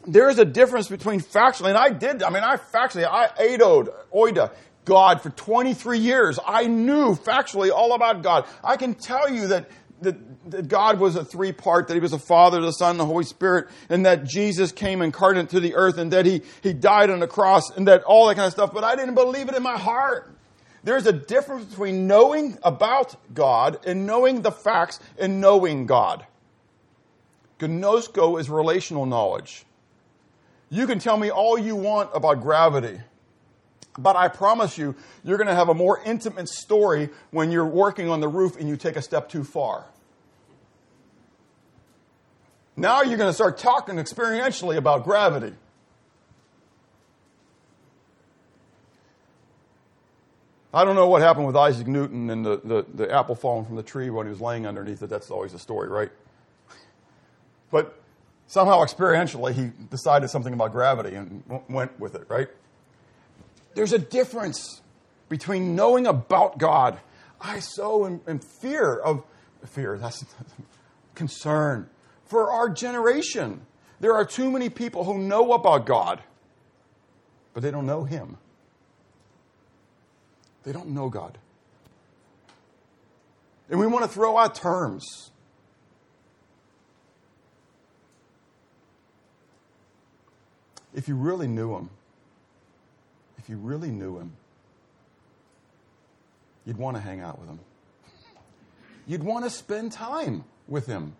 There 0.06 0.30
is 0.30 0.40
a 0.40 0.46
difference 0.46 0.88
between 0.88 1.22
factually, 1.22 1.70
and 1.70 1.78
I 1.78 1.90
did, 1.90 2.24
I 2.24 2.30
mean, 2.30 2.44
I 2.44 2.58
factually, 2.58 3.06
I 3.06 3.28
adoed, 3.40 3.94
oida, 4.14 4.52
God 4.86 5.22
for 5.22 5.30
23 5.30 6.00
years. 6.00 6.40
I 6.46 6.68
knew 6.68 7.16
factually 7.16 7.72
all 7.72 7.94
about 7.94 8.22
God. 8.22 8.46
I 8.64 8.76
can 8.76 8.96
tell 8.96 9.30
you 9.30 9.48
that, 9.48 9.70
that, 10.02 10.52
that 10.52 10.68
God 10.68 11.00
was 11.00 11.16
a 11.16 11.24
three 11.24 11.54
part, 11.54 11.88
that 11.88 11.94
He 11.94 12.02
was 12.02 12.12
the 12.12 12.20
Father, 12.20 12.60
the 12.62 12.72
Son, 12.72 12.98
the 12.98 13.06
Holy 13.06 13.24
Spirit, 13.24 13.68
and 13.90 14.06
that 14.06 14.26
Jesus 14.26 14.72
came 14.72 15.02
incarnate 15.02 15.50
to 15.50 15.60
the 15.60 15.76
earth, 15.76 15.98
and 15.98 16.12
that 16.12 16.26
He, 16.26 16.42
he 16.62 16.74
died 16.74 17.10
on 17.10 17.20
the 17.20 17.28
cross, 17.28 17.70
and 17.72 17.88
that 17.88 18.04
all 18.04 18.28
that 18.28 18.36
kind 18.36 18.48
of 18.48 18.54
stuff, 18.54 18.74
but 18.74 18.84
I 18.84 18.96
didn't 18.96 19.16
believe 19.16 19.48
it 19.48 19.56
in 19.56 19.64
my 19.64 19.78
heart. 19.78 20.36
There's 20.84 21.08
a 21.08 21.14
difference 21.14 21.66
between 21.66 22.08
knowing 22.08 22.58
about 22.62 23.16
God 23.34 23.80
and 23.86 24.06
knowing 24.06 24.42
the 24.42 24.52
facts 24.52 25.00
and 25.18 25.40
knowing 25.40 25.86
God. 25.86 26.26
Gnosko 27.60 28.38
is 28.38 28.50
relational 28.50 29.06
knowledge. 29.06 29.66
You 30.74 30.88
can 30.88 30.98
tell 30.98 31.18
me 31.18 31.30
all 31.30 31.56
you 31.56 31.76
want 31.76 32.10
about 32.16 32.42
gravity, 32.42 33.00
but 33.96 34.16
I 34.16 34.28
promise 34.28 34.76
you, 34.76 34.96
you're 35.24 35.38
going 35.38 35.48
to 35.48 35.54
have 35.54 35.70
a 35.70 35.76
more 35.76 36.02
intimate 36.04 36.50
story 36.50 37.10
when 37.30 37.52
you're 37.52 37.64
working 37.64 38.10
on 38.10 38.22
the 38.22 38.28
roof 38.28 38.60
and 38.60 38.68
you 38.68 38.76
take 38.76 38.96
a 38.96 39.02
step 39.04 39.30
too 39.30 39.44
far. 39.44 39.86
Now 42.76 43.04
you're 43.04 43.20
going 43.20 43.30
to 43.30 43.36
start 43.36 43.60
talking 43.60 43.98
experientially 43.98 44.76
about 44.76 45.04
gravity. 45.04 45.54
I 50.74 50.86
don't 50.86 50.96
know 50.96 51.08
what 51.08 51.22
happened 51.22 51.46
with 51.46 51.56
Isaac 51.56 51.86
Newton 51.86 52.32
and 52.32 52.44
the, 52.44 52.62
the, 52.64 52.86
the, 52.96 53.12
apple 53.14 53.36
falling 53.36 53.66
from 53.66 53.76
the 53.76 53.84
tree 53.84 54.10
when 54.10 54.26
he 54.26 54.32
was 54.32 54.42
laying 54.42 54.66
underneath 54.66 55.04
it. 55.04 55.10
That's 55.12 55.30
always 55.30 55.54
a 55.54 55.60
story, 55.60 55.88
right? 55.88 56.10
But 57.70 58.03
somehow 58.54 58.84
experientially, 58.84 59.52
he 59.52 59.72
decided 59.90 60.30
something 60.30 60.54
about 60.54 60.72
gravity 60.72 61.16
and 61.16 61.44
went 61.68 62.00
with 62.00 62.14
it, 62.14 62.26
right? 62.30 62.48
There's 63.74 63.94
a 63.94 63.98
difference 63.98 64.82
between 65.28 65.76
knowing 65.76 66.06
about 66.06 66.60
God. 66.60 67.00
I 67.42 67.60
so 67.60 68.06
in, 68.06 68.22
in 68.28 68.38
fear 68.38 68.96
of 68.96 69.24
fear, 69.66 69.98
that's 69.98 70.24
concern 71.16 71.90
for 72.26 72.52
our 72.52 72.70
generation. 72.70 73.66
There 74.00 74.14
are 74.14 74.26
too 74.26 74.52
many 74.52 74.70
people 74.70 75.04
who 75.04 75.18
know 75.18 75.54
about 75.54 75.88
God, 75.88 76.22
but 77.56 77.64
they 77.64 77.72
don't 77.72 77.88
know 77.88 78.04
Him. 78.04 78.38
They 80.64 80.74
don't 80.74 80.90
know 80.90 81.10
God. 81.10 81.40
And 83.68 83.80
we 83.80 83.88
want 83.88 84.06
to 84.06 84.12
throw 84.12 84.38
out 84.38 84.54
terms. 84.54 85.32
If 90.94 91.08
you 91.08 91.16
really 91.16 91.48
knew 91.48 91.76
Him, 91.76 91.90
if 93.38 93.50
you 93.50 93.58
really 93.58 93.90
knew 93.90 94.18
Him, 94.18 94.34
you'd 96.66 96.78
want 96.78 96.98
to 96.98 97.02
hang 97.02 97.22
out 97.22 97.40
with 97.40 97.50
Him. 97.50 97.60
You'd 99.06 99.24
want 99.24 99.44
to 99.44 99.50
spend 99.50 99.92
time 99.92 100.46
with 100.68 100.86
Him. 100.86 101.16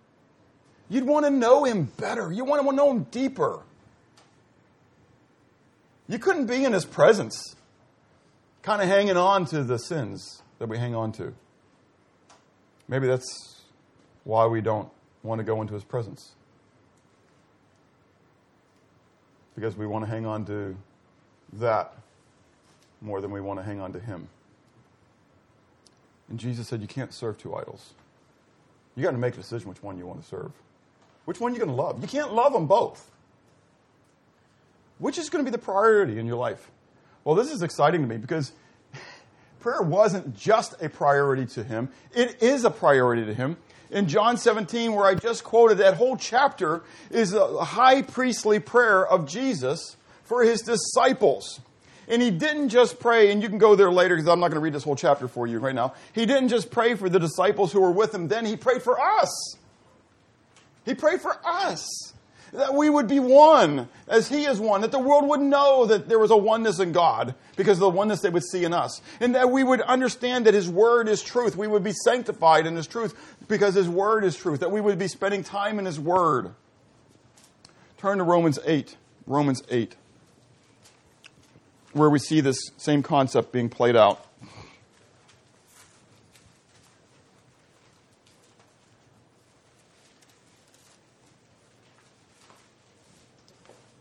You'd 0.90 1.06
want 1.06 1.26
to 1.26 1.32
know 1.32 1.64
Him 1.64 1.86
better. 1.98 2.32
You 2.32 2.46
want 2.46 2.68
to 2.68 2.76
know 2.76 2.92
Him 2.92 3.04
deeper. 3.12 3.62
You 6.08 6.20
couldn't 6.20 6.46
be 6.46 6.64
in 6.64 6.74
His 6.74 6.86
presence 6.86 7.56
kind 8.64 8.82
of 8.82 8.88
hanging 8.88 9.18
on 9.18 9.46
to 9.46 9.64
the 9.64 9.78
sins 9.78 10.42
that 10.58 10.68
we 10.68 10.78
hang 10.78 10.96
on 10.96 11.12
to. 11.12 11.34
Maybe 12.88 13.08
that's 13.08 13.62
why 14.24 14.48
we 14.48 14.62
don't 14.62 14.90
want 15.22 15.40
to 15.40 15.44
go 15.44 15.62
into 15.62 15.74
his 15.74 15.84
presence. 15.84 16.32
Because 19.56 19.76
we 19.76 19.86
want 19.86 20.06
to 20.06 20.10
hang 20.10 20.26
on 20.26 20.46
to 20.46 20.76
that 21.54 21.94
more 23.02 23.22
than 23.22 23.32
we 23.32 23.42
want 23.42 23.60
to 23.60 23.64
hang 23.64 23.80
on 23.80 23.94
to 23.94 24.00
him. 24.00 24.28
And 26.30 26.40
Jesus 26.40 26.68
said, 26.68 26.82
You 26.82 26.88
can't 26.88 27.14
serve 27.14 27.38
two 27.38 27.56
idols. 27.56 27.94
You 28.96 29.04
got 29.04 29.12
to 29.12 29.18
make 29.18 29.34
a 29.34 29.38
decision 29.38 29.70
which 29.70 29.84
one 29.84 29.98
you 29.98 30.06
want 30.06 30.22
to 30.22 30.28
serve. 30.28 30.52
Which 31.26 31.40
one 31.40 31.54
you're 31.54 31.66
going 31.66 31.76
to 31.76 31.82
love. 31.82 32.02
You 32.02 32.08
can't 32.08 32.34
love 32.34 32.54
them 32.54 32.68
both. 32.68 33.10
Which 35.00 35.18
is 35.18 35.30
going 35.30 35.44
to 35.44 35.50
be 35.50 35.56
the 35.56 35.62
priority 35.62 36.20
in 36.20 36.26
your 36.26 36.36
life? 36.36 36.70
Well, 37.24 37.36
this 37.36 37.52
is 37.52 37.62
exciting 37.62 38.02
to 38.02 38.08
me 38.08 38.18
because 38.18 38.52
prayer 39.64 39.82
wasn't 39.82 40.36
just 40.36 40.76
a 40.82 40.90
priority 40.90 41.46
to 41.46 41.64
him, 41.64 41.90
it 42.14 42.44
is 42.44 42.66
a 42.66 42.70
priority 42.70 43.26
to 43.26 43.34
him. 43.34 43.58
In 43.90 44.08
John 44.08 44.38
17, 44.38 44.94
where 44.94 45.06
I 45.06 45.16
just 45.16 45.44
quoted, 45.44 45.78
that 45.78 45.96
whole 45.96 46.18
chapter 46.18 46.84
is 47.10 47.34
a 47.34 47.64
high 47.64 48.02
priestly 48.02 48.60
prayer 48.60 49.08
of 49.08 49.28
Jesus 49.28 49.96
for 50.24 50.44
his 50.44 50.62
disciples. 50.62 51.62
And 52.08 52.22
he 52.22 52.32
didn't 52.32 52.70
just 52.70 53.00
pray, 53.00 53.32
and 53.32 53.42
you 53.42 53.48
can 53.48 53.60
go 53.60 53.76
there 53.76 53.92
later 53.92 54.16
because 54.16 54.28
I'm 54.28 54.40
not 54.40 54.50
going 54.50 54.60
to 54.60 54.64
read 54.64 54.74
this 54.74 54.84
whole 54.84 54.96
chapter 54.96 55.28
for 55.28 55.48
you 55.48 55.60
right 55.60 55.76
now. 55.76 55.94
He 56.14 56.26
didn't 56.26 56.50
just 56.50 56.70
pray 56.70 56.96
for 56.96 57.08
the 57.08 57.20
disciples 57.20 57.72
who 57.72 57.80
were 57.80 57.92
with 57.92 58.14
him 58.14 58.28
then, 58.28 58.46
he 58.46 58.58
prayed 58.58 58.82
for 58.82 59.00
us. 59.00 59.56
He 60.86 60.94
prayed 60.96 61.22
for 61.22 61.40
us 61.46 62.13
that 62.54 62.74
we 62.74 62.90
would 62.90 63.08
be 63.08 63.20
one 63.20 63.90
as 64.08 64.30
He 64.30 64.46
is 64.46 64.60
one, 64.60 64.82
that 64.82 64.92
the 64.92 65.00
world 65.00 65.28
would 65.28 65.42
know 65.42 65.86
that 65.86 66.08
there 66.08 66.20
was 66.20 66.32
a 66.32 66.38
oneness 66.38 66.80
in 66.80 66.92
God 66.92 67.36
because 67.56 67.78
of 67.78 67.82
the 67.82 67.90
oneness 67.90 68.22
they 68.22 68.30
would 68.30 68.44
see 68.44 68.64
in 68.64 68.74
us, 68.74 69.02
and 69.20 69.36
that 69.36 69.52
we 69.52 69.64
would 69.64 69.82
understand 69.82 70.46
that 70.46 70.54
His 70.54 70.70
Word 70.70 71.08
is 71.08 71.22
truth. 71.22 71.56
We 71.56 71.68
would 71.68 71.84
be 71.84 71.94
sanctified 71.94 72.66
in 72.66 72.76
His 72.76 72.88
truth 72.88 73.16
because 73.48 73.76
His 73.76 73.90
Word 73.90 74.24
is 74.24 74.36
truth, 74.36 74.62
that 74.62 74.72
we 74.72 74.82
would 74.82 74.98
be 74.98 75.08
spending 75.08 75.44
time 75.44 75.80
in 75.80 75.86
His 75.86 76.00
Word. 76.00 76.54
Turn 77.98 78.18
to 78.18 78.24
Romans 78.24 78.60
8. 78.66 78.98
Romans 79.26 79.64
8, 79.70 79.96
where 81.94 82.10
we 82.10 82.20
see 82.20 82.42
this 82.42 82.58
same 82.76 83.02
concept 83.02 83.54
being 83.54 83.70
played 83.70 83.96
out. 83.96 84.26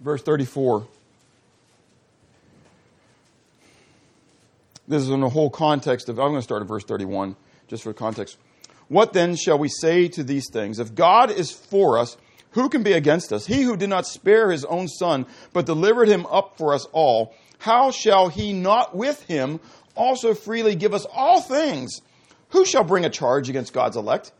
Verse 0.02 0.22
34. 0.22 0.86
This 4.88 5.02
is 5.02 5.10
in 5.10 5.20
the 5.20 5.28
whole 5.28 5.48
context 5.48 6.08
of, 6.08 6.18
I'm 6.18 6.28
going 6.28 6.38
to 6.38 6.42
start 6.42 6.62
at 6.62 6.68
verse 6.68 6.84
31, 6.84 7.36
just 7.68 7.84
for 7.84 7.92
context. 7.92 8.36
What 8.88 9.12
then 9.12 9.36
shall 9.36 9.58
we 9.58 9.68
say 9.68 10.08
to 10.08 10.24
these 10.24 10.50
things? 10.52 10.78
If 10.78 10.94
God 10.94 11.30
is 11.30 11.50
for 11.50 11.98
us, 11.98 12.16
who 12.50 12.68
can 12.68 12.82
be 12.82 12.92
against 12.92 13.32
us? 13.32 13.46
He 13.46 13.62
who 13.62 13.76
did 13.76 13.88
not 13.88 14.06
spare 14.06 14.50
his 14.50 14.64
own 14.64 14.88
son, 14.88 15.24
but 15.52 15.66
delivered 15.66 16.08
him 16.08 16.26
up 16.26 16.58
for 16.58 16.74
us 16.74 16.84
all, 16.92 17.34
how 17.58 17.90
shall 17.90 18.28
he 18.28 18.52
not 18.52 18.94
with 18.94 19.22
him 19.22 19.60
also 19.94 20.34
freely 20.34 20.74
give 20.74 20.92
us 20.92 21.06
all 21.12 21.40
things? 21.40 22.02
Who 22.50 22.66
shall 22.66 22.84
bring 22.84 23.04
a 23.04 23.10
charge 23.10 23.48
against 23.48 23.72
God's 23.72 23.96
elect? 23.96 24.32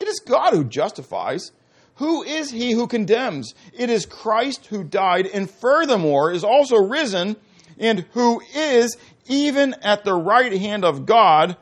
It 0.00 0.08
is 0.08 0.20
God 0.20 0.54
who 0.54 0.64
justifies. 0.64 1.52
Who 1.98 2.22
is 2.22 2.50
he 2.50 2.72
who 2.72 2.86
condemns? 2.86 3.54
It 3.72 3.90
is 3.90 4.06
Christ 4.06 4.66
who 4.66 4.84
died 4.84 5.26
and 5.26 5.50
furthermore 5.50 6.30
is 6.30 6.44
also 6.44 6.76
risen 6.76 7.36
and 7.78 8.06
who 8.12 8.40
is 8.54 8.96
even 9.26 9.74
at 9.82 10.04
the 10.04 10.14
right 10.14 10.52
hand 10.52 10.84
of 10.84 11.06
God, 11.06 11.56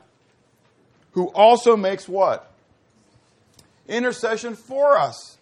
who 1.11 1.27
also 1.29 1.75
makes 1.75 2.07
what? 2.07 2.51
Intercession 3.87 4.55
for 4.55 4.97
us. 4.97 5.37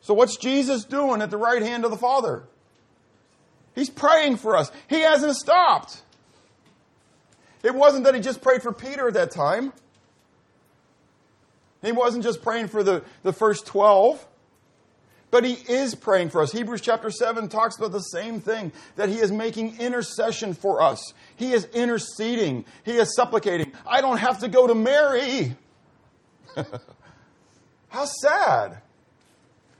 So 0.00 0.14
what's 0.14 0.36
Jesus 0.36 0.84
doing 0.84 1.20
at 1.20 1.30
the 1.30 1.36
right 1.36 1.62
hand 1.62 1.84
of 1.84 1.90
the 1.90 1.96
Father? 1.96 2.44
He's 3.74 3.90
praying 3.90 4.36
for 4.36 4.56
us. 4.56 4.70
He 4.88 5.00
hasn't 5.00 5.36
stopped. 5.36 6.02
It 7.64 7.74
wasn't 7.74 8.04
that 8.04 8.14
he 8.14 8.20
just 8.20 8.40
prayed 8.40 8.62
for 8.62 8.72
Peter 8.72 9.08
at 9.08 9.14
that 9.14 9.32
time. 9.32 9.72
He 11.82 11.92
wasn't 11.92 12.24
just 12.24 12.42
praying 12.42 12.68
for 12.68 12.82
the, 12.82 13.04
the 13.22 13.32
first 13.32 13.66
12, 13.66 14.26
but 15.30 15.44
he 15.44 15.52
is 15.52 15.94
praying 15.94 16.30
for 16.30 16.42
us. 16.42 16.50
Hebrews 16.52 16.80
chapter 16.80 17.10
7 17.10 17.48
talks 17.48 17.76
about 17.76 17.92
the 17.92 18.00
same 18.00 18.40
thing 18.40 18.72
that 18.96 19.08
he 19.08 19.18
is 19.18 19.30
making 19.30 19.78
intercession 19.78 20.54
for 20.54 20.82
us. 20.82 21.12
He 21.36 21.52
is 21.52 21.66
interceding, 21.66 22.64
he 22.84 22.92
is 22.92 23.14
supplicating. 23.14 23.72
I 23.86 24.00
don't 24.00 24.18
have 24.18 24.40
to 24.40 24.48
go 24.48 24.66
to 24.66 24.74
Mary. 24.74 25.54
How 27.88 28.04
sad 28.04 28.78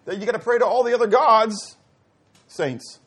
that 0.05 0.19
you 0.19 0.27
got 0.27 0.33
to 0.33 0.39
pray 0.39 0.59
to 0.59 0.67
all 0.67 0.85
the 0.85 0.95
other 0.95 1.07
gods, 1.07 1.77
saints, 2.47 3.01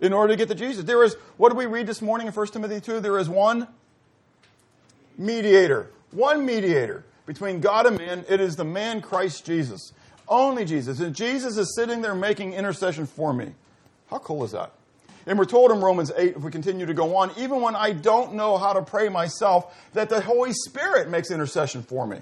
in 0.00 0.12
order 0.12 0.34
to 0.34 0.36
get 0.36 0.48
to 0.48 0.54
Jesus. 0.54 0.84
There 0.84 1.02
is, 1.02 1.16
what 1.38 1.48
did 1.48 1.58
we 1.58 1.66
read 1.66 1.86
this 1.86 2.02
morning 2.02 2.26
in 2.26 2.32
1 2.32 2.46
Timothy 2.48 2.80
2? 2.80 3.00
There 3.00 3.18
is 3.18 3.28
one 3.28 3.66
mediator. 5.16 5.90
One 6.10 6.44
mediator 6.44 7.04
between 7.26 7.60
God 7.60 7.86
and 7.86 7.98
man, 7.98 8.24
it 8.28 8.40
is 8.40 8.56
the 8.56 8.64
man 8.64 9.00
Christ 9.00 9.46
Jesus. 9.46 9.92
Only 10.28 10.64
Jesus. 10.64 11.00
And 11.00 11.14
Jesus 11.14 11.56
is 11.56 11.74
sitting 11.74 12.02
there 12.02 12.14
making 12.14 12.52
intercession 12.52 13.06
for 13.06 13.32
me. 13.32 13.52
How 14.08 14.18
cool 14.18 14.44
is 14.44 14.52
that? 14.52 14.72
And 15.26 15.38
we're 15.38 15.46
told 15.46 15.70
in 15.70 15.80
Romans 15.80 16.12
8, 16.14 16.36
if 16.36 16.42
we 16.42 16.50
continue 16.50 16.84
to 16.86 16.94
go 16.94 17.16
on, 17.16 17.30
even 17.38 17.62
when 17.62 17.74
I 17.74 17.92
don't 17.92 18.34
know 18.34 18.58
how 18.58 18.74
to 18.74 18.82
pray 18.82 19.08
myself, 19.08 19.74
that 19.94 20.10
the 20.10 20.20
Holy 20.20 20.52
Spirit 20.52 21.08
makes 21.08 21.30
intercession 21.30 21.82
for 21.82 22.06
me. 22.06 22.18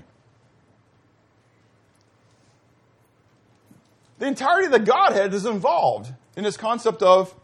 The 4.20 4.26
entirety 4.28 4.66
of 4.66 4.72
the 4.72 4.78
Godhead 4.78 5.34
is 5.34 5.46
involved 5.46 6.12
in 6.36 6.44
this 6.44 6.56
concept 6.56 7.02
of 7.02 7.34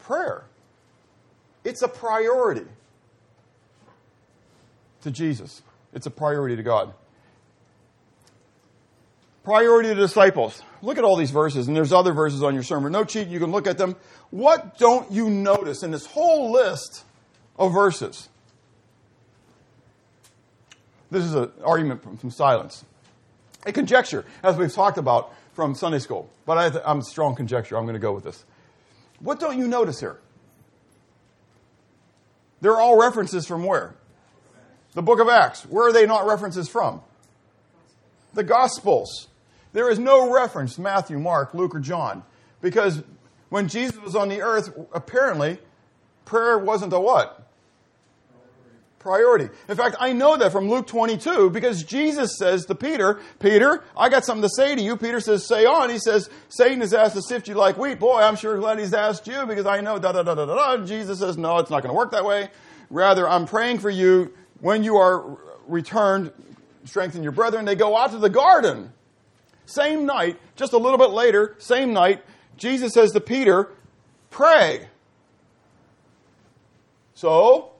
prayer. 0.00 0.44
It's 1.62 1.82
a 1.82 1.88
priority 1.88 2.66
to 5.02 5.10
Jesus, 5.12 5.62
it's 5.92 6.06
a 6.06 6.10
priority 6.10 6.56
to 6.56 6.62
God. 6.62 6.94
Priority 9.44 9.88
to 9.90 9.94
disciples. 9.94 10.62
Look 10.82 10.98
at 10.98 11.04
all 11.04 11.16
these 11.16 11.32
verses, 11.32 11.66
and 11.66 11.76
there's 11.76 11.92
other 11.92 12.12
verses 12.12 12.42
on 12.42 12.54
your 12.54 12.62
sermon. 12.62 12.92
No 12.92 13.04
cheat, 13.04 13.28
you 13.28 13.40
can 13.40 13.50
look 13.50 13.66
at 13.66 13.76
them. 13.76 13.96
What 14.30 14.78
don't 14.78 15.10
you 15.10 15.28
notice 15.28 15.82
in 15.82 15.90
this 15.90 16.06
whole 16.06 16.52
list 16.52 17.04
of 17.56 17.72
verses? 17.72 18.28
This 21.10 21.24
is 21.24 21.34
an 21.34 21.50
argument 21.64 22.02
from, 22.02 22.16
from 22.16 22.30
silence. 22.30 22.84
A 23.66 23.72
conjecture, 23.72 24.24
as 24.42 24.56
we've 24.56 24.72
talked 24.72 24.96
about 24.96 25.32
from 25.52 25.74
Sunday 25.74 25.98
school, 25.98 26.30
but 26.46 26.56
I, 26.58 26.90
am 26.90 27.02
strong 27.02 27.34
conjecture. 27.34 27.76
I'm 27.76 27.84
going 27.84 27.94
to 27.94 28.00
go 28.00 28.12
with 28.12 28.24
this. 28.24 28.44
What 29.20 29.38
don't 29.38 29.58
you 29.58 29.68
notice 29.68 30.00
here? 30.00 30.18
They're 32.60 32.80
all 32.80 32.98
references 32.98 33.46
from 33.46 33.64
where? 33.64 33.94
The 34.94 35.02
book 35.02 35.20
of 35.20 35.28
Acts. 35.28 35.62
Where 35.62 35.88
are 35.88 35.92
they 35.92 36.06
not 36.06 36.26
references 36.26 36.68
from? 36.68 37.00
The 38.34 38.44
Gospels. 38.44 39.28
There 39.72 39.90
is 39.90 39.98
no 39.98 40.32
reference 40.32 40.78
Matthew, 40.78 41.18
Mark, 41.18 41.54
Luke, 41.54 41.74
or 41.74 41.80
John. 41.80 42.22
Because 42.60 43.02
when 43.48 43.68
Jesus 43.68 44.00
was 44.00 44.14
on 44.14 44.28
the 44.28 44.42
earth, 44.42 44.70
apparently, 44.92 45.58
prayer 46.24 46.58
wasn't 46.58 46.92
a 46.92 47.00
what? 47.00 47.38
Priority. 48.98 49.48
In 49.68 49.76
fact, 49.76 49.96
I 49.98 50.12
know 50.12 50.36
that 50.36 50.52
from 50.52 50.68
Luke 50.70 50.86
22 50.86 51.50
because 51.50 51.82
Jesus 51.82 52.38
says 52.38 52.66
to 52.66 52.74
Peter, 52.74 53.20
Peter, 53.40 53.82
I 53.96 54.08
got 54.10 54.24
something 54.24 54.42
to 54.42 54.48
say 54.48 54.76
to 54.76 54.80
you. 54.80 54.96
Peter 54.96 55.18
says, 55.18 55.44
say 55.44 55.66
on. 55.66 55.90
He 55.90 55.98
says, 55.98 56.30
Satan 56.48 56.80
has 56.82 56.94
asked 56.94 57.16
to 57.16 57.22
sift 57.22 57.48
you 57.48 57.54
like 57.54 57.76
wheat. 57.76 57.98
Boy, 57.98 58.20
I'm 58.20 58.36
sure 58.36 58.56
glad 58.58 58.78
he's 58.78 58.94
asked 58.94 59.26
you 59.26 59.44
because 59.46 59.66
I 59.66 59.80
know 59.80 59.98
da 59.98 60.12
da 60.12 60.22
da 60.22 60.34
da 60.34 60.46
da. 60.46 60.84
Jesus 60.84 61.18
says, 61.18 61.36
no, 61.36 61.58
it's 61.58 61.70
not 61.70 61.82
going 61.82 61.92
to 61.92 61.96
work 61.96 62.12
that 62.12 62.24
way. 62.24 62.50
Rather, 62.90 63.28
I'm 63.28 63.46
praying 63.46 63.80
for 63.80 63.90
you 63.90 64.32
when 64.62 64.82
you 64.82 64.96
are 64.96 65.38
returned, 65.66 66.32
strengthen 66.86 67.22
your 67.22 67.32
brethren. 67.32 67.66
They 67.66 67.74
go 67.74 67.94
out 67.94 68.12
to 68.12 68.18
the 68.18 68.30
garden 68.30 68.90
same 69.66 70.06
night, 70.06 70.38
just 70.56 70.72
a 70.72 70.78
little 70.78 70.98
bit 70.98 71.10
later, 71.10 71.54
same 71.58 71.92
night, 71.92 72.22
Jesus 72.56 72.92
says 72.92 73.12
to 73.12 73.20
Peter, 73.20 73.70
Pray. 74.30 74.88
So, 77.14 77.72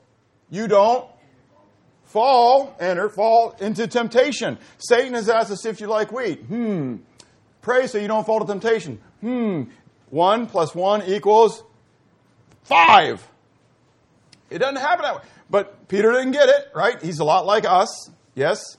you 0.51 0.69
don't 0.69 1.07
fall, 2.05 2.77
enter, 2.79 3.09
fall 3.09 3.57
into 3.61 3.87
temptation. 3.87 4.59
Satan 4.79 5.15
has 5.15 5.29
asked 5.29 5.51
to 5.51 5.57
sift 5.57 5.81
you 5.81 5.87
like 5.87 6.13
wheat. 6.13 6.41
Hmm. 6.41 6.97
Pray 7.63 7.87
so 7.87 7.99
you 7.99 8.09
don't 8.09 8.25
fall 8.25 8.41
to 8.41 8.47
temptation. 8.47 9.01
Hmm. 9.21 9.65
One 10.11 10.47
plus 10.47 10.75
one 10.75 11.03
equals 11.05 11.63
five. 12.65 13.27
It 14.51 14.59
doesn't 14.59 14.77
happen 14.77 15.03
that 15.05 15.17
way. 15.17 15.23
But 15.53 15.87
Peter 15.87 16.11
didn't 16.13 16.33
get 16.33 16.49
it, 16.49 16.71
right? 16.75 17.01
He's 17.03 17.19
a 17.19 17.25
lot 17.25 17.45
like 17.45 17.67
us. 17.67 18.11
Yes? 18.35 18.79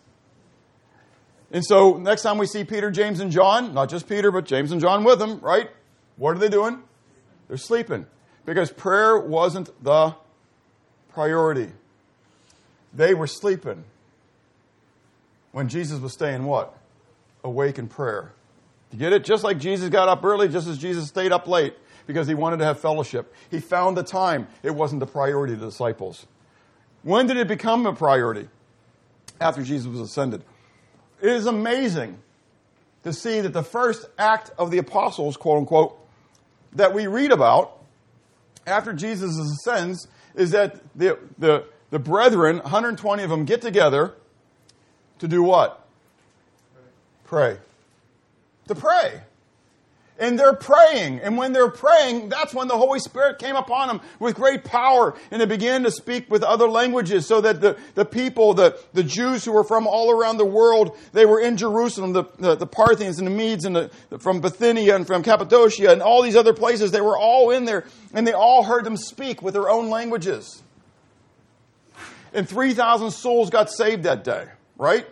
And 1.52 1.64
so 1.64 1.98
next 1.98 2.24
time 2.24 2.40
we 2.40 2.48
see 2.48 2.64
Peter, 2.64 2.90
James, 2.90 3.20
and 3.20 3.32
John, 3.32 3.76
not 3.76 3.92
just 3.92 4.10
Peter, 4.10 4.32
but 4.32 4.46
James 4.46 4.72
and 4.72 4.82
John 4.82 5.04
with 5.04 5.20
them, 5.20 5.40
right? 5.40 5.70
What 6.18 6.36
are 6.36 6.40
they 6.40 6.50
doing? 6.50 6.82
They're 7.48 7.58
sleeping. 7.58 8.08
Because 8.44 8.72
prayer 8.72 9.20
wasn't 9.20 9.70
the 9.84 10.16
priority. 11.10 11.70
They 12.92 13.14
were 13.14 13.28
sleeping 13.28 13.84
when 15.52 15.70
Jesus 15.70 16.00
was 16.00 16.14
staying 16.14 16.44
what? 16.44 16.76
Awake 17.44 17.78
in 17.78 17.88
prayer. 17.88 18.34
You 18.92 18.98
get 18.98 19.14
it? 19.14 19.24
Just 19.24 19.44
like 19.44 19.60
Jesus 19.60 19.90
got 19.90 20.10
up 20.10 20.24
early, 20.26 20.50
just 20.50 20.68
as 20.68 20.80
Jesus 20.80 21.08
stayed 21.08 21.32
up 21.32 21.48
late 21.48 21.76
because 22.08 22.28
he 22.28 22.34
wanted 22.34 22.58
to 22.58 22.66
have 22.66 22.80
fellowship. 22.80 23.32
He 23.52 23.60
found 23.60 23.96
the 23.96 24.04
time. 24.04 24.48
It 24.64 24.74
wasn't 24.74 25.02
the 25.02 25.06
priority 25.06 25.54
of 25.54 25.60
the 25.60 25.68
disciples. 25.68 26.26
When 27.04 27.28
did 27.28 27.38
it 27.38 27.48
become 27.48 27.86
a 27.86 27.94
priority? 27.94 28.48
After 29.40 29.62
Jesus 29.62 29.88
was 29.88 30.00
ascended. 30.00 30.44
It 31.22 31.30
is 31.30 31.46
amazing 31.46 32.18
to 33.04 33.14
see 33.14 33.42
that 33.42 33.54
the 33.54 33.64
first 33.64 34.06
act 34.18 34.52
of 34.58 34.72
the 34.72 34.78
apostles, 34.78 35.38
quote 35.38 35.60
unquote, 35.60 36.00
that 36.74 36.94
we 36.94 37.08
read 37.08 37.32
about 37.32 37.78
after 38.66 38.94
Jesus 38.94 39.38
ascends 39.38 40.08
is 40.36 40.52
that 40.52 40.80
the, 40.96 41.20
the, 41.38 41.66
the 41.90 42.00
brethren, 42.00 42.58
120 42.58 43.24
of 43.24 43.30
them, 43.30 43.46
get 43.46 43.62
together 43.62 44.14
to 45.20 45.28
do 45.28 45.44
what? 45.44 45.86
Pray. 47.26 47.58
To 48.68 48.76
pray 48.76 49.22
and 50.20 50.38
they're 50.38 50.54
praying. 50.54 51.20
And 51.20 51.38
when 51.38 51.54
they're 51.54 51.72
praying, 51.72 52.30
that's 52.30 52.54
when 52.54 52.68
the 52.68 52.78
Holy 52.78 53.00
Spirit 53.00 53.40
came 53.40 53.56
upon 53.56 53.88
them 53.88 54.02
with 54.20 54.36
great 54.36 54.64
power. 54.64 55.16
And 55.32 55.42
they 55.42 55.46
began 55.46 55.84
to 55.84 55.92
speak 55.92 56.30
with 56.30 56.44
other 56.44 56.68
languages 56.68 57.28
so 57.28 57.42
that 57.42 57.62
the, 57.62 57.78
the 57.96 58.06
people, 58.06 58.54
the, 58.54 58.80
the 58.94 59.04
Jews 59.04 59.44
who 59.44 59.52
were 59.52 59.64
from 59.64 59.88
all 59.88 60.12
around 60.12 60.38
the 60.38 60.46
world, 60.46 60.98
they 61.14 61.26
were 61.26 61.40
in 61.40 61.58
Jerusalem, 61.58 62.14
the, 62.14 62.26
the, 62.38 62.56
the 62.56 62.68
Parthians 62.68 63.18
and 63.18 63.28
the 63.28 63.32
Medes 63.32 63.66
and 63.66 63.76
the, 63.76 63.92
from 64.20 64.40
Bithynia 64.40 64.96
and 64.96 65.08
from 65.08 65.24
Cappadocia 65.24 65.92
and 65.92 66.02
all 66.02 66.22
these 66.22 66.36
other 66.36 66.54
places. 66.54 66.92
They 66.92 67.02
were 67.02 67.18
all 67.18 67.50
in 67.50 67.66
there 67.66 67.86
and 68.14 68.28
they 68.28 68.34
all 68.34 68.64
heard 68.64 68.84
them 68.84 68.98
speak 68.98 69.42
with 69.42 69.56
their 69.56 69.70
own 69.70 69.90
languages. 69.90 70.62
And 72.34 72.48
3,000 72.48 73.12
souls 73.12 73.50
got 73.50 73.70
saved 73.70 74.04
that 74.04 74.24
day, 74.24 74.48
right? 74.78 75.08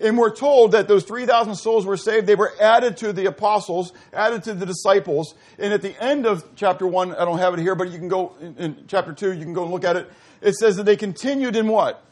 And 0.00 0.16
we're 0.16 0.34
told 0.34 0.72
that 0.72 0.86
those 0.86 1.04
3,000 1.04 1.56
souls 1.56 1.84
were 1.84 1.96
saved. 1.96 2.26
They 2.26 2.36
were 2.36 2.52
added 2.60 2.96
to 2.98 3.12
the 3.12 3.26
apostles, 3.26 3.92
added 4.12 4.44
to 4.44 4.54
the 4.54 4.64
disciples. 4.64 5.34
And 5.58 5.72
at 5.72 5.82
the 5.82 6.00
end 6.02 6.26
of 6.26 6.44
chapter 6.54 6.86
1, 6.86 7.14
I 7.14 7.24
don't 7.24 7.38
have 7.38 7.54
it 7.54 7.60
here, 7.60 7.74
but 7.74 7.90
you 7.90 7.98
can 7.98 8.08
go 8.08 8.34
in, 8.40 8.84
chapter 8.86 9.12
2, 9.12 9.32
you 9.32 9.44
can 9.44 9.54
go 9.54 9.62
and 9.62 9.72
look 9.72 9.84
at 9.84 9.96
it. 9.96 10.10
It 10.40 10.54
says 10.54 10.76
that 10.76 10.84
they 10.84 10.96
continued 10.96 11.56
in 11.56 11.66
what? 11.66 12.04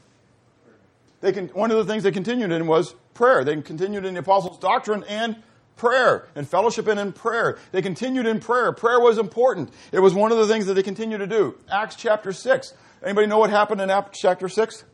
They 1.20 1.33
can, 1.33 1.49
one 1.49 1.70
of 1.70 1.77
the 1.77 1.85
things 1.85 2.03
they 2.03 2.12
continued 2.12 2.51
in 2.51 2.66
was 2.66 2.94
prayer. 3.14 3.44
They 3.44 3.61
continued 3.62 4.05
in 4.05 4.14
the 4.14 4.20
apostles' 4.20 4.59
doctrine 4.59 5.05
and 5.05 5.42
prayer 5.77 6.27
and 6.35 6.49
fellowship 6.49 6.88
and 6.88 6.99
in 6.99 7.12
prayer. 7.12 7.59
They 7.70 7.83
continued 7.83 8.27
in 8.27 8.40
prayer. 8.40 8.72
Prayer 8.72 8.99
was 8.99 9.18
important. 9.18 9.70
It 9.92 10.01
was 10.01 10.14
one 10.14 10.33
of 10.33 10.38
the 10.38 10.46
things 10.46 10.66
that 10.66 10.75
they 10.75 10.83
continued 10.83 11.18
to 11.18 11.27
do. 11.27 11.55
Acts 11.70 11.96
chapter 11.96 12.33
6. 12.33 12.75
Anybody 13.05 13.27
know 13.27 13.38
what 13.38 13.51
happened 13.51 13.81
in 13.81 13.90
Acts 13.90 14.20
chapter 14.20 14.49
6? 14.49 14.85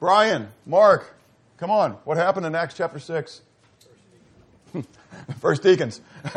Brian, 0.00 0.48
Mark, 0.64 1.14
come 1.56 1.70
on. 1.70 1.92
What 2.04 2.16
happened 2.16 2.46
in 2.46 2.54
Acts 2.54 2.74
chapter 2.74 2.98
6? 2.98 3.40
First 5.40 5.62
deacons. 5.62 6.00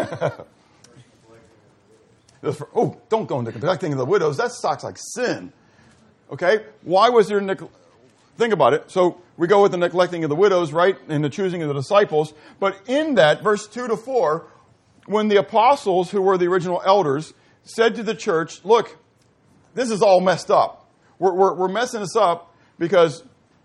oh, 2.44 2.98
don't 3.10 3.28
go 3.28 3.40
into 3.40 3.52
neglecting 3.52 3.92
of 3.92 4.00
the 4.00 4.06
widows. 4.06 4.38
That 4.38 4.52
sucks 4.52 4.84
like 4.84 4.98
sin. 4.98 5.54
Okay? 6.32 6.66
Why 6.82 7.10
was 7.10 7.28
there 7.28 7.42
neglect? 7.42 7.76
Think 8.38 8.54
about 8.54 8.74
it. 8.74 8.90
So 8.90 9.22
we 9.38 9.48
go 9.48 9.62
with 9.62 9.72
the 9.72 9.78
neglecting 9.78 10.24
of 10.24 10.30
the 10.30 10.36
widows, 10.36 10.72
right? 10.72 10.98
And 11.08 11.24
the 11.24 11.30
choosing 11.30 11.62
of 11.62 11.68
the 11.68 11.76
disciples. 11.76 12.34
But 12.60 12.80
in 12.88 13.16
that, 13.16 13.44
verse 13.44 13.68
2 13.68 13.90
to 13.90 13.98
4, 13.98 14.48
when 15.06 15.28
the 15.28 15.36
apostles, 15.36 16.10
who 16.10 16.22
were 16.22 16.38
the 16.38 16.48
original 16.48 16.82
elders, 16.84 17.34
said 17.64 17.96
to 17.96 18.04
the 18.04 18.16
church, 18.16 18.64
look, 18.66 18.98
this 19.76 19.92
is 19.92 20.02
all 20.02 20.22
messed 20.22 20.50
up. 20.50 20.90
We're, 21.20 21.34
we're, 21.34 21.54
we're 21.54 21.68
messing 21.68 22.00
this 22.00 22.16
up 22.16 22.56
because 22.80 23.24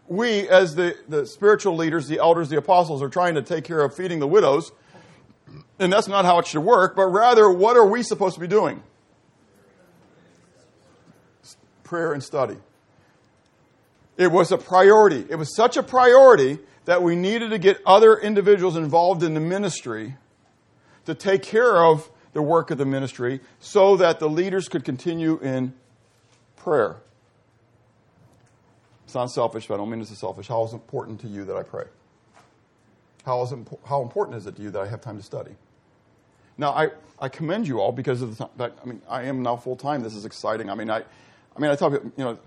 we, 0.08 0.48
as 0.48 0.74
the, 0.74 0.96
the 1.08 1.26
spiritual 1.26 1.76
leaders, 1.76 2.08
the 2.08 2.18
elders, 2.18 2.48
the 2.48 2.56
apostles, 2.56 3.02
are 3.02 3.08
trying 3.08 3.34
to 3.34 3.42
take 3.42 3.64
care 3.64 3.80
of 3.80 3.94
feeding 3.94 4.18
the 4.18 4.26
widows. 4.26 4.72
And 5.78 5.92
that's 5.92 6.08
not 6.08 6.24
how 6.24 6.38
it 6.38 6.46
should 6.46 6.62
work, 6.62 6.96
but 6.96 7.06
rather, 7.06 7.50
what 7.50 7.76
are 7.76 7.86
we 7.86 8.02
supposed 8.02 8.34
to 8.34 8.40
be 8.40 8.46
doing? 8.46 8.82
Prayer 11.84 12.12
and 12.12 12.22
study. 12.22 12.56
It 14.16 14.32
was 14.32 14.50
a 14.50 14.58
priority. 14.58 15.24
It 15.28 15.36
was 15.36 15.54
such 15.54 15.76
a 15.76 15.82
priority 15.82 16.58
that 16.86 17.02
we 17.02 17.16
needed 17.16 17.50
to 17.50 17.58
get 17.58 17.80
other 17.84 18.16
individuals 18.16 18.76
involved 18.76 19.22
in 19.22 19.34
the 19.34 19.40
ministry 19.40 20.16
to 21.04 21.14
take 21.14 21.42
care 21.42 21.84
of 21.84 22.08
the 22.32 22.42
work 22.42 22.70
of 22.70 22.78
the 22.78 22.86
ministry 22.86 23.40
so 23.60 23.96
that 23.96 24.18
the 24.18 24.28
leaders 24.28 24.68
could 24.68 24.84
continue 24.84 25.38
in 25.40 25.74
prayer. 26.56 26.96
Not 29.16 29.30
selfish, 29.30 29.66
but 29.66 29.74
I 29.74 29.76
don't 29.78 29.88
mean 29.88 30.02
it's 30.02 30.16
selfish. 30.18 30.46
How 30.46 30.62
is 30.64 30.72
it 30.72 30.74
important 30.74 31.22
to 31.22 31.26
you 31.26 31.46
that 31.46 31.56
I 31.56 31.62
pray? 31.62 31.84
How, 33.24 33.40
is 33.42 33.50
it, 33.50 33.58
how 33.86 34.02
important 34.02 34.36
is 34.36 34.46
it 34.46 34.56
to 34.56 34.62
you 34.62 34.70
that 34.72 34.78
I 34.78 34.86
have 34.86 35.00
time 35.00 35.16
to 35.16 35.22
study? 35.22 35.52
Now, 36.58 36.72
I, 36.72 36.90
I 37.18 37.30
commend 37.30 37.66
you 37.66 37.80
all 37.80 37.92
because 37.92 38.20
of 38.20 38.36
the 38.36 38.44
time. 38.44 38.72
I 38.82 38.86
mean, 38.86 39.00
I 39.08 39.22
am 39.22 39.42
now 39.42 39.56
full 39.56 39.74
time. 39.74 40.02
This 40.02 40.14
is 40.14 40.26
exciting. 40.26 40.68
I 40.68 40.74
mean, 40.74 40.90
I, 40.90 40.98
I 40.98 41.58
mean, 41.58 41.70
I 41.70 41.76
tell 41.76 41.90
you, 41.90 42.12
you 42.14 42.24
know, 42.24 42.38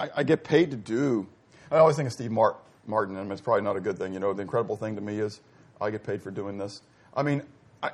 I, 0.00 0.08
I 0.16 0.22
get 0.22 0.42
paid 0.42 0.70
to 0.70 0.76
do. 0.78 1.26
I 1.70 1.76
always 1.76 1.96
think 1.96 2.06
of 2.06 2.14
Steve 2.14 2.30
Martin, 2.30 3.16
and 3.16 3.30
it's 3.30 3.42
probably 3.42 3.64
not 3.64 3.76
a 3.76 3.80
good 3.80 3.98
thing. 3.98 4.14
You 4.14 4.18
know, 4.18 4.32
the 4.32 4.40
incredible 4.40 4.76
thing 4.76 4.94
to 4.94 5.02
me 5.02 5.18
is 5.18 5.42
I 5.82 5.90
get 5.90 6.02
paid 6.02 6.22
for 6.22 6.30
doing 6.30 6.56
this. 6.56 6.80
I 7.14 7.24
mean, 7.24 7.42
I, 7.82 7.90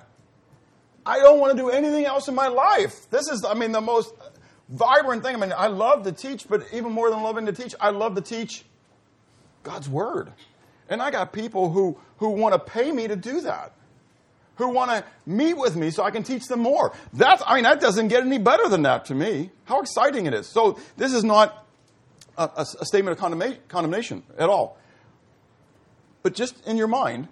I 1.05 1.19
don't 1.19 1.41
want 1.41 1.57
to 1.57 1.61
do 1.61 1.71
anything 1.71 2.05
else 2.05 2.29
in 2.29 2.37
my 2.37 2.47
life. 2.47 3.11
This 3.11 3.27
is, 3.27 3.45
I 3.45 3.55
mean, 3.55 3.73
the 3.73 3.81
most 3.81 4.15
vibrant 4.73 5.23
thing. 5.23 5.37
I 5.37 5.39
mean, 5.39 5.55
I 5.57 5.69
love 5.69 6.05
to 6.05 6.13
teach, 6.13 6.49
but 6.49 6.67
even 6.73 6.93
more 6.93 7.11
than 7.11 7.23
loving 7.23 7.47
to 7.47 7.53
teach, 7.53 7.75
I 7.81 7.91
love 7.91 8.15
to 8.17 8.21
teach 8.21 8.65
God's 9.63 9.89
Word. 9.89 10.33
And 10.89 11.01
I 11.01 11.11
got 11.11 11.33
people 11.33 11.71
who, 11.71 11.99
who 12.19 12.31
want 12.31 12.55
to 12.55 12.59
pay 12.59 12.91
me 12.91 13.07
to 13.07 13.17
do 13.17 13.43
that, 13.43 13.73
who 14.57 14.69
want 14.69 14.91
to 14.91 15.05
meet 15.25 15.55
with 15.55 15.77
me 15.77 15.91
so 15.91 16.03
I 16.03 16.11
can 16.11 16.23
teach 16.23 16.47
them 16.47 16.61
more. 16.61 16.93
That's, 17.13 17.43
I 17.47 17.55
mean, 17.55 17.65
that 17.65 17.81
doesn't 17.81 18.09
get 18.09 18.25
any 18.25 18.39
better 18.39 18.69
than 18.69 18.83
that 18.83 19.07
to 19.07 19.15
me. 19.15 19.51
How 19.65 19.81
exciting 19.81 20.27
it 20.27 20.35
is. 20.35 20.49
So 20.49 20.79
this 20.97 21.13
is 21.13 21.25
not 21.25 21.67
a, 22.37 22.45
a, 22.57 22.67
a 22.81 22.85
statement 22.87 23.19
of 23.19 23.59
condemnation 23.69 24.23
at 24.39 24.49
all. 24.49 24.79
But 26.23 26.35
just 26.35 26.67
in 26.67 26.77
your 26.77 26.89
mind, 26.89 27.29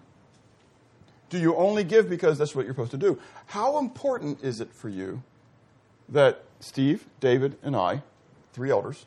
do 1.29 1.39
you 1.39 1.55
only 1.57 1.85
give 1.85 2.09
because 2.11 2.39
that's 2.39 2.55
what 2.55 2.65
you're 2.65 2.75
supposed 2.75 2.91
to 2.91 2.99
do? 2.99 3.19
How 3.47 3.79
important 3.79 4.43
is 4.43 4.61
it 4.61 4.73
for 4.73 4.89
you 4.89 5.23
that 6.09 6.45
Steve, 6.61 7.07
David, 7.19 7.57
and 7.63 7.75
I, 7.75 8.03
three 8.53 8.71
elders, 8.71 9.07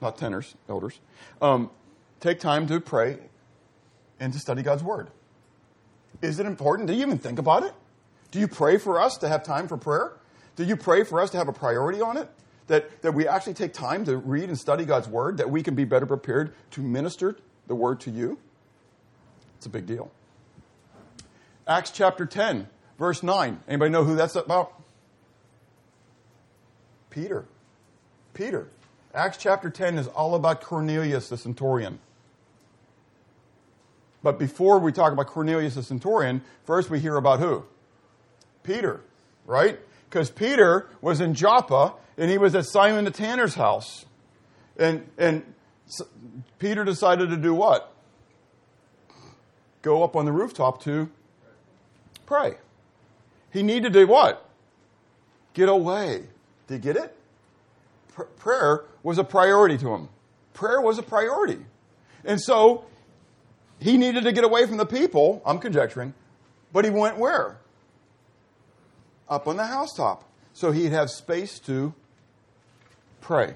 not 0.00 0.18
tenors, 0.18 0.54
elders, 0.68 1.00
um, 1.40 1.70
take 2.20 2.38
time 2.38 2.66
to 2.66 2.78
pray 2.78 3.18
and 4.20 4.32
to 4.32 4.38
study 4.38 4.62
God's 4.62 4.82
Word? 4.82 5.08
Is 6.22 6.38
it 6.38 6.46
important? 6.46 6.88
Do 6.88 6.94
you 6.94 7.02
even 7.02 7.18
think 7.18 7.38
about 7.38 7.64
it? 7.64 7.72
Do 8.30 8.38
you 8.38 8.48
pray 8.48 8.78
for 8.78 9.00
us 9.00 9.18
to 9.18 9.28
have 9.28 9.42
time 9.42 9.66
for 9.66 9.76
prayer? 9.76 10.12
Do 10.56 10.64
you 10.64 10.76
pray 10.76 11.04
for 11.04 11.20
us 11.20 11.30
to 11.30 11.38
have 11.38 11.48
a 11.48 11.52
priority 11.52 12.00
on 12.00 12.16
it? 12.16 12.28
That, 12.66 13.02
that 13.02 13.12
we 13.12 13.28
actually 13.28 13.54
take 13.54 13.74
time 13.74 14.06
to 14.06 14.16
read 14.16 14.44
and 14.44 14.58
study 14.58 14.84
God's 14.84 15.08
Word, 15.08 15.38
that 15.38 15.50
we 15.50 15.62
can 15.62 15.74
be 15.74 15.84
better 15.84 16.06
prepared 16.06 16.54
to 16.72 16.80
minister 16.80 17.36
the 17.66 17.74
Word 17.74 18.00
to 18.00 18.10
you? 18.10 18.38
It's 19.56 19.66
a 19.66 19.70
big 19.70 19.86
deal. 19.86 20.10
Acts 21.66 21.90
chapter 21.90 22.26
10, 22.26 22.68
verse 22.98 23.22
9. 23.22 23.60
Anybody 23.68 23.90
know 23.90 24.04
who 24.04 24.16
that's 24.16 24.36
about? 24.36 24.83
Peter. 27.14 27.44
Peter. 28.34 28.66
Acts 29.14 29.36
chapter 29.36 29.70
10 29.70 29.98
is 29.98 30.08
all 30.08 30.34
about 30.34 30.60
Cornelius 30.60 31.28
the 31.28 31.36
centurion. 31.36 32.00
But 34.24 34.36
before 34.36 34.80
we 34.80 34.90
talk 34.90 35.12
about 35.12 35.28
Cornelius 35.28 35.76
the 35.76 35.84
centurion, 35.84 36.42
first 36.64 36.90
we 36.90 36.98
hear 36.98 37.14
about 37.14 37.38
who? 37.38 37.64
Peter, 38.64 39.00
right? 39.46 39.78
Because 40.10 40.28
Peter 40.28 40.88
was 41.00 41.20
in 41.20 41.34
Joppa 41.34 41.94
and 42.18 42.32
he 42.32 42.38
was 42.38 42.52
at 42.56 42.66
Simon 42.66 43.04
the 43.04 43.12
tanner's 43.12 43.54
house. 43.54 44.06
And, 44.76 45.06
and 45.16 45.44
Peter 46.58 46.84
decided 46.84 47.30
to 47.30 47.36
do 47.36 47.54
what? 47.54 47.94
Go 49.82 50.02
up 50.02 50.16
on 50.16 50.24
the 50.24 50.32
rooftop 50.32 50.82
to 50.82 51.08
Pray. 52.26 52.54
He 53.52 53.62
needed 53.62 53.92
to 53.92 54.00
do 54.00 54.06
what? 54.08 54.48
Get 55.52 55.68
away. 55.68 56.24
Did 56.66 56.84
you 56.84 56.92
get 56.92 57.04
it? 57.04 57.16
Pr- 58.14 58.22
prayer 58.22 58.84
was 59.02 59.18
a 59.18 59.24
priority 59.24 59.76
to 59.78 59.94
him. 59.94 60.08
Prayer 60.52 60.80
was 60.80 60.98
a 60.98 61.02
priority. 61.02 61.58
And 62.24 62.40
so 62.40 62.84
he 63.80 63.96
needed 63.96 64.24
to 64.24 64.32
get 64.32 64.44
away 64.44 64.66
from 64.66 64.76
the 64.76 64.86
people, 64.86 65.42
I'm 65.44 65.58
conjecturing, 65.58 66.14
but 66.72 66.84
he 66.84 66.90
went 66.90 67.18
where? 67.18 67.58
Up 69.28 69.46
on 69.46 69.56
the 69.56 69.66
housetop. 69.66 70.24
So 70.52 70.70
he'd 70.70 70.92
have 70.92 71.10
space 71.10 71.58
to 71.60 71.92
pray. 73.20 73.54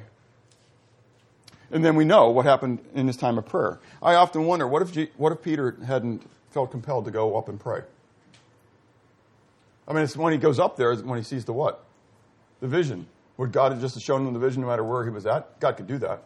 And 1.70 1.84
then 1.84 1.96
we 1.96 2.04
know 2.04 2.30
what 2.30 2.46
happened 2.46 2.80
in 2.94 3.06
his 3.06 3.16
time 3.16 3.38
of 3.38 3.46
prayer. 3.46 3.78
I 4.02 4.14
often 4.14 4.46
wonder 4.46 4.66
what 4.66 4.82
if, 4.82 4.92
G- 4.92 5.10
what 5.16 5.32
if 5.32 5.42
Peter 5.42 5.76
hadn't 5.86 6.28
felt 6.50 6.70
compelled 6.70 7.04
to 7.04 7.10
go 7.10 7.36
up 7.36 7.48
and 7.48 7.60
pray? 7.60 7.82
I 9.86 9.92
mean, 9.92 10.02
it's 10.02 10.16
when 10.16 10.32
he 10.32 10.38
goes 10.38 10.58
up 10.58 10.76
there 10.76 10.94
when 10.96 11.18
he 11.18 11.24
sees 11.24 11.44
the 11.44 11.52
what? 11.52 11.84
The 12.60 12.68
vision. 12.68 13.06
Would 13.36 13.52
God 13.52 13.72
have 13.72 13.80
just 13.80 14.00
shown 14.00 14.26
him 14.26 14.32
the 14.34 14.40
vision 14.40 14.62
no 14.62 14.68
matter 14.68 14.82
where 14.82 15.04
he 15.04 15.10
was 15.10 15.26
at? 15.26 15.60
God 15.60 15.76
could 15.76 15.86
do 15.86 15.98
that. 15.98 16.22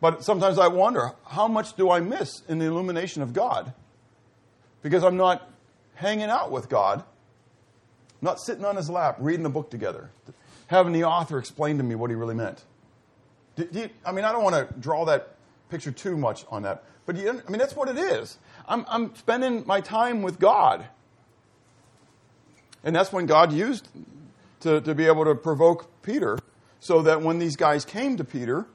But 0.00 0.24
sometimes 0.24 0.58
I 0.58 0.66
wonder, 0.66 1.12
how 1.24 1.46
much 1.46 1.76
do 1.76 1.88
I 1.88 2.00
miss 2.00 2.42
in 2.48 2.58
the 2.58 2.64
illumination 2.64 3.22
of 3.22 3.32
God? 3.32 3.72
Because 4.82 5.04
I'm 5.04 5.16
not 5.16 5.48
hanging 5.94 6.28
out 6.28 6.50
with 6.50 6.68
God, 6.68 7.04
not 8.20 8.40
sitting 8.40 8.64
on 8.64 8.74
his 8.74 8.90
lap, 8.90 9.16
reading 9.20 9.44
the 9.44 9.50
book 9.50 9.70
together, 9.70 10.10
having 10.66 10.92
the 10.92 11.04
author 11.04 11.38
explain 11.38 11.78
to 11.78 11.84
me 11.84 11.94
what 11.94 12.10
he 12.10 12.16
really 12.16 12.34
meant. 12.34 12.64
Do, 13.54 13.64
do 13.64 13.78
you, 13.80 13.90
I 14.04 14.10
mean, 14.10 14.24
I 14.24 14.32
don't 14.32 14.42
want 14.42 14.56
to 14.56 14.74
draw 14.80 15.04
that 15.04 15.36
picture 15.70 15.92
too 15.92 16.16
much 16.16 16.44
on 16.50 16.62
that, 16.62 16.82
but 17.06 17.14
you, 17.16 17.30
I 17.30 17.50
mean, 17.50 17.58
that's 17.58 17.76
what 17.76 17.88
it 17.88 17.96
is. 17.96 18.38
I'm, 18.66 18.84
I'm 18.88 19.14
spending 19.14 19.64
my 19.66 19.80
time 19.80 20.22
with 20.22 20.40
God. 20.40 20.84
And 22.82 22.96
that's 22.96 23.12
when 23.12 23.26
God 23.26 23.52
used 23.52 23.86
to, 24.62 24.80
to 24.80 24.94
be 24.94 25.06
able 25.06 25.24
to 25.24 25.34
provoke 25.34 26.02
Peter 26.02 26.38
so 26.80 27.02
that 27.02 27.22
when 27.22 27.38
these 27.38 27.56
guys 27.56 27.84
came 27.84 28.16
to 28.16 28.24
Peter, 28.24 28.66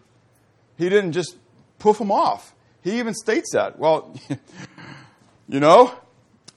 he 0.78 0.90
didn't 0.90 1.12
just 1.12 1.36
poof 1.80 1.98
them 1.98 2.12
off. 2.12 2.54
He 2.82 3.00
even 3.00 3.14
states 3.14 3.52
that. 3.54 3.78
Well, 3.78 4.16
you 5.50 5.60
know, 5.60 5.94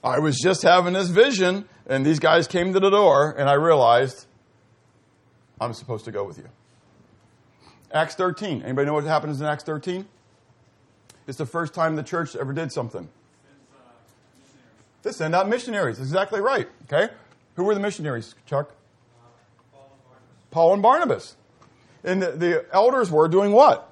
I 0.03 0.19
was 0.19 0.39
just 0.39 0.61
having 0.63 0.93
this 0.93 1.09
vision, 1.09 1.67
and 1.87 2.05
these 2.05 2.19
guys 2.19 2.47
came 2.47 2.73
to 2.73 2.79
the 2.79 2.89
door, 2.89 3.35
and 3.37 3.49
I 3.49 3.53
realized 3.53 4.25
I'm 5.59 5.73
supposed 5.73 6.05
to 6.05 6.11
go 6.11 6.23
with 6.23 6.37
you. 6.37 6.47
Acts 7.93 8.15
13. 8.15 8.63
Anybody 8.63 8.85
know 8.85 8.93
what 8.93 9.03
happens 9.03 9.41
in 9.41 9.47
Acts 9.47 9.63
13? 9.63 10.07
It's 11.27 11.37
the 11.37 11.45
first 11.45 11.73
time 11.73 11.95
the 11.95 12.03
church 12.03 12.35
ever 12.35 12.53
did 12.53 12.71
something. 12.71 13.09
They 15.03 15.11
send 15.11 15.35
out 15.35 15.49
missionaries. 15.49 15.99
Exactly 15.99 16.39
right. 16.39 16.67
Okay? 16.83 17.13
Who 17.55 17.63
were 17.63 17.73
the 17.73 17.79
missionaries, 17.79 18.35
Chuck? 18.45 18.73
Paul 20.51 20.73
and 20.73 20.81
Barnabas. 20.81 21.35
And 22.03 22.21
the, 22.21 22.31
the, 22.31 22.65
elders 22.73 23.09
were 23.09 23.27
doing 23.27 23.51
what? 23.51 23.87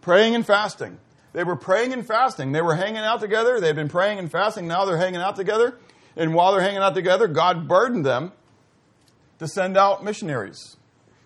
Praying 0.00 0.34
and 0.34 0.46
fasting. 0.46 0.98
They 1.32 1.44
were 1.44 1.56
praying 1.56 1.92
and 1.92 2.06
fasting. 2.06 2.52
They 2.52 2.62
were 2.62 2.74
hanging 2.74 2.98
out 2.98 3.20
together. 3.20 3.60
They've 3.60 3.74
been 3.74 3.88
praying 3.88 4.18
and 4.18 4.30
fasting. 4.30 4.68
Now 4.68 4.84
they're 4.84 4.98
hanging 4.98 5.20
out 5.20 5.36
together. 5.36 5.76
And 6.16 6.34
while 6.34 6.52
they're 6.52 6.60
hanging 6.60 6.78
out 6.78 6.94
together, 6.94 7.26
God 7.26 7.66
burdened 7.66 8.06
them 8.06 8.32
to 9.38 9.48
send 9.48 9.76
out 9.76 10.04
missionaries. 10.04 10.76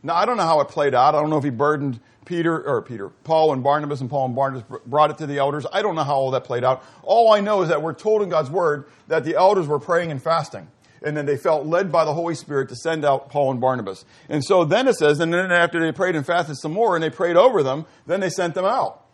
Now, 0.03 0.15
I 0.15 0.25
don't 0.25 0.37
know 0.37 0.45
how 0.45 0.61
it 0.61 0.69
played 0.69 0.95
out. 0.95 1.15
I 1.15 1.21
don't 1.21 1.29
know 1.29 1.39
if 1.39 1.45
he 1.45 1.51
burdened 1.51 2.01
Peter, 2.25 2.63
or 2.63 2.83
Peter, 2.83 3.09
Paul 3.09 3.53
and 3.53 3.63
Barnabas, 3.63 4.01
and 4.01 4.09
Paul 4.09 4.27
and 4.27 4.37
Barnabas 4.37 4.81
brought 4.87 5.11
it 5.11 5.19
to 5.19 5.27
the 5.27 5.39
elders. 5.39 5.67
I 5.73 5.83
don't 5.83 5.95
know 5.95 6.05
how 6.05 6.15
all 6.15 6.31
that 6.33 6.45
played 6.45 6.63
out. 6.63 6.85
All 7.03 7.33
I 7.33 7.41
know 7.41 7.63
is 7.63 7.71
that 7.71 7.83
we're 7.83 7.95
told 7.95 8.23
in 8.23 8.29
God's 8.29 8.51
word 8.51 8.87
that 9.09 9.25
the 9.25 9.35
elders 9.35 9.67
were 9.67 9.79
praying 9.79 10.11
and 10.11 10.23
fasting 10.23 10.69
and 11.03 11.17
then 11.17 11.27
they 11.27 11.37
felt 11.37 11.67
led 11.67 11.91
by 11.93 12.05
the 12.05 12.15
Holy 12.15 12.35
Spirit 12.35 12.69
to 12.71 12.77
send 12.77 13.05
out 13.05 13.31
Paul 13.31 13.51
and 13.51 13.61
Barnabas. 13.61 14.05
And 14.29 14.45
so 14.45 14.65
then 14.65 14.89
it 14.89 14.95
says, 14.97 15.21
and 15.21 15.33
then 15.33 15.53
after 15.53 15.81
they 15.81 15.93
prayed 15.93 16.17
and 16.17 16.27
fasted 16.27 16.57
some 16.57 16.73
more 16.73 16.97
and 16.97 17.03
they 17.03 17.11
prayed 17.11 17.37
over 17.37 17.63
them, 17.63 17.87
then 18.07 18.21
they 18.21 18.31
sent 18.31 18.55
them 18.55 18.65
out. 18.65 19.05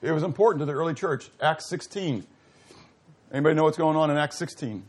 It 0.00 0.12
was 0.12 0.22
important 0.22 0.60
to 0.60 0.66
the 0.66 0.72
early 0.72 0.94
church. 0.94 1.30
Acts 1.40 1.68
16. 1.68 2.26
Anybody 3.32 3.54
know 3.54 3.64
what's 3.64 3.78
going 3.78 3.96
on 3.96 4.10
in 4.10 4.16
Acts 4.16 4.36
16? 4.38 4.84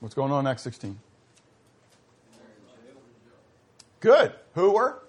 What's 0.00 0.14
going 0.14 0.32
on 0.32 0.46
in 0.46 0.50
Acts 0.50 0.62
16? 0.62 0.98
Good. 4.00 4.32
Who 4.54 4.72
were? 4.72 5.02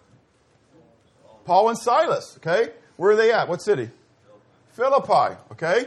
Paul 1.46 1.70
and 1.70 1.78
Silas, 1.78 2.38
okay? 2.38 2.72
Where 2.98 3.12
are 3.12 3.16
they 3.16 3.32
at? 3.32 3.48
What 3.48 3.62
city? 3.62 3.90
Philippi. 4.74 5.08
Philippi, 5.08 5.38
okay? 5.52 5.86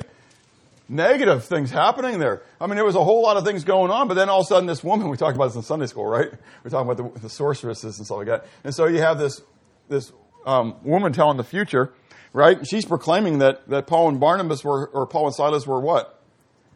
Negative 0.88 1.42
things 1.44 1.70
happening 1.70 2.18
there. 2.18 2.42
I 2.60 2.66
mean, 2.66 2.76
there 2.76 2.84
was 2.84 2.94
a 2.94 3.04
whole 3.04 3.22
lot 3.22 3.36
of 3.36 3.44
things 3.44 3.64
going 3.64 3.90
on, 3.90 4.06
but 4.08 4.14
then 4.14 4.28
all 4.28 4.40
of 4.40 4.46
a 4.46 4.48
sudden 4.48 4.66
this 4.66 4.84
woman, 4.84 5.08
we 5.10 5.16
talked 5.16 5.36
about 5.36 5.46
this 5.46 5.56
in 5.56 5.62
Sunday 5.62 5.86
school, 5.86 6.06
right? 6.06 6.30
We're 6.62 6.70
talking 6.70 6.90
about 6.90 7.14
the, 7.14 7.20
the 7.20 7.28
sorceresses 7.30 7.98
and 7.98 8.06
stuff 8.06 8.18
like 8.18 8.26
that. 8.26 8.46
And 8.64 8.74
so 8.74 8.86
you 8.86 9.00
have 9.00 9.18
this, 9.18 9.40
this 9.88 10.12
um, 10.46 10.76
woman 10.82 11.12
telling 11.12 11.36
the 11.36 11.44
future, 11.44 11.92
right? 12.32 12.66
She's 12.66 12.84
proclaiming 12.84 13.38
that, 13.38 13.68
that 13.68 13.86
Paul 13.86 14.08
and 14.08 14.20
Barnabas 14.20 14.62
were, 14.62 14.88
or 14.88 15.06
Paul 15.06 15.26
and 15.26 15.34
Silas 15.34 15.66
were 15.66 15.80
what? 15.80 16.13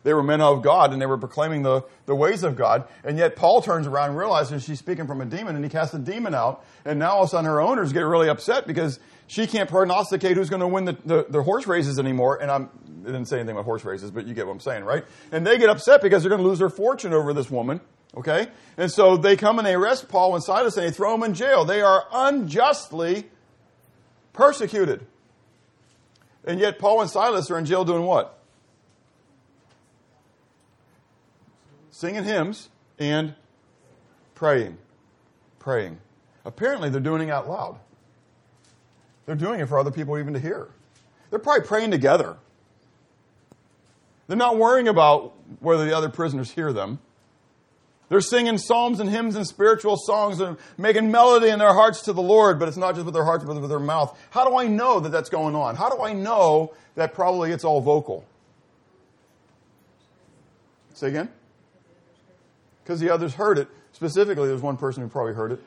They 0.05 0.15
were 0.15 0.23
men 0.23 0.41
of 0.41 0.63
God 0.63 0.93
and 0.93 1.03
they 1.03 1.07
were 1.07 1.19
proclaiming 1.19 1.63
the, 1.63 1.85
the 2.07 2.15
ways 2.15 2.43
of 2.43 2.57
God. 2.57 2.89
And 3.05 3.19
yet 3.19 3.37
Paul 3.37 3.61
turns 3.63 3.87
around 3.87 4.11
and 4.11 4.19
realizes 4.19 4.65
she's 4.65 4.79
speaking 4.79 5.07
from 5.07 5.21
a 5.21 5.27
demon 5.27 5.57
and 5.57 5.65
he 5.65 5.71
casts 5.71 5.93
the 5.93 5.99
demon 5.99 6.35
out. 6.35 6.65
And 6.85 6.99
now 6.99 7.17
all 7.17 7.23
of 7.23 7.29
a 7.29 7.31
sudden 7.31 7.47
her 7.47 7.61
owners 7.61 7.93
get 7.93 8.01
really 8.01 8.29
upset 8.29 8.67
because 8.67 9.01
she 9.27 9.47
can't 9.47 9.69
prognosticate 9.69 10.37
who's 10.37 10.51
going 10.51 10.61
to 10.61 10.69
win 10.69 10.85
the, 10.87 10.97
the, 11.05 11.27
the, 11.29 11.43
horse 11.43 11.67
races 11.67 11.99
anymore. 11.99 12.41
And 12.41 12.51
I'm, 12.51 12.71
I 13.03 13.07
didn't 13.07 13.27
say 13.27 13.37
anything 13.37 13.57
about 13.57 13.65
horse 13.65 13.85
races, 13.85 14.11
but 14.11 14.27
you 14.27 14.35
get 14.35 14.47
what 14.47 14.53
I'm 14.53 14.61
saying, 14.61 14.85
right? 14.85 15.05
And 15.33 15.47
they 15.47 15.59
get 15.59 15.69
upset 15.69 16.01
because 16.01 16.23
they're 16.23 16.31
going 16.31 16.43
to 16.43 16.49
lose 16.49 16.61
their 16.61 16.71
fortune 16.71 17.13
over 17.13 17.33
this 17.35 17.51
woman. 17.51 17.81
Okay? 18.17 18.49
And 18.77 18.91
so 18.91 19.17
they 19.17 19.37
come 19.37 19.59
and 19.59 19.67
they 19.67 19.75
arrest 19.75 20.09
Paul 20.09 20.35
and 20.35 20.43
Silas 20.43 20.77
and 20.77 20.87
they 20.87 20.91
throw 20.91 21.13
them 21.13 21.23
in 21.25 21.35
jail. 21.35 21.65
They 21.65 21.83
are 21.83 22.07
unjustly 22.11 23.27
persecuted. 24.33 25.07
And 26.45 26.59
yet 26.59 26.79
Paul 26.79 27.03
and 27.03 27.11
Silas 27.11 27.51
are 27.51 27.59
in 27.59 27.67
jail 27.67 27.85
doing 27.85 28.05
what? 28.05 28.38
Singing 31.99 32.23
hymns 32.23 32.69
and 33.01 33.35
praying. 34.37 34.79
Praying. 35.59 35.99
Apparently 36.45 36.91
they're 36.91 37.01
doing 37.01 37.23
it 37.23 37.31
out 37.33 37.49
loud. 37.49 37.77
They're 39.27 39.35
doing 39.35 39.59
it 39.59 39.69
for 39.69 39.81
other 39.81 39.91
people 39.91 40.17
even 40.17 40.33
to 40.35 40.39
hear. 40.39 40.69
They're 41.31 41.41
probably 41.41 41.67
praying 41.67 41.91
together. 41.91 42.37
They're 44.29 44.37
not 44.37 44.59
worrying 44.59 44.87
about 44.87 45.33
whether 45.59 45.85
the 45.85 45.97
other 45.97 46.09
prisoners 46.09 46.53
hear 46.53 46.73
them. 46.73 47.01
They're 48.11 48.21
singing 48.21 48.59
psalms 48.59 49.01
and 49.01 49.11
hymns 49.11 49.35
and 49.35 49.45
spiritual 49.45 49.97
songs 49.97 50.39
and 50.39 50.57
making 50.77 51.11
melody 51.11 51.49
in 51.49 51.59
their 51.59 51.75
hearts 51.75 52.03
to 52.03 52.13
the 52.13 52.23
Lord, 52.23 52.61
but 52.61 52.69
it's 52.69 52.77
not 52.77 52.95
just 52.95 53.07
with 53.07 53.15
their 53.15 53.25
hearts, 53.25 53.43
but 53.43 53.61
with 53.61 53.71
their 53.71 53.81
mouth. 53.81 54.17
How 54.31 54.49
do 54.49 54.57
I 54.57 54.69
know 54.69 55.01
that 55.01 55.11
that's 55.11 55.31
going 55.31 55.57
on? 55.57 55.75
How 55.75 55.91
do 55.91 56.01
I 56.01 56.13
know 56.13 56.75
that 56.95 57.13
probably 57.13 57.51
it's 57.51 57.65
all 57.65 57.81
vocal? 57.81 58.25
Say 60.95 61.09
again? 61.09 61.31
Because 62.89 63.01
the 63.01 63.11
others 63.11 63.35
heard 63.35 63.59
it. 63.59 63.69
Specifically, 63.93 64.49
there's 64.49 64.63
one 64.63 64.79
person 64.79 65.03
who 65.03 65.11
probably 65.11 65.35
heard 65.35 65.53
it. 65.53 65.63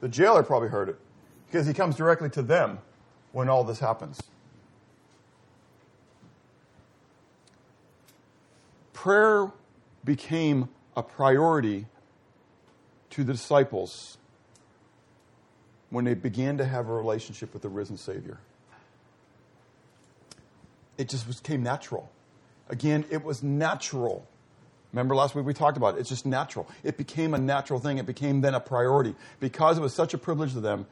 The 0.00 0.08
jailer 0.08 0.42
probably 0.42 0.70
heard 0.70 0.88
it 0.88 0.96
because 1.46 1.68
he 1.68 1.72
comes 1.72 1.94
directly 1.94 2.28
to 2.30 2.42
them 2.42 2.80
when 3.30 3.48
all 3.48 3.62
this 3.62 3.78
happens. 3.78 4.20
Prayer 8.92 9.52
became 10.04 10.68
a 10.96 11.02
priority 11.04 11.86
to 13.10 13.22
the 13.22 13.34
disciples 13.34 14.18
when 15.90 16.04
they 16.04 16.14
began 16.14 16.58
to 16.58 16.64
have 16.64 16.88
a 16.88 16.92
relationship 16.92 17.52
with 17.52 17.62
the 17.62 17.68
risen 17.68 17.96
Savior. 17.96 18.40
It 20.98 21.08
just 21.08 21.28
became 21.28 21.62
natural. 21.62 22.10
Again, 22.68 23.04
it 23.12 23.22
was 23.22 23.44
natural. 23.44 24.26
Remember 24.94 25.16
last 25.16 25.34
week 25.34 25.44
we 25.44 25.52
talked 25.52 25.76
about 25.76 25.96
it. 25.96 26.00
It's 26.00 26.08
just 26.08 26.24
natural. 26.24 26.68
It 26.84 26.96
became 26.96 27.34
a 27.34 27.38
natural 27.38 27.80
thing. 27.80 27.98
It 27.98 28.06
became 28.06 28.42
then 28.42 28.54
a 28.54 28.60
priority. 28.60 29.16
Because 29.40 29.76
it 29.76 29.80
was 29.80 29.92
such 29.92 30.14
a 30.14 30.18
privilege 30.18 30.52
to 30.52 30.60
them, 30.60 30.86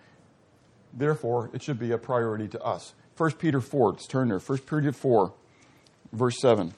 therefore, 0.92 1.50
it 1.52 1.62
should 1.62 1.78
be 1.78 1.92
a 1.92 1.98
priority 1.98 2.48
to 2.48 2.60
us. 2.64 2.94
1 3.16 3.34
Peter 3.34 3.60
4, 3.60 3.92
let's 3.92 4.08
turn 4.08 4.26
there. 4.26 4.40
1 4.40 4.58
Peter 4.58 4.90
4, 4.90 5.32
verse 6.12 6.40
7. 6.40 6.74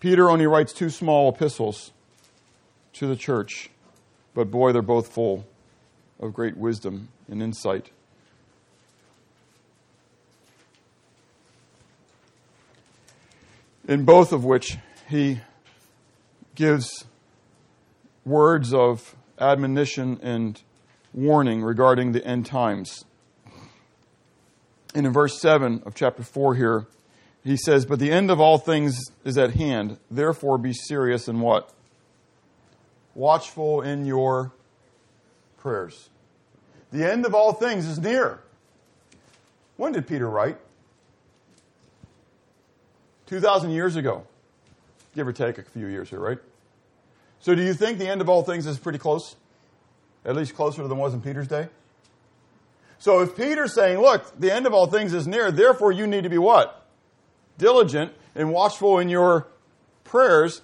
Peter 0.00 0.28
only 0.28 0.48
writes 0.48 0.72
two 0.72 0.90
small 0.90 1.28
epistles 1.32 1.92
to 2.94 3.06
the 3.06 3.14
church, 3.14 3.70
but 4.34 4.50
boy, 4.50 4.72
they're 4.72 4.82
both 4.82 5.12
full 5.12 5.46
of 6.18 6.34
great 6.34 6.56
wisdom 6.56 7.10
and 7.28 7.40
insight. 7.40 7.90
In 13.90 14.04
both 14.04 14.32
of 14.32 14.44
which 14.44 14.78
he 15.08 15.40
gives 16.54 17.06
words 18.24 18.72
of 18.72 19.16
admonition 19.36 20.20
and 20.22 20.62
warning 21.12 21.64
regarding 21.64 22.12
the 22.12 22.24
end 22.24 22.46
times. 22.46 23.04
And 24.94 25.08
in 25.08 25.12
verse 25.12 25.40
7 25.40 25.82
of 25.84 25.96
chapter 25.96 26.22
4 26.22 26.54
here, 26.54 26.86
he 27.42 27.56
says, 27.56 27.84
But 27.84 27.98
the 27.98 28.12
end 28.12 28.30
of 28.30 28.40
all 28.40 28.58
things 28.58 29.10
is 29.24 29.36
at 29.36 29.54
hand. 29.54 29.98
Therefore, 30.08 30.56
be 30.56 30.72
serious 30.72 31.26
in 31.26 31.40
what? 31.40 31.72
Watchful 33.16 33.82
in 33.82 34.06
your 34.06 34.52
prayers. 35.58 36.10
The 36.92 37.10
end 37.10 37.26
of 37.26 37.34
all 37.34 37.52
things 37.54 37.88
is 37.88 37.98
near. 37.98 38.38
When 39.76 39.90
did 39.90 40.06
Peter 40.06 40.30
write? 40.30 40.58
2,000 43.30 43.70
years 43.70 43.96
ago. 43.96 44.26
Give 45.14 45.26
or 45.26 45.32
take 45.32 45.56
a 45.56 45.62
few 45.62 45.86
years 45.86 46.10
here, 46.10 46.20
right? 46.20 46.38
So, 47.40 47.54
do 47.54 47.62
you 47.62 47.72
think 47.72 47.98
the 47.98 48.08
end 48.08 48.20
of 48.20 48.28
all 48.28 48.42
things 48.42 48.66
is 48.66 48.78
pretty 48.78 48.98
close? 48.98 49.34
At 50.24 50.36
least 50.36 50.54
closer 50.54 50.86
than 50.86 50.98
was 50.98 51.14
in 51.14 51.22
Peter's 51.22 51.48
day? 51.48 51.68
So, 52.98 53.20
if 53.20 53.34
Peter's 53.34 53.72
saying, 53.72 53.98
look, 53.98 54.38
the 54.38 54.52
end 54.52 54.66
of 54.66 54.74
all 54.74 54.86
things 54.86 55.14
is 55.14 55.26
near, 55.26 55.50
therefore 55.50 55.90
you 55.90 56.06
need 56.06 56.24
to 56.24 56.28
be 56.28 56.36
what? 56.36 56.76
diligent 57.60 58.12
and 58.34 58.50
watchful 58.50 58.98
in 58.98 59.08
your 59.08 59.46
prayers, 60.02 60.62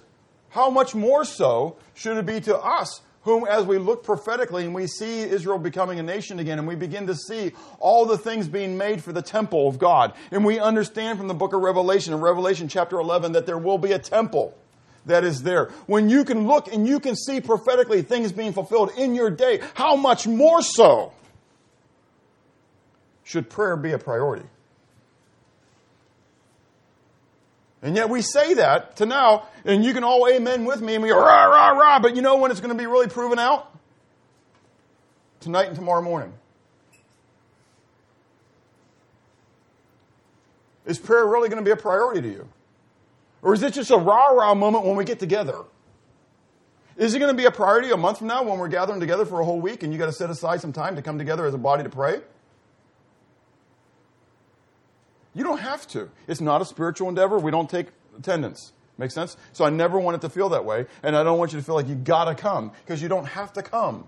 how 0.49 0.69
much 0.69 0.93
more 0.95 1.23
so 1.23 1.77
should 1.93 2.17
it 2.17 2.25
be 2.25 2.41
to 2.41 2.57
us, 2.57 3.01
whom, 3.27 3.45
as 3.45 3.65
we 3.65 3.77
look 3.77 4.03
prophetically 4.03 4.65
and 4.65 4.73
we 4.73 4.87
see 4.87 5.21
Israel 5.21 5.59
becoming 5.59 5.99
a 5.99 6.03
nation 6.03 6.39
again, 6.39 6.59
and 6.59 6.67
we 6.67 6.75
begin 6.75 7.07
to 7.07 7.15
see 7.15 7.51
all 7.79 8.05
the 8.05 8.17
things 8.17 8.47
being 8.47 8.77
made 8.77 9.03
for 9.03 9.11
the 9.11 9.21
temple 9.21 9.67
of 9.67 9.77
God, 9.77 10.13
and 10.31 10.45
we 10.45 10.59
understand 10.59 11.17
from 11.17 11.27
the 11.27 11.33
book 11.33 11.53
of 11.53 11.61
Revelation, 11.61 12.13
in 12.13 12.21
Revelation 12.21 12.67
chapter 12.67 12.99
11, 12.99 13.33
that 13.33 13.45
there 13.45 13.57
will 13.57 13.77
be 13.77 13.91
a 13.91 13.99
temple 13.99 14.57
that 15.05 15.23
is 15.23 15.43
there. 15.43 15.71
When 15.85 16.09
you 16.09 16.25
can 16.25 16.47
look 16.47 16.71
and 16.71 16.87
you 16.87 16.99
can 16.99 17.15
see 17.15 17.41
prophetically 17.41 18.01
things 18.01 18.31
being 18.31 18.53
fulfilled 18.53 18.91
in 18.97 19.15
your 19.15 19.29
day, 19.29 19.61
how 19.73 19.95
much 19.95 20.27
more 20.27 20.61
so 20.61 21.13
should 23.23 23.49
prayer 23.49 23.75
be 23.75 23.91
a 23.91 23.97
priority? 23.97 24.45
And 27.81 27.95
yet 27.95 28.09
we 28.09 28.21
say 28.21 28.55
that 28.55 28.97
to 28.97 29.05
now, 29.05 29.47
and 29.63 29.85
you 29.85 29.93
can 29.93 30.03
all 30.03 30.27
amen 30.27 30.65
with 30.65 30.81
me, 30.81 30.95
and 30.95 31.03
we 31.03 31.09
go, 31.09 31.19
rah, 31.19 31.45
rah, 31.45 31.69
rah. 31.69 31.99
But 31.99 32.15
you 32.15 32.21
know 32.21 32.37
when 32.37 32.49
it's 32.49 32.59
going 32.59 32.75
to 32.75 32.77
be 32.77 32.87
really 32.87 33.07
proven 33.07 33.37
out? 33.37 33.71
Tonight 35.39 35.67
and 35.67 35.75
tomorrow 35.75 36.01
morning. 36.01 36.33
Is 40.87 40.97
prayer 40.97 41.27
really 41.27 41.49
going 41.49 41.63
to 41.63 41.65
be 41.65 41.71
a 41.71 41.75
priority 41.75 42.21
to 42.21 42.27
you? 42.29 42.47
Or 43.41 43.53
is 43.53 43.61
it 43.61 43.73
just 43.73 43.91
a 43.91 43.97
rah 43.97 44.29
rah 44.29 44.55
moment 44.55 44.85
when 44.85 44.95
we 44.95 45.03
get 45.03 45.19
together? 45.19 45.63
Is 46.97 47.13
it 47.13 47.19
going 47.19 47.31
to 47.31 47.37
be 47.37 47.45
a 47.45 47.51
priority 47.51 47.91
a 47.91 47.97
month 47.97 48.17
from 48.17 48.27
now 48.27 48.41
when 48.41 48.57
we're 48.57 48.69
gathering 48.69 48.99
together 48.99 49.25
for 49.25 49.39
a 49.39 49.45
whole 49.45 49.61
week 49.61 49.83
and 49.83 49.93
you 49.93 49.99
got 49.99 50.07
to 50.07 50.13
set 50.13 50.31
aside 50.31 50.61
some 50.61 50.73
time 50.73 50.95
to 50.95 51.03
come 51.03 51.19
together 51.19 51.45
as 51.45 51.53
a 51.53 51.57
body 51.59 51.83
to 51.83 51.89
pray? 51.89 52.21
You 55.37 55.43
don't 55.43 55.59
have 55.59 55.87
to. 55.89 56.09
It's 56.27 56.41
not 56.41 56.63
a 56.63 56.65
spiritual 56.65 57.09
endeavor. 57.09 57.37
We 57.37 57.51
don't 57.51 57.69
take 57.69 57.89
attendance. 58.17 58.73
Make 58.97 59.11
sense? 59.11 59.37
So 59.53 59.63
I 59.65 59.69
never 59.69 59.99
want 59.99 60.15
it 60.15 60.21
to 60.21 60.29
feel 60.29 60.49
that 60.49 60.65
way, 60.65 60.87
and 61.03 61.15
I 61.15 61.23
don't 61.23 61.37
want 61.37 61.53
you 61.53 61.59
to 61.59 61.63
feel 61.63 61.75
like 61.75 61.87
you 61.87 61.93
gotta 61.93 62.33
come 62.33 62.71
because 62.83 63.03
you 63.03 63.07
don't 63.07 63.27
have 63.27 63.53
to 63.53 63.61
come. 63.61 64.07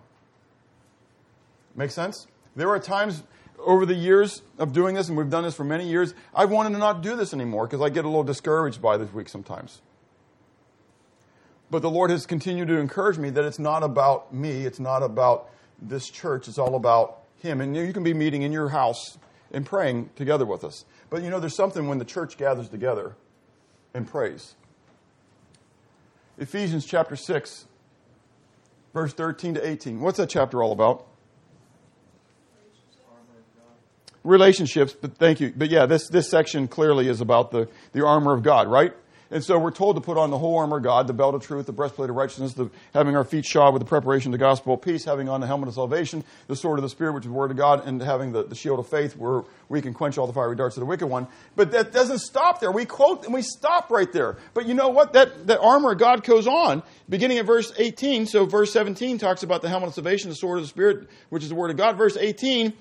Make 1.75 1.91
sense? 1.91 2.25
There 2.55 2.67
are 2.69 2.80
times 2.80 3.21
over 3.59 3.86
the 3.86 3.93
years 3.93 4.41
of 4.57 4.73
doing 4.73 4.95
this, 4.95 5.07
and 5.07 5.15
we've 5.15 5.30
done 5.30 5.43
this 5.43 5.53
for 5.53 5.63
many 5.63 5.88
years, 5.88 6.15
I've 6.34 6.49
wanted 6.49 6.71
to 6.71 6.80
not 6.80 7.03
do 7.03 7.15
this 7.15 7.32
anymore 7.32 7.67
because 7.67 7.82
I 7.82 7.89
get 7.89 8.05
a 8.05 8.07
little 8.07 8.23
discouraged 8.23 8.82
by 8.82 8.97
this 8.97 9.13
week 9.13 9.30
sometimes. 9.30 9.84
But 11.69 11.84
the 11.84 11.91
Lord 11.91 12.09
has 12.09 12.25
continued 12.25 12.69
to 12.69 12.80
encourage 12.80 13.19
me 13.19 13.30
that 13.30 13.45
it's 13.45 13.59
not 13.59 13.84
about 13.84 14.34
me, 14.34 14.65
it's 14.65 14.80
not 14.80 15.03
about 15.03 15.51
this 15.80 16.09
church, 16.09 16.47
it's 16.47 16.57
all 16.57 16.73
about 16.73 17.19
Him. 17.38 17.61
And 17.61 17.75
you 17.75 17.93
can 17.93 18.03
be 18.03 18.15
meeting 18.15 18.41
in 18.41 18.51
your 18.51 18.69
house 18.69 19.19
and 19.51 19.65
praying 19.65 20.09
together 20.15 20.45
with 20.45 20.63
us. 20.63 20.86
But 21.10 21.24
you 21.24 21.30
know, 21.30 21.39
there's 21.39 21.55
something 21.55 21.88
when 21.88 21.97
the 21.97 22.05
church 22.05 22.38
gathers 22.38 22.70
together 22.70 23.16
and 23.93 24.07
prays. 24.07 24.55
Ephesians 26.38 26.86
chapter 26.86 27.16
6, 27.16 27.66
verse 28.93 29.14
13 29.14 29.55
to 29.55 29.68
18. 29.68 29.99
What's 29.99 30.18
that 30.18 30.30
chapter 30.30 30.64
all 30.64 30.72
about? 30.72 31.05
Relationships, 34.24 34.93
but 34.93 35.18
thank 35.18 35.39
you. 35.39 35.53
But 35.55 35.70
yeah, 35.70 35.86
this, 35.86 36.07
this 36.10 36.30
section 36.30 36.68
clearly 36.68 37.07
is 37.07 37.22
about 37.22 37.51
the, 37.51 37.70
the 37.93 38.05
armor 38.05 38.34
of 38.34 38.43
God, 38.43 38.68
right? 38.68 38.93
And 39.32 39.43
so 39.43 39.59
we're 39.59 39.71
told 39.71 39.95
to 39.95 40.01
put 40.01 40.17
on 40.17 40.32
the 40.32 40.39
whole 40.39 40.57
armor 40.57 40.77
of 40.77 40.84
God, 40.84 41.05
the 41.05 41.13
belt 41.13 41.36
of 41.36 41.45
truth, 41.45 41.67
the 41.67 41.71
breastplate 41.71 42.09
of 42.09 42.15
righteousness, 42.15 42.53
the, 42.53 42.71
having 42.95 43.15
our 43.15 43.23
feet 43.23 43.45
shod 43.45 43.73
with 43.73 43.82
the 43.82 43.88
preparation 43.88 44.34
of 44.34 44.39
the 44.39 44.43
gospel 44.43 44.73
of 44.73 44.82
peace, 44.82 45.05
having 45.05 45.30
on 45.30 45.39
the 45.39 45.45
helmet 45.45 45.67
of 45.67 45.75
salvation, 45.75 46.23
the 46.47 46.55
sword 46.55 46.80
of 46.80 46.84
the 46.84 46.89
Spirit, 46.89 47.13
which 47.13 47.25
is 47.25 47.30
the 47.30 47.38
word 47.38 47.51
of 47.51 47.57
God, 47.57 47.86
and 47.88 48.01
having 48.01 48.32
the, 48.32 48.43
the 48.43 48.55
shield 48.55 48.80
of 48.80 48.88
faith 48.88 49.15
where 49.15 49.43
we 49.67 49.82
can 49.82 49.93
quench 49.93 50.17
all 50.17 50.25
the 50.25 50.34
fiery 50.34 50.55
darts 50.55 50.77
of 50.77 50.82
the 50.82 50.88
wicked 50.88 51.05
one. 51.05 51.27
But 51.55 51.71
that 51.71 51.91
doesn't 51.91 52.19
stop 52.19 52.59
there. 52.59 52.71
We 52.71 52.86
quote 52.86 53.23
and 53.25 53.34
we 53.34 53.43
stop 53.43 53.91
right 53.91 54.11
there. 54.11 54.38
But 54.55 54.65
you 54.65 54.73
know 54.73 54.89
what? 54.89 55.13
That, 55.13 55.45
that 55.45 55.59
armor 55.59 55.91
of 55.91 55.99
God 55.99 56.23
goes 56.23 56.47
on, 56.47 56.82
beginning 57.07 57.38
at 57.38 57.45
verse 57.45 57.71
18. 57.77 58.25
So 58.25 58.47
verse 58.47 58.73
17 58.73 59.19
talks 59.19 59.43
about 59.43 59.61
the 59.61 59.69
helmet 59.69 59.89
of 59.89 59.93
salvation, 59.93 60.32
the 60.32 60.36
sword 60.36 60.57
of 60.57 60.63
the 60.63 60.69
Spirit, 60.69 61.07
which 61.30 61.43
is 61.43 61.49
the 61.49 61.55
word 61.55 61.69
of 61.69 61.77
God. 61.77 61.97
Verse 61.97 62.17
18, 62.17 62.73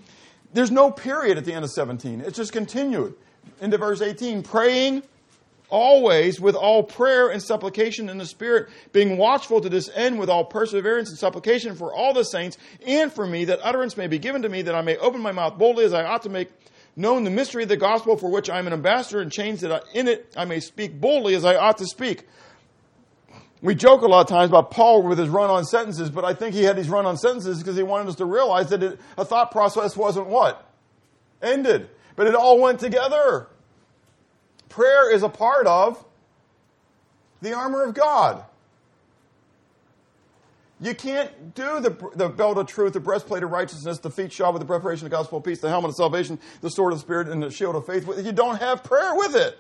there's 0.55 0.71
no 0.71 0.91
period 0.91 1.37
at 1.37 1.45
the 1.45 1.53
end 1.53 1.65
of 1.65 1.71
17. 1.71 2.23
It's 2.23 2.39
just 2.39 2.53
continued 2.53 3.15
into 3.61 3.77
verse 3.77 4.01
18, 4.01 4.43
praying 4.43 5.03
always 5.71 6.41
with 6.41 6.55
all 6.55 6.83
prayer 6.83 7.29
and 7.29 7.43
supplication 7.43 8.09
in 8.09 8.19
the 8.19 8.27
Spirit, 8.27 8.69
being 8.93 9.17
watchful 9.17 9.61
to 9.61 9.69
this 9.69 9.91
end 9.95 10.19
with 10.19 10.29
all 10.29 10.45
perseverance 10.45 11.11
and 11.11 11.19
supplication 11.19 11.75
for 11.75 11.93
all 11.93 12.15
the 12.15 12.25
saints 12.25 12.59
and 12.87 13.13
for 13.13 13.27
me, 13.27 13.45
that 13.47 13.61
utterance 13.63 13.97
may 13.97 14.07
be 14.07 14.19
given 14.19 14.43
to 14.43 14.49
me, 14.49 14.63
that 14.63 14.75
I 14.75 14.83
may 14.83 14.97
open 14.97 15.21
my 15.21 15.33
mouth 15.33 15.59
boldly 15.59 15.85
as 15.85 15.93
I 15.93 16.05
ought 16.05 16.23
to 16.23 16.29
make 16.31 16.51
known 16.97 17.25
the 17.25 17.31
mystery 17.31 17.63
of 17.63 17.69
the 17.69 17.77
gospel 17.77 18.17
for 18.17 18.31
which 18.31 18.51
I 18.51 18.59
am 18.59 18.67
an 18.67 18.73
ambassador 18.73 19.21
and 19.21 19.31
chains 19.31 19.61
that 19.61 19.73
I, 19.73 19.81
in 19.95 20.09
it 20.09 20.33
I 20.37 20.45
may 20.45 20.61
speak 20.61 21.01
boldly 21.01 21.35
as 21.35 21.45
I 21.45 21.55
ought 21.55 21.79
to 21.79 21.87
speak. 21.87 22.27
We 23.61 23.75
joke 23.75 24.03
a 24.03 24.07
lot 24.07 24.21
of 24.21 24.29
times 24.29 24.51
about 24.51 24.71
Paul 24.71 25.03
with 25.03 25.19
his 25.19 25.29
run 25.29 25.51
on 25.51 25.65
sentences, 25.65 26.11
but 26.11 26.25
I 26.25 26.33
think 26.33 26.55
he 26.55 26.63
had 26.63 26.77
these 26.77 26.89
run 26.89 27.07
on 27.07 27.17
sentences 27.17 27.59
because 27.59 27.77
he 27.77 27.83
wanted 27.83 28.09
us 28.09 28.15
to 28.17 28.25
realize 28.25 28.71
that 28.71 28.83
it, 28.83 29.01
a 29.17 29.25
thought 29.25 29.51
process 29.51 29.97
wasn't 29.97 30.27
what? 30.27 30.65
Ended. 31.43 31.89
But 32.15 32.29
it 32.29 32.35
all 32.35 32.61
went 32.61 32.79
together. 32.79 33.49
Prayer 34.69 35.11
is 35.11 35.23
a 35.23 35.29
part 35.29 35.67
of 35.67 36.05
the 37.41 37.53
armor 37.53 37.85
of 37.85 37.95
God. 37.95 38.45
You 40.81 40.95
can't 40.95 41.55
do 41.55 41.81
the, 41.81 41.97
the 42.15 42.29
belt 42.29 42.57
of 42.57 42.67
truth, 42.67 42.93
the 42.93 43.01
breastplate 43.01 43.43
of 43.43 43.51
righteousness, 43.51 43.99
the 43.99 44.11
feet 44.11 44.33
shod 44.33 44.55
with 44.55 44.61
the 44.61 44.67
preparation 44.67 45.07
of 45.07 45.11
the 45.11 45.17
gospel 45.17 45.39
of 45.39 45.45
peace, 45.45 45.61
the 45.61 45.69
helmet 45.69 45.91
of 45.91 45.97
salvation, 45.97 46.39
the 46.61 46.71
sword 46.71 46.93
of 46.93 47.01
the 47.01 47.03
Spirit, 47.03 47.29
and 47.29 47.43
the 47.43 47.51
shield 47.51 47.75
of 47.75 47.85
faith. 47.85 48.09
You 48.25 48.31
don't 48.31 48.61
have 48.61 48.85
prayer 48.85 49.15
with 49.15 49.35
it. 49.35 49.59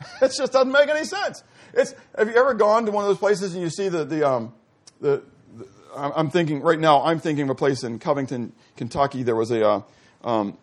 It 0.22 0.32
just 0.36 0.52
doesn't 0.52 0.70
make 0.70 0.88
any 0.88 1.04
sense. 1.04 1.42
It's, 1.74 1.92
have 2.16 2.28
you 2.28 2.36
ever 2.36 2.54
gone 2.54 2.86
to 2.86 2.92
one 2.92 3.02
of 3.02 3.08
those 3.08 3.18
places 3.18 3.52
and 3.54 3.62
you 3.62 3.68
see 3.68 3.88
the, 3.88 4.04
the, 4.04 4.28
um, 4.28 4.54
the, 5.00 5.22
the 5.56 5.66
I'm 5.96 6.30
thinking, 6.30 6.60
right 6.60 6.78
now, 6.78 7.02
I'm 7.02 7.18
thinking 7.18 7.44
of 7.44 7.50
a 7.50 7.54
place 7.56 7.82
in 7.82 7.98
Covington, 7.98 8.52
Kentucky. 8.76 9.24
There 9.24 9.34
was 9.34 9.50
a, 9.50 9.66
uh, 9.66 9.82
um, 10.22 10.56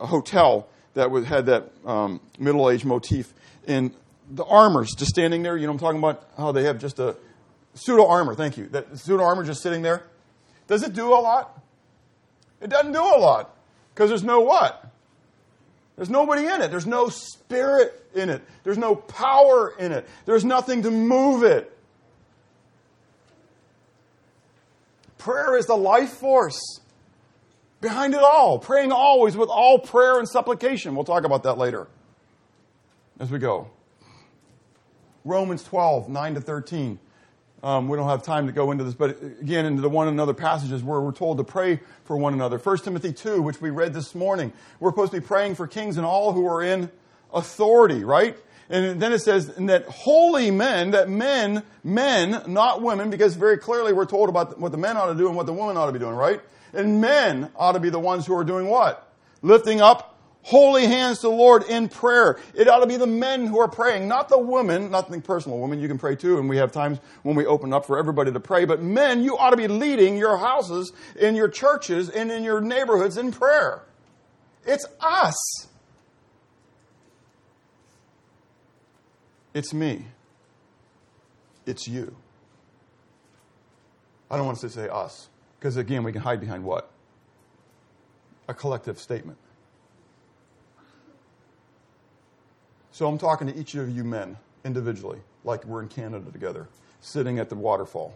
a 0.00 0.06
hotel 0.06 0.68
that 0.94 1.10
was, 1.10 1.26
had 1.26 1.46
that 1.46 1.70
um, 1.84 2.20
middle 2.38 2.70
age 2.70 2.84
motif. 2.84 3.32
And 3.66 3.92
the 4.30 4.44
armor's 4.44 4.94
just 4.94 5.10
standing 5.10 5.42
there. 5.42 5.56
You 5.56 5.66
know 5.66 5.72
I'm 5.72 5.78
talking 5.78 5.98
about? 5.98 6.26
How 6.36 6.52
they 6.52 6.64
have 6.64 6.78
just 6.78 6.98
a 6.98 7.16
pseudo 7.74 8.06
armor. 8.06 8.34
Thank 8.34 8.56
you. 8.56 8.68
That 8.68 8.98
pseudo 8.98 9.22
armor 9.22 9.44
just 9.44 9.62
sitting 9.62 9.82
there. 9.82 10.04
Does 10.66 10.82
it 10.82 10.94
do 10.94 11.12
a 11.12 11.20
lot? 11.20 11.60
It 12.60 12.70
doesn't 12.70 12.92
do 12.92 13.02
a 13.02 13.18
lot. 13.18 13.54
Because 13.94 14.08
there's 14.08 14.24
no 14.24 14.40
what? 14.40 14.90
There's 15.96 16.10
nobody 16.10 16.46
in 16.46 16.62
it. 16.62 16.70
There's 16.70 16.86
no 16.86 17.08
spirit 17.08 18.04
in 18.14 18.30
it. 18.30 18.42
There's 18.64 18.78
no 18.78 18.96
power 18.96 19.74
in 19.78 19.92
it. 19.92 20.08
There's 20.26 20.44
nothing 20.44 20.82
to 20.82 20.90
move 20.90 21.42
it. 21.44 21.70
Prayer 25.18 25.56
is 25.56 25.66
the 25.66 25.76
life 25.76 26.10
force 26.10 26.60
behind 27.84 28.14
it 28.14 28.20
all. 28.20 28.58
Praying 28.58 28.92
always 28.92 29.36
with 29.36 29.50
all 29.50 29.78
prayer 29.78 30.18
and 30.18 30.26
supplication. 30.26 30.94
We'll 30.94 31.04
talk 31.04 31.24
about 31.24 31.42
that 31.42 31.58
later 31.58 31.86
as 33.20 33.30
we 33.30 33.38
go. 33.38 33.68
Romans 35.24 35.62
12, 35.62 36.08
9 36.08 36.34
to 36.34 36.40
13. 36.40 36.98
Um, 37.62 37.88
we 37.88 37.96
don't 37.96 38.08
have 38.08 38.22
time 38.22 38.46
to 38.46 38.52
go 38.52 38.72
into 38.72 38.84
this, 38.84 38.94
but 38.94 39.22
again, 39.40 39.66
into 39.66 39.82
the 39.82 39.88
one 39.88 40.08
another 40.08 40.34
passages 40.34 40.82
where 40.82 41.00
we're 41.00 41.12
told 41.12 41.38
to 41.38 41.44
pray 41.44 41.80
for 42.04 42.16
one 42.16 42.32
another. 42.32 42.58
1 42.58 42.78
Timothy 42.78 43.12
2, 43.12 43.40
which 43.40 43.60
we 43.60 43.70
read 43.70 43.92
this 43.92 44.14
morning, 44.14 44.52
we're 44.80 44.90
supposed 44.90 45.12
to 45.12 45.20
be 45.20 45.26
praying 45.26 45.54
for 45.54 45.66
kings 45.66 45.96
and 45.96 46.06
all 46.06 46.32
who 46.32 46.46
are 46.46 46.62
in 46.62 46.90
authority, 47.32 48.02
right? 48.02 48.36
And 48.70 49.00
then 49.00 49.12
it 49.12 49.20
says 49.20 49.46
that 49.56 49.84
holy 49.88 50.50
men, 50.50 50.92
that 50.92 51.10
men, 51.10 51.62
men, 51.82 52.42
not 52.48 52.80
women, 52.80 53.10
because 53.10 53.34
very 53.34 53.58
clearly 53.58 53.92
we're 53.92 54.06
told 54.06 54.30
about 54.30 54.58
what 54.58 54.72
the 54.72 54.78
men 54.78 54.96
ought 54.96 55.12
to 55.12 55.14
do 55.14 55.26
and 55.26 55.36
what 55.36 55.46
the 55.46 55.52
women 55.52 55.76
ought 55.76 55.86
to 55.86 55.92
be 55.92 55.98
doing, 55.98 56.14
right? 56.14 56.40
And 56.74 57.00
men 57.00 57.50
ought 57.56 57.72
to 57.72 57.80
be 57.80 57.90
the 57.90 57.98
ones 57.98 58.26
who 58.26 58.34
are 58.36 58.44
doing 58.44 58.66
what? 58.66 59.12
Lifting 59.42 59.80
up 59.80 60.14
holy 60.44 60.86
hands 60.86 61.20
to 61.20 61.28
the 61.28 61.32
Lord 61.32 61.62
in 61.64 61.88
prayer. 61.88 62.38
It 62.54 62.68
ought 62.68 62.80
to 62.80 62.86
be 62.86 62.96
the 62.96 63.06
men 63.06 63.46
who 63.46 63.58
are 63.58 63.68
praying, 63.68 64.06
not 64.06 64.28
the 64.28 64.38
women, 64.38 64.90
nothing 64.90 65.22
personal. 65.22 65.58
Women, 65.58 65.80
you 65.80 65.88
can 65.88 65.98
pray 65.98 66.16
too, 66.16 66.38
and 66.38 66.48
we 66.48 66.58
have 66.58 66.70
times 66.70 66.98
when 67.22 67.34
we 67.34 67.46
open 67.46 67.72
up 67.72 67.86
for 67.86 67.98
everybody 67.98 68.30
to 68.30 68.40
pray. 68.40 68.66
But 68.66 68.82
men, 68.82 69.24
you 69.24 69.38
ought 69.38 69.50
to 69.50 69.56
be 69.56 69.68
leading 69.68 70.18
your 70.18 70.36
houses, 70.36 70.92
in 71.18 71.34
your 71.34 71.48
churches, 71.48 72.10
and 72.10 72.30
in 72.30 72.44
your 72.44 72.60
neighborhoods 72.60 73.16
in 73.16 73.32
prayer. 73.32 73.82
It's 74.66 74.86
us. 75.00 75.66
It's 79.54 79.72
me. 79.72 80.04
It's 81.64 81.88
you. 81.88 82.14
I 84.30 84.36
don't 84.36 84.46
want 84.46 84.58
to 84.58 84.68
say 84.68 84.88
us, 84.88 85.28
because 85.64 85.78
again, 85.78 86.04
we 86.04 86.12
can 86.12 86.20
hide 86.20 86.40
behind 86.40 86.62
what? 86.62 86.90
A 88.48 88.52
collective 88.52 88.98
statement. 88.98 89.38
So 92.92 93.08
I'm 93.08 93.16
talking 93.16 93.46
to 93.46 93.58
each 93.58 93.74
of 93.74 93.88
you 93.88 94.04
men 94.04 94.36
individually, 94.66 95.20
like 95.42 95.64
we're 95.64 95.80
in 95.80 95.88
Canada 95.88 96.30
together, 96.30 96.68
sitting 97.00 97.38
at 97.38 97.48
the 97.48 97.54
waterfall. 97.54 98.14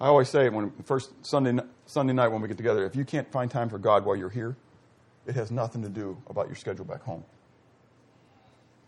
I 0.00 0.06
always 0.06 0.30
say 0.30 0.48
when 0.48 0.72
first 0.86 1.10
Sunday 1.20 1.62
Sunday 1.84 2.14
night 2.14 2.28
when 2.28 2.40
we 2.40 2.48
get 2.48 2.56
together, 2.56 2.86
if 2.86 2.96
you 2.96 3.04
can't 3.04 3.30
find 3.30 3.50
time 3.50 3.68
for 3.68 3.76
God 3.76 4.06
while 4.06 4.16
you're 4.16 4.30
here, 4.30 4.56
it 5.26 5.34
has 5.34 5.50
nothing 5.50 5.82
to 5.82 5.90
do 5.90 6.16
about 6.30 6.46
your 6.46 6.56
schedule 6.56 6.86
back 6.86 7.02
home. 7.02 7.24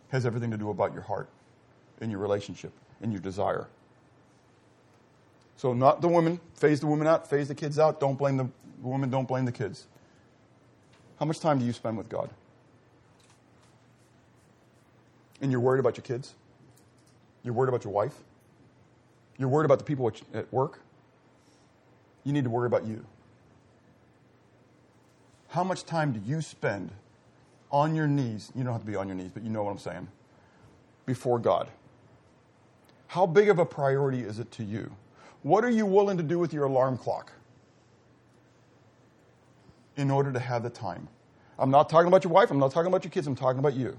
It 0.08 0.12
has 0.12 0.24
everything 0.24 0.50
to 0.50 0.56
do 0.56 0.70
about 0.70 0.94
your 0.94 1.02
heart 1.02 1.28
and 2.00 2.10
your 2.10 2.20
relationship 2.20 2.72
and 3.02 3.12
your 3.12 3.20
desire. 3.20 3.68
So 5.60 5.74
not 5.74 6.00
the 6.00 6.08
woman, 6.08 6.40
phase 6.54 6.80
the 6.80 6.86
woman 6.86 7.06
out, 7.06 7.28
phase 7.28 7.48
the 7.48 7.54
kids 7.54 7.78
out. 7.78 8.00
Don't 8.00 8.16
blame 8.16 8.38
the 8.38 8.48
woman, 8.80 9.10
don't 9.10 9.28
blame 9.28 9.44
the 9.44 9.52
kids. 9.52 9.88
How 11.18 11.26
much 11.26 11.38
time 11.38 11.58
do 11.58 11.66
you 11.66 11.74
spend 11.74 11.98
with 11.98 12.08
God? 12.08 12.30
And 15.42 15.52
you're 15.52 15.60
worried 15.60 15.80
about 15.80 15.98
your 15.98 16.02
kids? 16.04 16.32
You're 17.42 17.52
worried 17.52 17.68
about 17.68 17.84
your 17.84 17.92
wife? 17.92 18.14
You're 19.36 19.50
worried 19.50 19.66
about 19.66 19.78
the 19.78 19.84
people 19.84 20.10
at 20.32 20.50
work? 20.50 20.80
You 22.24 22.32
need 22.32 22.44
to 22.44 22.50
worry 22.50 22.66
about 22.66 22.86
you. 22.86 23.04
How 25.48 25.62
much 25.62 25.84
time 25.84 26.12
do 26.12 26.22
you 26.24 26.40
spend 26.40 26.90
on 27.70 27.94
your 27.94 28.06
knees? 28.06 28.50
You 28.54 28.64
don't 28.64 28.72
have 28.72 28.80
to 28.80 28.86
be 28.86 28.96
on 28.96 29.08
your 29.08 29.16
knees, 29.16 29.30
but 29.34 29.42
you 29.42 29.50
know 29.50 29.62
what 29.62 29.72
I'm 29.72 29.78
saying. 29.78 30.08
Before 31.04 31.38
God. 31.38 31.68
How 33.08 33.26
big 33.26 33.50
of 33.50 33.58
a 33.58 33.66
priority 33.66 34.20
is 34.20 34.38
it 34.38 34.50
to 34.52 34.64
you? 34.64 34.92
What 35.42 35.64
are 35.64 35.70
you 35.70 35.86
willing 35.86 36.16
to 36.18 36.22
do 36.22 36.38
with 36.38 36.52
your 36.52 36.64
alarm 36.64 36.98
clock? 36.98 37.32
in 40.00 40.10
order 40.10 40.32
to 40.32 40.38
have 40.38 40.62
the 40.62 40.70
time. 40.70 41.08
I'm 41.58 41.70
not 41.70 41.90
talking 41.90 42.08
about 42.08 42.24
your 42.24 42.32
wife, 42.32 42.50
I'm 42.50 42.58
not 42.58 42.72
talking 42.72 42.88
about 42.88 43.04
your 43.04 43.10
kids, 43.10 43.26
I'm 43.26 43.36
talking 43.36 43.58
about 43.58 43.74
you. 43.74 43.98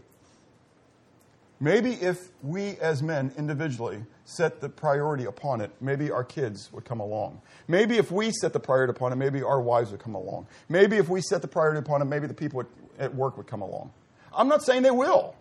Maybe 1.59 1.93
if 1.93 2.29
we 2.41 2.75
as 2.77 3.03
men 3.03 3.31
individually 3.37 4.03
set 4.25 4.61
the 4.61 4.69
priority 4.69 5.25
upon 5.25 5.61
it, 5.61 5.69
maybe 5.79 6.09
our 6.09 6.23
kids 6.23 6.73
would 6.73 6.85
come 6.85 6.99
along. 6.99 7.39
Maybe 7.67 7.97
if 7.97 8.11
we 8.11 8.31
set 8.31 8.51
the 8.51 8.59
priority 8.59 8.89
upon 8.89 9.11
it, 9.11 9.17
maybe 9.17 9.43
our 9.43 9.61
wives 9.61 9.91
would 9.91 9.99
come 9.99 10.15
along. 10.15 10.47
Maybe 10.69 10.97
if 10.97 11.07
we 11.07 11.21
set 11.21 11.43
the 11.43 11.47
priority 11.47 11.77
upon 11.77 12.01
it, 12.01 12.05
maybe 12.05 12.25
the 12.25 12.33
people 12.33 12.63
at 12.97 13.13
work 13.13 13.37
would 13.37 13.45
come 13.45 13.61
along. 13.61 13.91
I'm 14.33 14.47
not 14.47 14.63
saying 14.63 14.81
they 14.81 14.89
will. 14.89 15.35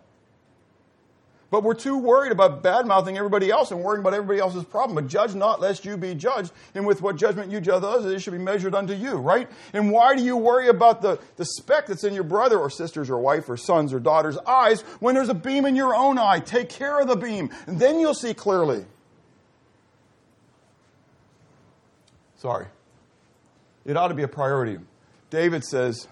But 1.51 1.63
we're 1.63 1.73
too 1.73 1.97
worried 1.97 2.31
about 2.31 2.63
bad 2.63 2.87
mouthing 2.87 3.17
everybody 3.17 3.51
else 3.51 3.71
and 3.71 3.83
worrying 3.83 3.99
about 3.99 4.13
everybody 4.13 4.39
else's 4.39 4.63
problem. 4.63 4.95
But 4.95 5.07
judge 5.07 5.35
not 5.35 5.59
lest 5.59 5.83
you 5.83 5.97
be 5.97 6.15
judged. 6.15 6.53
And 6.73 6.87
with 6.87 7.01
what 7.01 7.17
judgment 7.17 7.51
you 7.51 7.59
judge 7.59 7.83
others, 7.83 8.05
it 8.05 8.21
should 8.21 8.31
be 8.31 8.39
measured 8.39 8.73
unto 8.73 8.93
you, 8.93 9.15
right? 9.15 9.49
And 9.73 9.91
why 9.91 10.15
do 10.15 10.23
you 10.23 10.37
worry 10.37 10.69
about 10.69 11.01
the, 11.01 11.19
the 11.35 11.43
speck 11.43 11.87
that's 11.87 12.05
in 12.05 12.13
your 12.13 12.23
brother 12.23 12.57
or 12.57 12.69
sister's 12.69 13.09
or 13.09 13.19
wife 13.19 13.49
or 13.49 13.57
son's 13.57 13.91
or 13.91 13.99
daughter's 13.99 14.37
eyes 14.37 14.81
when 15.01 15.13
there's 15.13 15.27
a 15.27 15.33
beam 15.33 15.65
in 15.65 15.75
your 15.75 15.93
own 15.93 16.17
eye? 16.17 16.39
Take 16.39 16.69
care 16.69 17.01
of 17.01 17.09
the 17.09 17.17
beam, 17.17 17.49
and 17.67 17.77
then 17.77 17.99
you'll 17.99 18.13
see 18.13 18.33
clearly. 18.33 18.85
Sorry. 22.37 22.67
It 23.83 23.97
ought 23.97 24.07
to 24.07 24.13
be 24.13 24.23
a 24.23 24.27
priority. 24.29 24.79
David 25.29 25.65
says, 25.65 26.07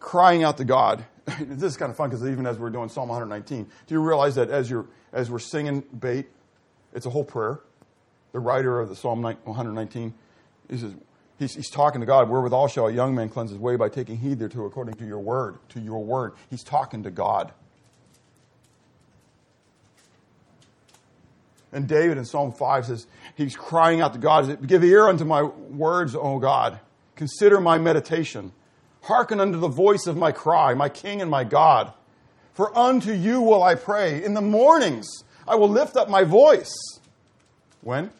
crying 0.00 0.42
out 0.42 0.56
to 0.56 0.64
God 0.64 1.04
this 1.40 1.72
is 1.72 1.76
kind 1.76 1.90
of 1.90 1.96
fun 1.96 2.10
because 2.10 2.26
even 2.26 2.46
as 2.46 2.58
we're 2.58 2.70
doing 2.70 2.88
Psalm 2.88 3.08
119, 3.08 3.64
do 3.86 3.94
you 3.94 4.00
realize 4.00 4.34
that 4.36 4.50
as 4.50 4.68
you're 4.68 4.86
as 5.12 5.30
we're 5.30 5.38
singing 5.38 5.80
bait, 5.98 6.26
it's 6.92 7.06
a 7.06 7.10
whole 7.10 7.24
prayer. 7.24 7.60
The 8.32 8.40
writer 8.40 8.80
of 8.80 8.88
the 8.88 8.96
Psalm 8.96 9.22
119, 9.22 10.12
he 10.68 10.76
says, 10.76 10.92
he's, 11.38 11.54
he's 11.54 11.70
talking 11.70 12.00
to 12.00 12.06
God. 12.06 12.28
Wherewithal 12.28 12.66
shall 12.66 12.88
a 12.88 12.92
young 12.92 13.14
man 13.14 13.28
cleanse 13.28 13.50
his 13.50 13.60
way 13.60 13.76
by 13.76 13.88
taking 13.88 14.16
heed 14.16 14.40
thereto 14.40 14.66
according 14.66 14.94
to 14.94 15.06
your 15.06 15.20
word, 15.20 15.58
to 15.70 15.80
your 15.80 16.02
word. 16.02 16.32
He's 16.50 16.64
talking 16.64 17.04
to 17.04 17.12
God. 17.12 17.52
And 21.72 21.88
David 21.88 22.18
in 22.18 22.24
Psalm 22.24 22.52
5 22.52 22.86
says, 22.86 23.06
he's 23.36 23.56
crying 23.56 24.00
out 24.00 24.12
to 24.12 24.18
God, 24.18 24.66
Give 24.66 24.82
ear 24.84 25.08
unto 25.08 25.24
my 25.24 25.42
words, 25.42 26.14
O 26.14 26.38
God. 26.38 26.78
Consider 27.16 27.60
my 27.60 27.78
meditation. 27.78 28.52
Hearken 29.04 29.40
unto 29.40 29.58
the 29.58 29.68
voice 29.68 30.06
of 30.06 30.16
my 30.16 30.32
cry, 30.32 30.74
my 30.74 30.88
King 30.88 31.20
and 31.20 31.30
my 31.30 31.44
God. 31.44 31.92
For 32.54 32.76
unto 32.76 33.12
you 33.12 33.42
will 33.42 33.62
I 33.62 33.74
pray. 33.74 34.24
In 34.24 34.34
the 34.34 34.40
mornings 34.40 35.24
I 35.46 35.56
will 35.56 35.68
lift 35.68 35.96
up 35.96 36.08
my 36.08 36.24
voice. 36.24 36.74
When? 37.82 38.10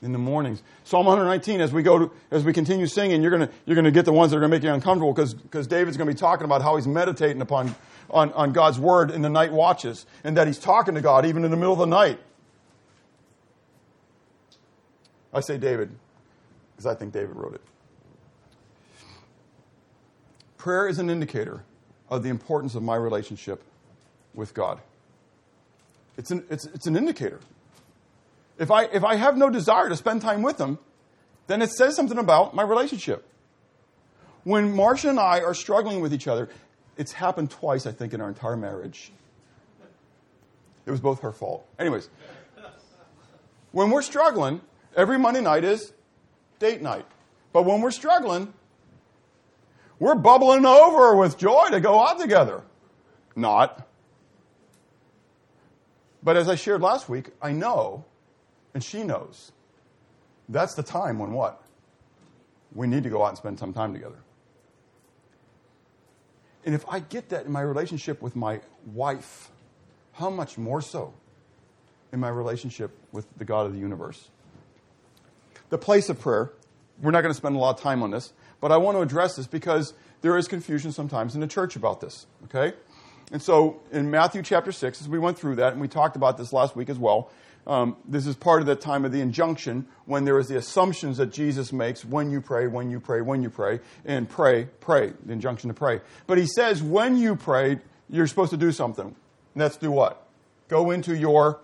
In 0.00 0.12
the 0.12 0.18
mornings. 0.18 0.62
Psalm 0.84 1.06
119, 1.06 1.60
as 1.60 1.72
we 1.72 1.82
go 1.82 1.98
to, 1.98 2.10
as 2.30 2.44
we 2.44 2.52
continue 2.52 2.86
singing, 2.86 3.22
you're 3.22 3.30
gonna, 3.30 3.50
you're 3.66 3.76
gonna 3.76 3.90
get 3.90 4.04
the 4.04 4.12
ones 4.12 4.30
that 4.30 4.38
are 4.38 4.40
gonna 4.40 4.50
make 4.50 4.62
you 4.62 4.72
uncomfortable 4.72 5.12
because, 5.12 5.34
because 5.34 5.66
David's 5.66 5.96
gonna 5.96 6.10
be 6.10 6.16
talking 6.16 6.44
about 6.44 6.62
how 6.62 6.76
he's 6.76 6.86
meditating 6.86 7.42
upon, 7.42 7.74
on, 8.10 8.32
on 8.32 8.52
God's 8.52 8.78
word 8.78 9.10
in 9.10 9.22
the 9.22 9.30
night 9.30 9.52
watches 9.52 10.06
and 10.22 10.36
that 10.36 10.46
he's 10.46 10.58
talking 10.58 10.94
to 10.94 11.00
God 11.00 11.26
even 11.26 11.44
in 11.44 11.50
the 11.50 11.56
middle 11.56 11.72
of 11.72 11.78
the 11.78 11.86
night. 11.86 12.18
I 15.32 15.40
say 15.40 15.58
David 15.58 15.90
because 16.72 16.86
I 16.86 16.94
think 16.94 17.12
David 17.12 17.36
wrote 17.36 17.54
it. 17.54 17.62
Prayer 20.64 20.88
is 20.88 20.98
an 20.98 21.10
indicator 21.10 21.62
of 22.08 22.22
the 22.22 22.30
importance 22.30 22.74
of 22.74 22.82
my 22.82 22.96
relationship 22.96 23.62
with 24.32 24.54
God. 24.54 24.80
It's 26.16 26.30
an, 26.30 26.42
it's, 26.48 26.64
it's 26.64 26.86
an 26.86 26.96
indicator. 26.96 27.38
If 28.58 28.70
I, 28.70 28.84
if 28.84 29.04
I 29.04 29.16
have 29.16 29.36
no 29.36 29.50
desire 29.50 29.90
to 29.90 29.96
spend 29.96 30.22
time 30.22 30.40
with 30.40 30.58
Him, 30.58 30.78
then 31.48 31.60
it 31.60 31.70
says 31.70 31.94
something 31.94 32.16
about 32.16 32.54
my 32.54 32.62
relationship. 32.62 33.28
When 34.44 34.74
Marcia 34.74 35.10
and 35.10 35.20
I 35.20 35.40
are 35.40 35.52
struggling 35.52 36.00
with 36.00 36.14
each 36.14 36.26
other, 36.26 36.48
it's 36.96 37.12
happened 37.12 37.50
twice, 37.50 37.84
I 37.84 37.92
think, 37.92 38.14
in 38.14 38.22
our 38.22 38.28
entire 38.28 38.56
marriage. 38.56 39.12
It 40.86 40.90
was 40.90 41.00
both 41.00 41.20
her 41.20 41.32
fault. 41.32 41.68
Anyways, 41.78 42.08
when 43.72 43.90
we're 43.90 44.00
struggling, 44.00 44.62
every 44.96 45.18
Monday 45.18 45.42
night 45.42 45.64
is 45.64 45.92
date 46.58 46.80
night. 46.80 47.04
But 47.52 47.66
when 47.66 47.82
we're 47.82 47.90
struggling, 47.90 48.54
we're 50.04 50.14
bubbling 50.14 50.66
over 50.66 51.16
with 51.16 51.38
joy 51.38 51.68
to 51.70 51.80
go 51.80 51.98
out 51.98 52.20
together. 52.20 52.60
Not. 53.34 53.88
But 56.22 56.36
as 56.36 56.46
I 56.46 56.56
shared 56.56 56.82
last 56.82 57.08
week, 57.08 57.30
I 57.40 57.52
know, 57.52 58.04
and 58.74 58.84
she 58.84 59.02
knows, 59.02 59.52
that's 60.46 60.74
the 60.74 60.82
time 60.82 61.18
when 61.18 61.32
what? 61.32 61.62
We 62.74 62.86
need 62.86 63.04
to 63.04 63.08
go 63.08 63.24
out 63.24 63.30
and 63.30 63.38
spend 63.38 63.58
some 63.58 63.72
time 63.72 63.94
together. 63.94 64.18
And 66.66 66.74
if 66.74 66.84
I 66.86 67.00
get 67.00 67.30
that 67.30 67.46
in 67.46 67.52
my 67.52 67.62
relationship 67.62 68.20
with 68.20 68.36
my 68.36 68.60
wife, 68.84 69.50
how 70.12 70.28
much 70.28 70.58
more 70.58 70.82
so 70.82 71.14
in 72.12 72.20
my 72.20 72.28
relationship 72.28 72.90
with 73.10 73.26
the 73.38 73.46
God 73.46 73.64
of 73.64 73.72
the 73.72 73.78
universe? 73.78 74.28
The 75.70 75.78
place 75.78 76.10
of 76.10 76.20
prayer, 76.20 76.52
we're 77.00 77.10
not 77.10 77.22
going 77.22 77.32
to 77.32 77.38
spend 77.38 77.56
a 77.56 77.58
lot 77.58 77.78
of 77.78 77.80
time 77.80 78.02
on 78.02 78.10
this, 78.10 78.34
but 78.64 78.72
I 78.72 78.78
want 78.78 78.96
to 78.96 79.02
address 79.02 79.36
this 79.36 79.46
because 79.46 79.92
there 80.22 80.38
is 80.38 80.48
confusion 80.48 80.90
sometimes 80.90 81.34
in 81.34 81.42
the 81.42 81.46
church 81.46 81.76
about 81.76 82.00
this, 82.00 82.26
okay? 82.44 82.74
And 83.30 83.42
so 83.42 83.82
in 83.92 84.10
Matthew 84.10 84.40
chapter 84.40 84.72
6, 84.72 85.02
as 85.02 85.06
we 85.06 85.18
went 85.18 85.38
through 85.38 85.56
that, 85.56 85.72
and 85.72 85.82
we 85.82 85.86
talked 85.86 86.16
about 86.16 86.38
this 86.38 86.50
last 86.50 86.74
week 86.74 86.88
as 86.88 86.98
well, 86.98 87.30
um, 87.66 87.94
this 88.06 88.26
is 88.26 88.34
part 88.36 88.62
of 88.62 88.66
the 88.66 88.74
time 88.74 89.04
of 89.04 89.12
the 89.12 89.20
injunction 89.20 89.86
when 90.06 90.24
there 90.24 90.38
is 90.38 90.48
the 90.48 90.56
assumptions 90.56 91.18
that 91.18 91.30
Jesus 91.30 91.74
makes 91.74 92.06
when 92.06 92.30
you 92.30 92.40
pray, 92.40 92.66
when 92.66 92.90
you 92.90 93.00
pray, 93.00 93.20
when 93.20 93.42
you 93.42 93.50
pray, 93.50 93.80
and 94.06 94.30
pray, 94.30 94.64
pray, 94.80 95.12
the 95.26 95.34
injunction 95.34 95.68
to 95.68 95.74
pray. 95.74 96.00
But 96.26 96.38
he 96.38 96.46
says 96.46 96.82
when 96.82 97.18
you 97.18 97.36
pray, 97.36 97.80
you're 98.08 98.26
supposed 98.26 98.52
to 98.52 98.56
do 98.56 98.72
something. 98.72 99.08
And 99.08 99.60
that's 99.60 99.76
do 99.76 99.90
what? 99.90 100.26
Go 100.68 100.90
into 100.90 101.14
your 101.14 101.60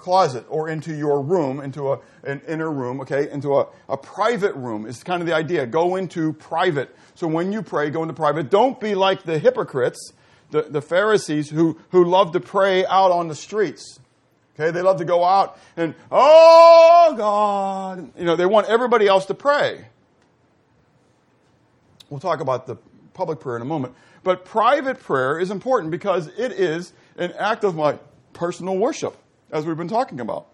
closet 0.00 0.44
or 0.48 0.68
into 0.68 0.94
your 0.94 1.22
room, 1.22 1.60
into 1.60 1.92
a, 1.92 2.00
an 2.24 2.40
inner 2.48 2.70
room, 2.70 3.00
okay, 3.02 3.30
into 3.30 3.56
a, 3.56 3.66
a 3.88 3.96
private 3.96 4.54
room 4.54 4.86
is 4.86 5.04
kind 5.04 5.22
of 5.22 5.28
the 5.28 5.34
idea. 5.34 5.66
Go 5.66 5.96
into 5.96 6.32
private. 6.32 6.94
So 7.14 7.28
when 7.28 7.52
you 7.52 7.62
pray, 7.62 7.90
go 7.90 8.02
into 8.02 8.14
private. 8.14 8.50
Don't 8.50 8.80
be 8.80 8.94
like 8.94 9.22
the 9.22 9.38
hypocrites, 9.38 10.12
the, 10.50 10.62
the 10.62 10.82
Pharisees 10.82 11.50
who, 11.50 11.78
who 11.90 12.04
love 12.04 12.32
to 12.32 12.40
pray 12.40 12.84
out 12.86 13.12
on 13.12 13.28
the 13.28 13.34
streets. 13.34 14.00
Okay, 14.54 14.70
they 14.72 14.82
love 14.82 14.98
to 14.98 15.04
go 15.04 15.24
out 15.24 15.58
and, 15.76 15.94
oh 16.10 17.14
God. 17.16 18.10
You 18.18 18.24
know, 18.24 18.36
they 18.36 18.46
want 18.46 18.68
everybody 18.68 19.06
else 19.06 19.26
to 19.26 19.34
pray. 19.34 19.86
We'll 22.10 22.20
talk 22.20 22.40
about 22.40 22.66
the 22.66 22.76
public 23.14 23.40
prayer 23.40 23.56
in 23.56 23.62
a 23.62 23.66
moment. 23.66 23.94
But 24.22 24.44
private 24.44 25.00
prayer 25.00 25.38
is 25.38 25.50
important 25.50 25.90
because 25.90 26.26
it 26.26 26.52
is 26.52 26.92
an 27.16 27.32
act 27.38 27.64
of 27.64 27.74
my 27.74 27.98
personal 28.32 28.76
worship, 28.76 29.16
as 29.52 29.66
we've 29.66 29.76
been 29.76 29.88
talking 29.88 30.20
about. 30.20 30.46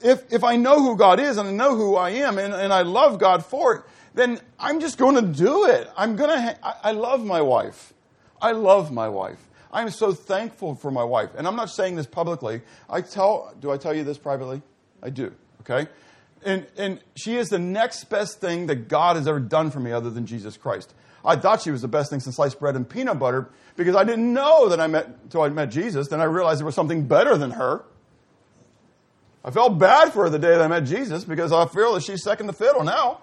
If, 0.00 0.32
if 0.32 0.44
I 0.44 0.56
know 0.56 0.80
who 0.80 0.96
God 0.96 1.20
is 1.20 1.36
and 1.38 1.48
I 1.48 1.52
know 1.52 1.74
who 1.74 1.96
I 1.96 2.10
am 2.10 2.38
and, 2.38 2.52
and 2.52 2.72
I 2.72 2.82
love 2.82 3.18
God 3.18 3.44
for 3.44 3.74
it, 3.74 3.82
then 4.14 4.40
I'm 4.58 4.80
just 4.80 4.98
going 4.98 5.14
to 5.14 5.22
do 5.22 5.66
it. 5.66 5.88
I'm 5.96 6.16
going 6.16 6.30
to, 6.30 6.40
ha- 6.40 6.78
I, 6.82 6.90
I 6.90 6.92
love 6.92 7.24
my 7.24 7.40
wife. 7.40 7.94
I 8.40 8.52
love 8.52 8.92
my 8.92 9.08
wife. 9.08 9.38
I'm 9.72 9.90
so 9.90 10.12
thankful 10.12 10.74
for 10.74 10.90
my 10.90 11.04
wife. 11.04 11.30
And 11.36 11.46
I'm 11.46 11.56
not 11.56 11.70
saying 11.70 11.96
this 11.96 12.06
publicly. 12.06 12.62
I 12.88 13.00
tell, 13.00 13.54
do 13.60 13.70
I 13.70 13.76
tell 13.76 13.94
you 13.94 14.04
this 14.04 14.18
privately? 14.18 14.62
I 15.02 15.10
do, 15.10 15.32
okay? 15.62 15.90
And, 16.44 16.66
and 16.76 17.00
she 17.16 17.36
is 17.36 17.48
the 17.48 17.58
next 17.58 18.04
best 18.04 18.40
thing 18.40 18.66
that 18.66 18.88
God 18.88 19.16
has 19.16 19.26
ever 19.26 19.40
done 19.40 19.70
for 19.70 19.80
me 19.80 19.92
other 19.92 20.10
than 20.10 20.26
Jesus 20.26 20.56
Christ. 20.56 20.94
I 21.26 21.36
thought 21.36 21.60
she 21.60 21.70
was 21.70 21.82
the 21.82 21.88
best 21.88 22.10
thing 22.10 22.20
since 22.20 22.36
sliced 22.36 22.60
bread 22.60 22.76
and 22.76 22.88
peanut 22.88 23.18
butter 23.18 23.48
because 23.74 23.96
I 23.96 24.04
didn't 24.04 24.32
know 24.32 24.68
that 24.68 24.80
I 24.80 24.86
met, 24.86 25.08
until 25.24 25.42
I 25.42 25.48
met 25.48 25.70
Jesus. 25.70 26.08
Then 26.08 26.20
I 26.20 26.24
realized 26.24 26.60
there 26.60 26.66
was 26.66 26.74
something 26.74 27.06
better 27.06 27.36
than 27.36 27.50
her. 27.50 27.84
I 29.44 29.50
felt 29.50 29.78
bad 29.78 30.12
for 30.12 30.24
her 30.24 30.30
the 30.30 30.38
day 30.38 30.50
that 30.50 30.62
I 30.62 30.68
met 30.68 30.84
Jesus 30.84 31.24
because 31.24 31.52
I 31.52 31.66
feel 31.66 31.94
that 31.94 32.02
she's 32.02 32.22
second 32.22 32.46
to 32.46 32.52
fiddle 32.52 32.84
now. 32.84 33.20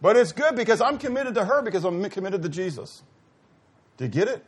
But 0.00 0.16
it's 0.16 0.32
good 0.32 0.54
because 0.54 0.80
I'm 0.80 0.98
committed 0.98 1.34
to 1.34 1.44
her 1.44 1.62
because 1.62 1.84
I'm 1.84 2.08
committed 2.10 2.42
to 2.42 2.48
Jesus. 2.48 3.02
Do 3.96 4.04
you 4.04 4.10
get 4.10 4.28
it? 4.28 4.44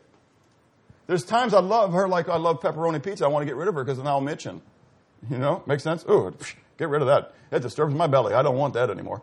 There's 1.07 1.25
times 1.25 1.55
I 1.55 1.61
love 1.61 1.93
her 1.93 2.07
like 2.07 2.29
I 2.29 2.37
love 2.37 2.61
pepperoni 2.61 3.03
pizza. 3.03 3.25
I 3.25 3.29
want 3.29 3.43
to 3.43 3.47
get 3.47 3.57
rid 3.57 3.67
of 3.67 3.75
her 3.75 3.83
because 3.83 3.99
now 3.99 4.19
I'm 4.19 4.29
itching. 4.29 4.63
You 5.29 5.39
know, 5.39 5.63
makes 5.67 5.83
sense? 5.83 6.05
Ooh, 6.09 6.35
get 6.79 6.89
rid 6.89 7.03
of 7.03 7.09
that. 7.09 7.35
It 7.51 7.63
disturbs 7.63 7.95
my 7.95 8.07
belly. 8.07 8.33
I 8.33 8.43
don't 8.43 8.57
want 8.57 8.75
that 8.75 8.91
anymore. 8.91 9.23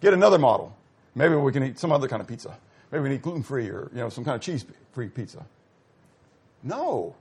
Get 0.00 0.14
another 0.14 0.38
model. 0.38 0.77
Maybe 1.18 1.34
we 1.34 1.50
can 1.50 1.64
eat 1.64 1.80
some 1.80 1.90
other 1.90 2.06
kind 2.06 2.22
of 2.22 2.28
pizza. 2.28 2.56
Maybe 2.92 3.02
we 3.02 3.08
can 3.08 3.16
eat 3.16 3.22
gluten 3.22 3.42
free 3.42 3.68
or 3.68 3.90
you 3.92 3.98
know 3.98 4.08
some 4.08 4.24
kind 4.24 4.36
of 4.36 4.40
cheese 4.40 4.64
free 4.92 5.08
pizza. 5.08 5.44
No, 6.62 7.16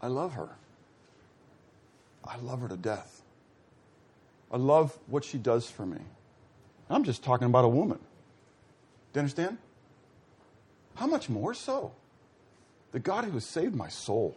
I 0.00 0.06
love 0.06 0.32
her. 0.32 0.48
I 2.24 2.38
love 2.38 2.62
her 2.62 2.68
to 2.68 2.78
death. 2.78 3.20
I 4.50 4.56
love 4.56 4.98
what 5.06 5.22
she 5.22 5.36
does 5.36 5.68
for 5.68 5.84
me. 5.84 5.98
I'm 6.88 7.04
just 7.04 7.22
talking 7.22 7.46
about 7.46 7.66
a 7.66 7.68
woman. 7.68 7.98
Do 9.12 9.18
you 9.18 9.20
understand? 9.20 9.58
How 10.94 11.06
much 11.06 11.28
more 11.28 11.52
so? 11.52 11.92
The 12.92 13.00
God 13.00 13.26
who 13.26 13.32
has 13.32 13.44
saved 13.44 13.74
my 13.74 13.88
soul. 13.88 14.34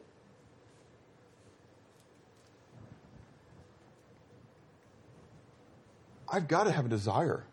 I've 6.27 6.49
got 6.49 6.65
to 6.65 6.71
have 6.71 6.85
a 6.85 6.89
desire. 6.89 7.45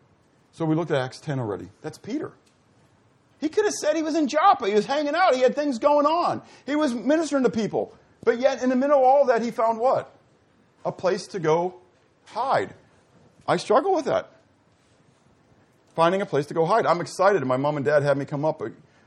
So 0.51 0.65
we 0.65 0.75
looked 0.75 0.91
at 0.91 0.97
Acts 0.97 1.19
10 1.19 1.39
already. 1.39 1.69
That's 1.81 1.97
Peter. 1.97 2.33
He 3.39 3.49
could 3.49 3.65
have 3.65 3.73
said 3.73 3.95
he 3.95 4.03
was 4.03 4.15
in 4.15 4.27
Joppa. 4.27 4.67
He 4.67 4.73
was 4.75 4.85
hanging 4.85 5.15
out. 5.15 5.33
He 5.33 5.41
had 5.41 5.55
things 5.55 5.79
going 5.79 6.05
on. 6.05 6.41
He 6.65 6.75
was 6.75 6.93
ministering 6.93 7.43
to 7.43 7.49
people. 7.49 7.93
But 8.23 8.39
yet, 8.39 8.61
in 8.61 8.69
the 8.69 8.75
middle 8.75 8.99
of 8.99 9.03
all 9.03 9.25
that, 9.25 9.41
he 9.41 9.49
found 9.49 9.79
what? 9.79 10.13
A 10.85 10.91
place 10.91 11.25
to 11.27 11.39
go 11.39 11.75
hide. 12.25 12.73
I 13.47 13.57
struggle 13.57 13.95
with 13.95 14.05
that. 14.05 14.31
Finding 15.95 16.21
a 16.21 16.25
place 16.25 16.45
to 16.47 16.53
go 16.53 16.65
hide. 16.65 16.85
I'm 16.85 17.01
excited. 17.01 17.43
My 17.43 17.57
mom 17.57 17.77
and 17.77 17.85
dad 17.85 18.03
had 18.03 18.17
me 18.17 18.25
come 18.25 18.45
up 18.45 18.61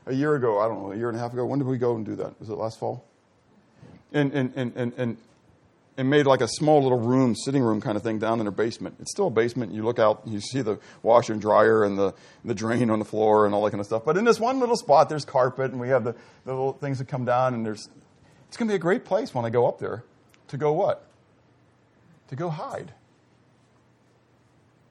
a 0.05 0.13
year 0.13 0.35
ago, 0.35 0.59
I 0.59 0.67
don't 0.67 0.83
know, 0.83 0.91
a 0.91 0.97
year 0.97 1.09
and 1.09 1.17
a 1.17 1.21
half 1.21 1.33
ago. 1.33 1.45
When 1.45 1.59
did 1.59 1.67
we 1.67 1.77
go 1.77 1.95
and 1.95 2.05
do 2.05 2.15
that? 2.17 2.37
Was 2.39 2.49
it 2.49 2.55
last 2.55 2.77
fall? 2.77 3.05
And, 4.11 4.33
and, 4.33 4.53
and, 4.55 4.73
and, 4.75 4.93
and, 4.97 5.17
and 5.97 6.09
made 6.09 6.25
like 6.25 6.41
a 6.41 6.47
small 6.47 6.83
little 6.83 6.99
room, 6.99 7.35
sitting 7.35 7.63
room 7.63 7.79
kind 7.79 7.95
of 7.95 8.03
thing 8.03 8.19
down 8.19 8.39
in 8.39 8.45
their 8.45 8.51
basement. 8.51 8.95
It's 8.99 9.11
still 9.11 9.27
a 9.27 9.31
basement. 9.31 9.71
You 9.71 9.83
look 9.83 9.97
out, 9.97 10.23
you 10.25 10.41
see 10.41 10.61
the 10.61 10.77
washer 11.03 11.33
and 11.33 11.41
dryer 11.41 11.83
and 11.83 11.97
the, 11.97 12.13
the 12.43 12.53
drain 12.53 12.89
on 12.89 12.99
the 12.99 13.05
floor 13.05 13.45
and 13.45 13.55
all 13.55 13.63
that 13.63 13.71
kind 13.71 13.79
of 13.79 13.85
stuff. 13.85 14.03
But 14.03 14.17
in 14.17 14.25
this 14.25 14.39
one 14.39 14.59
little 14.59 14.75
spot, 14.75 15.07
there's 15.07 15.23
carpet 15.23 15.71
and 15.71 15.79
we 15.79 15.89
have 15.89 16.03
the, 16.03 16.13
the 16.43 16.51
little 16.51 16.73
things 16.73 16.97
that 16.99 17.07
come 17.07 17.23
down 17.23 17.53
and 17.53 17.65
there's, 17.65 17.87
it's 18.47 18.57
going 18.57 18.67
to 18.67 18.71
be 18.73 18.75
a 18.75 18.79
great 18.79 19.05
place 19.05 19.33
when 19.33 19.45
I 19.45 19.49
go 19.49 19.67
up 19.67 19.79
there 19.79 20.03
to 20.49 20.57
go 20.57 20.73
what? 20.73 21.05
To 22.27 22.35
go 22.35 22.49
hide. 22.49 22.91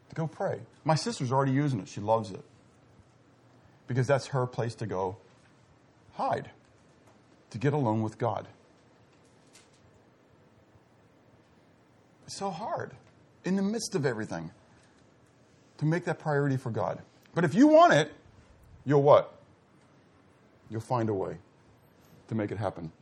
To 0.08 0.14
go 0.14 0.26
pray. 0.26 0.60
My 0.84 0.94
sister's 0.94 1.32
already 1.32 1.52
using 1.52 1.80
it. 1.80 1.88
She 1.88 2.00
loves 2.00 2.30
it 2.30 2.42
because 3.86 4.06
that's 4.06 4.28
her 4.28 4.46
place 4.46 4.74
to 4.76 4.86
go 4.86 5.16
hide, 6.14 6.50
to 7.50 7.58
get 7.58 7.72
alone 7.72 8.02
with 8.02 8.16
God. 8.16 8.48
So 12.26 12.50
hard 12.50 12.92
in 13.44 13.56
the 13.56 13.62
midst 13.62 13.94
of 13.94 14.06
everything 14.06 14.50
to 15.78 15.86
make 15.86 16.04
that 16.04 16.18
priority 16.18 16.56
for 16.56 16.70
God. 16.70 17.00
But 17.34 17.44
if 17.44 17.54
you 17.54 17.66
want 17.68 17.92
it, 17.92 18.12
you'll 18.84 19.02
what? 19.02 19.34
You'll 20.70 20.80
find 20.80 21.08
a 21.08 21.14
way 21.14 21.36
to 22.28 22.34
make 22.34 22.50
it 22.50 22.58
happen. 22.58 22.92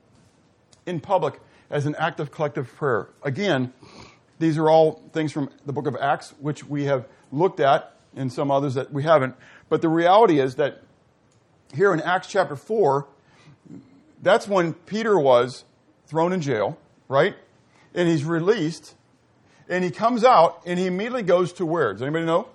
In 0.87 1.01
public, 1.01 1.39
as 1.73 1.87
an 1.87 1.97
act 1.97 2.20
of 2.20 2.31
collective 2.31 2.73
prayer. 2.77 3.09
Again, 3.23 3.73
these 4.39 4.59
are 4.59 4.68
all 4.68 5.03
things 5.12 5.33
from 5.33 5.51
the 5.64 5.73
book 5.73 5.87
of 5.87 5.97
Acts, 5.97 6.35
which 6.39 6.64
we 6.64 6.85
have 6.85 7.07
looked 7.33 7.59
at, 7.59 7.97
and 8.14 8.31
some 8.31 8.51
others 8.51 8.75
that 8.75 8.93
we 8.93 9.03
haven't. 9.03 9.35
But 9.70 9.81
the 9.81 9.89
reality 9.89 10.39
is 10.39 10.57
that 10.57 10.83
here 11.75 11.95
in 11.95 12.01
Acts 12.03 12.29
chapter 12.29 12.55
4, 12.55 13.07
that's 14.20 14.47
when 14.47 14.75
Peter 14.75 15.18
was 15.18 15.64
thrown 16.07 16.33
in 16.33 16.43
jail, 16.43 16.79
right? 17.09 17.35
And 17.95 18.09
he's 18.09 18.25
released. 18.25 18.95
And 19.69 19.85
he 19.85 19.91
comes 19.91 20.25
out 20.25 20.63
and 20.67 20.79
he 20.79 20.87
immediately 20.87 21.23
goes 21.23 21.53
to 21.55 21.67
where? 21.67 21.93
Does 21.93 22.03
anybody 22.03 22.27
know? 22.27 22.49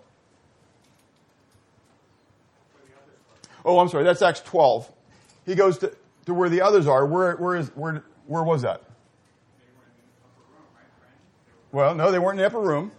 Oh, 3.65 3.79
I'm 3.79 3.89
sorry. 3.89 4.03
That's 4.03 4.21
Acts 4.21 4.41
12. 4.41 4.89
He 5.45 5.55
goes 5.55 5.77
to, 5.79 5.93
to 6.25 6.33
where 6.33 6.49
the 6.49 6.61
others 6.61 6.87
are. 6.87 7.05
Where, 7.05 7.35
where, 7.35 7.55
is, 7.55 7.69
where, 7.75 8.03
where 8.25 8.43
was 8.43 8.61
that? 8.61 8.81
Well, 11.71 11.93
no, 11.95 12.11
they 12.11 12.19
weren't 12.19 12.39
in 12.39 12.43
the 12.43 12.47
upper 12.47 12.61
room. 12.61 12.91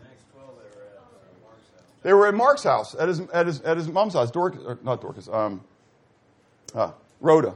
They 2.03 2.13
were 2.13 2.27
at 2.29 2.35
Mark's 2.35 2.63
house, 2.63 2.95
at 2.95 3.09
his, 3.09 3.21
at 3.21 3.47
his, 3.47 3.61
at 3.63 3.77
his 3.77 3.89
mom's 3.89 4.15
house. 4.15 4.31
Dorcas, 4.31 4.79
not 4.83 5.01
Dorcas, 5.01 5.29
um, 5.29 5.63
uh, 6.75 6.93
Rhoda. 7.21 7.55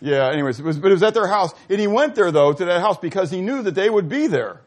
Yeah, 0.00 0.30
anyways, 0.30 0.58
it 0.58 0.64
was, 0.64 0.78
but 0.78 0.90
it 0.90 0.94
was 0.94 1.02
at 1.02 1.14
their 1.14 1.28
house. 1.28 1.54
And 1.70 1.80
he 1.80 1.86
went 1.86 2.14
there, 2.14 2.30
though, 2.30 2.52
to 2.52 2.64
that 2.64 2.80
house 2.80 2.98
because 2.98 3.30
he 3.30 3.40
knew 3.40 3.62
that 3.62 3.74
they 3.74 3.88
would 3.88 4.08
be 4.08 4.26
there. 4.26 4.60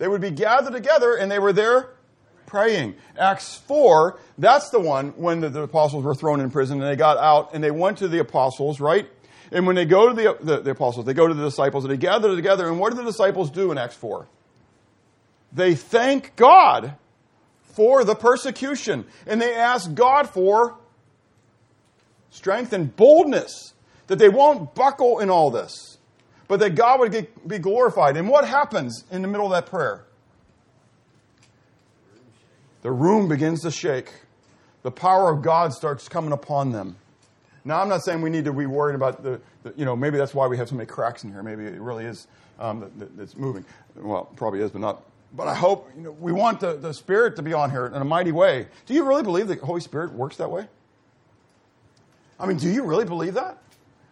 They 0.00 0.08
would 0.08 0.22
be 0.22 0.30
gathered 0.30 0.72
together 0.72 1.14
and 1.14 1.30
they 1.30 1.38
were 1.38 1.52
there 1.52 1.90
praying. 2.46 2.94
Acts 3.18 3.58
4, 3.58 4.18
that's 4.38 4.70
the 4.70 4.80
one 4.80 5.10
when 5.10 5.40
the, 5.40 5.50
the 5.50 5.60
apostles 5.60 6.04
were 6.04 6.14
thrown 6.14 6.40
in 6.40 6.50
prison 6.50 6.80
and 6.80 6.90
they 6.90 6.96
got 6.96 7.18
out 7.18 7.50
and 7.52 7.62
they 7.62 7.70
went 7.70 7.98
to 7.98 8.08
the 8.08 8.18
apostles, 8.18 8.80
right? 8.80 9.06
And 9.52 9.66
when 9.66 9.76
they 9.76 9.84
go 9.84 10.08
to 10.08 10.14
the, 10.14 10.38
the, 10.40 10.62
the 10.62 10.70
apostles, 10.70 11.04
they 11.04 11.12
go 11.12 11.28
to 11.28 11.34
the 11.34 11.44
disciples, 11.44 11.84
and 11.84 11.92
they 11.92 11.98
gather 11.98 12.34
together. 12.34 12.68
And 12.68 12.78
what 12.78 12.90
do 12.90 12.96
the 12.96 13.04
disciples 13.04 13.50
do 13.50 13.72
in 13.72 13.78
Acts 13.78 13.96
4? 13.96 14.26
They 15.52 15.74
thank 15.74 16.34
God 16.36 16.94
for 17.62 18.04
the 18.04 18.14
persecution. 18.14 19.04
And 19.26 19.42
they 19.42 19.54
ask 19.54 19.92
God 19.92 20.30
for 20.30 20.76
strength 22.30 22.72
and 22.72 22.94
boldness, 22.94 23.74
that 24.06 24.20
they 24.20 24.28
won't 24.28 24.74
buckle 24.74 25.18
in 25.18 25.30
all 25.30 25.50
this, 25.50 25.98
but 26.50 26.58
that 26.58 26.74
God 26.74 26.98
would 26.98 27.12
get, 27.12 27.46
be 27.46 27.60
glorified. 27.60 28.16
And 28.16 28.28
what 28.28 28.44
happens 28.44 29.04
in 29.12 29.22
the 29.22 29.28
middle 29.28 29.46
of 29.46 29.52
that 29.52 29.70
prayer? 29.70 30.04
The 32.82 32.90
room 32.90 33.28
begins 33.28 33.62
to 33.62 33.70
shake. 33.70 34.10
The 34.82 34.90
power 34.90 35.30
of 35.30 35.42
God 35.42 35.72
starts 35.72 36.08
coming 36.08 36.32
upon 36.32 36.72
them. 36.72 36.96
Now, 37.64 37.80
I'm 37.80 37.88
not 37.88 38.02
saying 38.02 38.20
we 38.20 38.30
need 38.30 38.46
to 38.46 38.52
be 38.52 38.66
worried 38.66 38.96
about 38.96 39.22
the, 39.22 39.40
the 39.62 39.74
you 39.76 39.84
know, 39.84 39.94
maybe 39.94 40.18
that's 40.18 40.34
why 40.34 40.48
we 40.48 40.56
have 40.56 40.68
so 40.68 40.74
many 40.74 40.88
cracks 40.88 41.22
in 41.22 41.30
here. 41.30 41.44
Maybe 41.44 41.64
it 41.66 41.80
really 41.80 42.04
is 42.04 42.26
um, 42.58 42.80
that, 42.80 43.16
that 43.16 43.22
it's 43.22 43.36
moving. 43.36 43.64
Well, 43.94 44.24
probably 44.34 44.60
is, 44.60 44.72
but 44.72 44.80
not. 44.80 45.04
But 45.32 45.46
I 45.46 45.54
hope, 45.54 45.88
you 45.96 46.02
know, 46.02 46.10
we 46.10 46.32
want 46.32 46.58
the, 46.58 46.72
the 46.72 46.92
Spirit 46.92 47.36
to 47.36 47.42
be 47.42 47.52
on 47.52 47.70
here 47.70 47.86
in 47.86 47.94
a 47.94 48.04
mighty 48.04 48.32
way. 48.32 48.66
Do 48.86 48.94
you 48.94 49.04
really 49.04 49.22
believe 49.22 49.46
the 49.46 49.54
Holy 49.54 49.82
Spirit 49.82 50.12
works 50.14 50.38
that 50.38 50.50
way? 50.50 50.66
I 52.40 52.46
mean, 52.46 52.56
do 52.56 52.68
you 52.68 52.82
really 52.82 53.04
believe 53.04 53.34
that? 53.34 53.58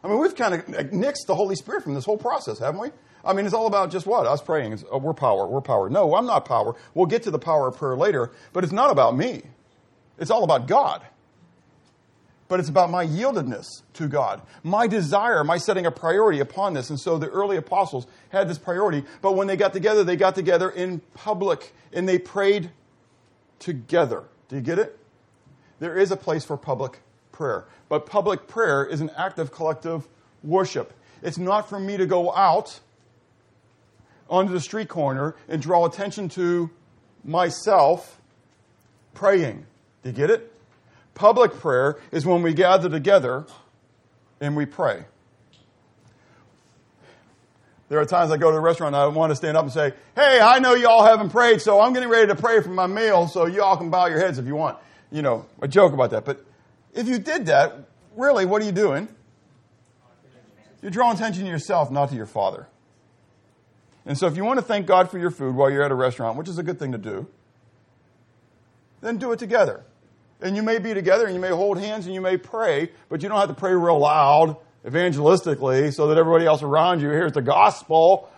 I 0.03 0.09
mean, 0.09 0.18
we've 0.18 0.36
kind 0.36 0.55
of 0.55 0.64
nixed 0.66 1.26
the 1.26 1.34
Holy 1.34 1.57
Spirit 1.57 1.82
from 1.82 1.94
this 1.94 2.05
whole 2.05 2.18
process, 2.18 2.59
haven't 2.59 2.80
we? 2.80 2.90
I 3.24 3.32
mean, 3.32 3.46
it's 3.46 3.55
all 3.55 3.66
about 3.66 3.90
just 3.90 4.07
what? 4.07 4.26
Us 4.26 4.40
praying. 4.40 4.72
It's, 4.72 4.84
oh, 4.90 4.99
we're 4.99 5.12
power. 5.12 5.46
We're 5.46 5.61
power. 5.61 5.90
No, 5.90 6.14
I'm 6.14 6.26
not 6.26 6.44
power. 6.44 6.76
We'll 6.94 7.07
get 7.07 7.24
to 7.24 7.30
the 7.30 7.38
power 7.38 7.68
of 7.68 7.76
prayer 7.76 7.96
later, 7.96 8.30
but 8.53 8.62
it's 8.62 8.72
not 8.72 8.90
about 8.90 9.16
me. 9.16 9.42
It's 10.18 10.30
all 10.30 10.44
about 10.44 10.68
God. 10.68 11.03
But 12.46 12.61
it's 12.61 12.68
about 12.68 12.90
my 12.90 13.05
yieldedness 13.05 13.66
to 13.94 14.09
God, 14.09 14.40
my 14.62 14.86
desire, 14.86 15.44
my 15.44 15.59
setting 15.59 15.84
a 15.84 15.90
priority 15.90 16.40
upon 16.40 16.72
this. 16.72 16.88
And 16.88 16.99
so 16.99 17.18
the 17.18 17.28
early 17.28 17.59
apostles 17.59 18.07
had 18.30 18.49
this 18.49 18.57
priority. 18.57 19.05
But 19.20 19.32
when 19.32 19.49
they 19.49 19.57
got 19.57 19.74
together, 19.74 20.03
they 20.03 20.16
got 20.16 20.34
together 20.34 20.70
in 20.70 21.01
public 21.12 21.74
and 21.92 22.09
they 22.09 22.18
prayed 22.18 22.70
together. 23.59 24.24
Do 24.49 24.57
you 24.57 24.62
get 24.62 24.78
it? 24.78 24.99
There 25.78 25.99
is 25.99 26.11
a 26.11 26.16
place 26.16 26.44
for 26.44 26.57
public 26.57 27.01
prayer. 27.39 27.64
But 27.89 28.05
public 28.05 28.49
prayer 28.49 28.84
is 28.84 29.01
an 29.01 29.11
act 29.16 29.39
of 29.39 29.53
collective 29.53 30.07
worship. 30.43 30.93
It's 31.22 31.39
not 31.39 31.70
for 31.70 31.80
me 31.80 31.97
to 31.97 32.05
go 32.05 32.34
out 32.34 32.80
onto 34.28 34.53
the 34.53 34.61
street 34.61 34.89
corner 34.89 35.34
and 35.49 35.62
draw 35.62 35.86
attention 35.86 36.28
to 36.30 36.68
myself 37.24 38.20
praying. 39.14 39.64
Do 40.03 40.11
you 40.11 40.14
get 40.14 40.30
it? 40.30 40.53
Public 41.14 41.55
prayer 41.55 41.99
is 42.12 42.26
when 42.26 42.43
we 42.43 42.53
gather 42.53 42.91
together 42.91 43.47
and 44.41 44.57
we 44.57 44.66
pray. 44.66 45.05
There 47.89 47.99
are 47.99 48.05
times 48.05 48.30
I 48.30 48.36
go 48.36 48.51
to 48.51 48.57
a 48.57 48.61
restaurant 48.61 48.95
and 48.95 49.03
I 49.03 49.07
want 49.07 49.30
to 49.30 49.36
stand 49.36 49.57
up 49.57 49.62
and 49.62 49.72
say, 49.72 49.95
Hey, 50.14 50.41
I 50.41 50.59
know 50.59 50.74
y'all 50.74 51.05
haven't 51.05 51.30
prayed, 51.30 51.62
so 51.62 51.80
I'm 51.80 51.95
getting 51.95 52.11
ready 52.11 52.26
to 52.26 52.34
pray 52.34 52.61
for 52.61 52.68
my 52.68 52.86
meal, 52.86 53.28
so 53.28 53.47
y'all 53.47 53.76
can 53.76 53.89
bow 53.91 54.07
your 54.07 54.18
heads 54.18 54.39
if 54.39 54.47
you 54.47 54.55
want. 54.55 54.76
You 55.11 55.22
know, 55.22 55.47
a 55.62 55.68
joke 55.68 55.95
about 55.95 56.11
that. 56.11 56.26
But 56.26 56.45
if 56.95 57.07
you 57.07 57.18
did 57.18 57.47
that, 57.47 57.74
really, 58.16 58.45
what 58.47 58.62
are 58.62 58.64
you 58.64 58.72
doing? 58.72 59.09
You're 60.82 60.91
drawing 60.91 61.16
attention 61.16 61.45
to 61.45 61.51
yourself, 61.51 61.91
not 61.91 62.11
to 62.11 62.16
your 62.16 62.26
Father. 62.26 62.68
And 64.07 64.16
so 64.16 64.26
if 64.26 64.36
you 64.36 64.45
want 64.45 64.59
to 64.59 64.64
thank 64.64 64.86
God 64.86 65.11
for 65.11 65.18
your 65.18 65.30
food 65.30 65.55
while 65.55 65.70
you're 65.70 65.82
at 65.82 65.91
a 65.91 65.95
restaurant, 65.95 66.39
which 66.39 66.49
is 66.49 66.59
a 66.59 66.62
good 66.62 66.78
thing 66.78 66.93
to 66.93 66.99
do, 66.99 67.26
then 69.01 69.18
do 69.18 69.32
it 69.32 69.39
together. 69.39 69.84
And 70.41 70.57
you 70.57 70.62
may 70.62 70.78
be 70.78 70.95
together 70.95 71.26
and 71.26 71.34
you 71.34 71.41
may 71.41 71.51
hold 71.51 71.78
hands 71.78 72.07
and 72.07 72.14
you 72.14 72.20
may 72.20 72.36
pray, 72.36 72.91
but 73.09 73.22
you 73.22 73.28
don't 73.28 73.39
have 73.39 73.49
to 73.49 73.55
pray 73.55 73.74
real 73.74 73.99
loud, 73.99 74.57
evangelistically, 74.86 75.93
so 75.93 76.07
that 76.09 76.16
everybody 76.16 76.47
else 76.47 76.62
around 76.62 77.01
you 77.01 77.11
hears 77.11 77.32
the 77.32 77.43
gospel, 77.43 78.30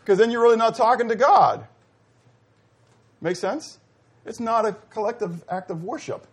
because 0.00 0.18
then 0.18 0.30
you're 0.30 0.42
really 0.42 0.56
not 0.56 0.76
talking 0.76 1.08
to 1.08 1.16
God. 1.16 1.66
Make 3.20 3.36
sense? 3.36 3.78
It's 4.24 4.40
not 4.40 4.66
a 4.66 4.72
collective 4.90 5.42
act 5.48 5.70
of 5.70 5.82
worship. 5.82 6.26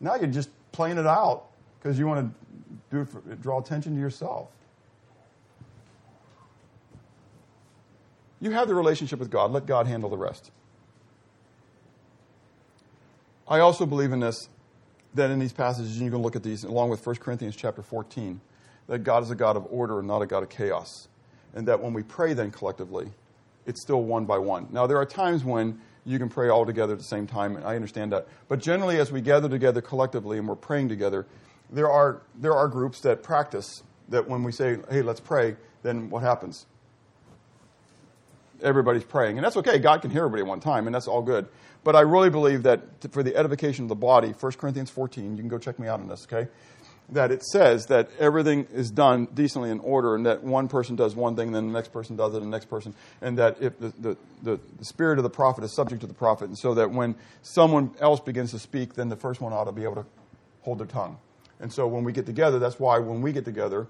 Now 0.00 0.16
you're 0.16 0.26
just 0.26 0.50
playing 0.72 0.98
it 0.98 1.06
out 1.06 1.46
because 1.80 1.98
you 1.98 2.06
want 2.06 2.32
to 2.90 2.96
do 2.96 3.04
for, 3.04 3.20
draw 3.36 3.60
attention 3.60 3.94
to 3.94 4.00
yourself. 4.00 4.48
You 8.40 8.50
have 8.52 8.68
the 8.68 8.74
relationship 8.74 9.18
with 9.18 9.30
God. 9.30 9.50
Let 9.50 9.66
God 9.66 9.86
handle 9.86 10.10
the 10.10 10.16
rest. 10.16 10.50
I 13.48 13.60
also 13.60 13.86
believe 13.86 14.12
in 14.12 14.20
this, 14.20 14.48
that 15.14 15.30
in 15.30 15.38
these 15.38 15.52
passages, 15.52 15.96
and 15.96 16.04
you 16.04 16.10
can 16.10 16.20
look 16.20 16.36
at 16.36 16.42
these 16.42 16.64
along 16.64 16.90
with 16.90 17.04
1 17.04 17.16
Corinthians 17.16 17.56
chapter 17.56 17.82
14, 17.82 18.40
that 18.86 19.00
God 19.00 19.22
is 19.22 19.30
a 19.30 19.34
God 19.34 19.56
of 19.56 19.66
order 19.70 19.98
and 19.98 20.06
not 20.06 20.22
a 20.22 20.26
God 20.26 20.42
of 20.42 20.50
chaos. 20.50 21.08
And 21.54 21.66
that 21.66 21.82
when 21.82 21.92
we 21.92 22.02
pray 22.02 22.34
then 22.34 22.50
collectively, 22.50 23.10
it's 23.66 23.82
still 23.82 24.02
one 24.02 24.24
by 24.24 24.38
one. 24.38 24.68
Now, 24.70 24.86
there 24.86 24.98
are 24.98 25.06
times 25.06 25.44
when 25.44 25.80
you 26.08 26.18
can 26.18 26.30
pray 26.30 26.48
all 26.48 26.64
together 26.64 26.94
at 26.94 26.98
the 26.98 27.04
same 27.04 27.26
time, 27.26 27.56
and 27.56 27.64
I 27.66 27.76
understand 27.76 28.12
that. 28.12 28.26
But 28.48 28.60
generally, 28.60 28.98
as 28.98 29.12
we 29.12 29.20
gather 29.20 29.48
together 29.48 29.82
collectively 29.82 30.38
and 30.38 30.48
we're 30.48 30.56
praying 30.56 30.88
together, 30.88 31.26
there 31.70 31.90
are, 31.90 32.22
there 32.34 32.54
are 32.54 32.66
groups 32.66 33.00
that 33.02 33.22
practice 33.22 33.82
that 34.08 34.26
when 34.26 34.42
we 34.42 34.50
say, 34.50 34.78
hey, 34.90 35.02
let's 35.02 35.20
pray, 35.20 35.56
then 35.82 36.08
what 36.08 36.22
happens? 36.22 36.64
Everybody's 38.62 39.04
praying. 39.04 39.36
And 39.36 39.44
that's 39.44 39.58
okay. 39.58 39.78
God 39.78 40.00
can 40.00 40.10
hear 40.10 40.24
everybody 40.24 40.40
at 40.40 40.48
one 40.48 40.60
time, 40.60 40.86
and 40.86 40.94
that's 40.94 41.06
all 41.06 41.20
good. 41.20 41.46
But 41.84 41.94
I 41.94 42.00
really 42.00 42.30
believe 42.30 42.62
that 42.62 42.80
for 43.12 43.22
the 43.22 43.36
edification 43.36 43.84
of 43.84 43.90
the 43.90 43.94
body, 43.94 44.28
1 44.28 44.52
Corinthians 44.52 44.88
14, 44.88 45.32
you 45.32 45.42
can 45.42 45.48
go 45.48 45.58
check 45.58 45.78
me 45.78 45.88
out 45.88 46.00
on 46.00 46.08
this, 46.08 46.26
okay? 46.30 46.50
That 47.10 47.30
it 47.30 47.42
says 47.42 47.86
that 47.86 48.10
everything 48.18 48.66
is 48.70 48.90
done 48.90 49.28
decently 49.32 49.70
in 49.70 49.80
order, 49.80 50.14
and 50.14 50.26
that 50.26 50.42
one 50.42 50.68
person 50.68 50.94
does 50.94 51.16
one 51.16 51.36
thing, 51.36 51.48
and 51.48 51.56
then 51.56 51.66
the 51.68 51.72
next 51.72 51.90
person 51.90 52.16
does 52.16 52.34
it, 52.34 52.42
and 52.42 52.52
the 52.52 52.56
next 52.56 52.66
person, 52.66 52.94
and 53.22 53.38
that 53.38 53.56
if 53.62 53.78
the, 53.78 53.94
the, 53.98 54.16
the, 54.42 54.60
the 54.78 54.84
spirit 54.84 55.18
of 55.18 55.22
the 55.22 55.30
prophet 55.30 55.64
is 55.64 55.74
subject 55.74 56.02
to 56.02 56.06
the 56.06 56.12
prophet, 56.12 56.48
and 56.48 56.58
so 56.58 56.74
that 56.74 56.90
when 56.90 57.14
someone 57.40 57.92
else 57.98 58.20
begins 58.20 58.50
to 58.50 58.58
speak, 58.58 58.92
then 58.92 59.08
the 59.08 59.16
first 59.16 59.40
one 59.40 59.54
ought 59.54 59.64
to 59.64 59.72
be 59.72 59.84
able 59.84 59.94
to 59.94 60.06
hold 60.62 60.78
their 60.78 60.86
tongue. 60.86 61.16
And 61.60 61.72
so 61.72 61.86
when 61.86 62.04
we 62.04 62.12
get 62.12 62.26
together, 62.26 62.58
that's 62.58 62.78
why 62.78 62.98
when 62.98 63.22
we 63.22 63.32
get 63.32 63.46
together, 63.46 63.86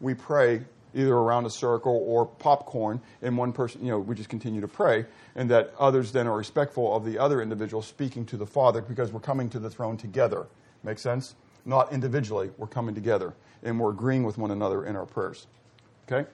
we 0.00 0.14
pray 0.14 0.62
either 0.94 1.14
around 1.14 1.44
a 1.44 1.50
circle 1.50 2.02
or 2.06 2.24
popcorn, 2.24 3.00
and 3.20 3.36
one 3.36 3.52
person, 3.52 3.84
you 3.84 3.90
know, 3.90 3.98
we 3.98 4.14
just 4.14 4.30
continue 4.30 4.62
to 4.62 4.68
pray, 4.68 5.04
and 5.36 5.50
that 5.50 5.74
others 5.78 6.12
then 6.12 6.26
are 6.26 6.36
respectful 6.36 6.96
of 6.96 7.04
the 7.04 7.18
other 7.18 7.42
individual 7.42 7.82
speaking 7.82 8.24
to 8.24 8.38
the 8.38 8.46
Father 8.46 8.80
because 8.80 9.12
we're 9.12 9.20
coming 9.20 9.50
to 9.50 9.58
the 9.58 9.68
throne 9.68 9.96
together. 9.96 10.46
Make 10.82 10.98
sense? 10.98 11.34
Not 11.68 11.92
individually, 11.92 12.50
we're 12.56 12.66
coming 12.66 12.94
together, 12.94 13.34
and 13.62 13.78
we're 13.78 13.90
agreeing 13.90 14.24
with 14.24 14.38
one 14.38 14.50
another 14.50 14.86
in 14.86 14.96
our 14.96 15.04
prayers. 15.04 15.46
Okay? 16.10 16.26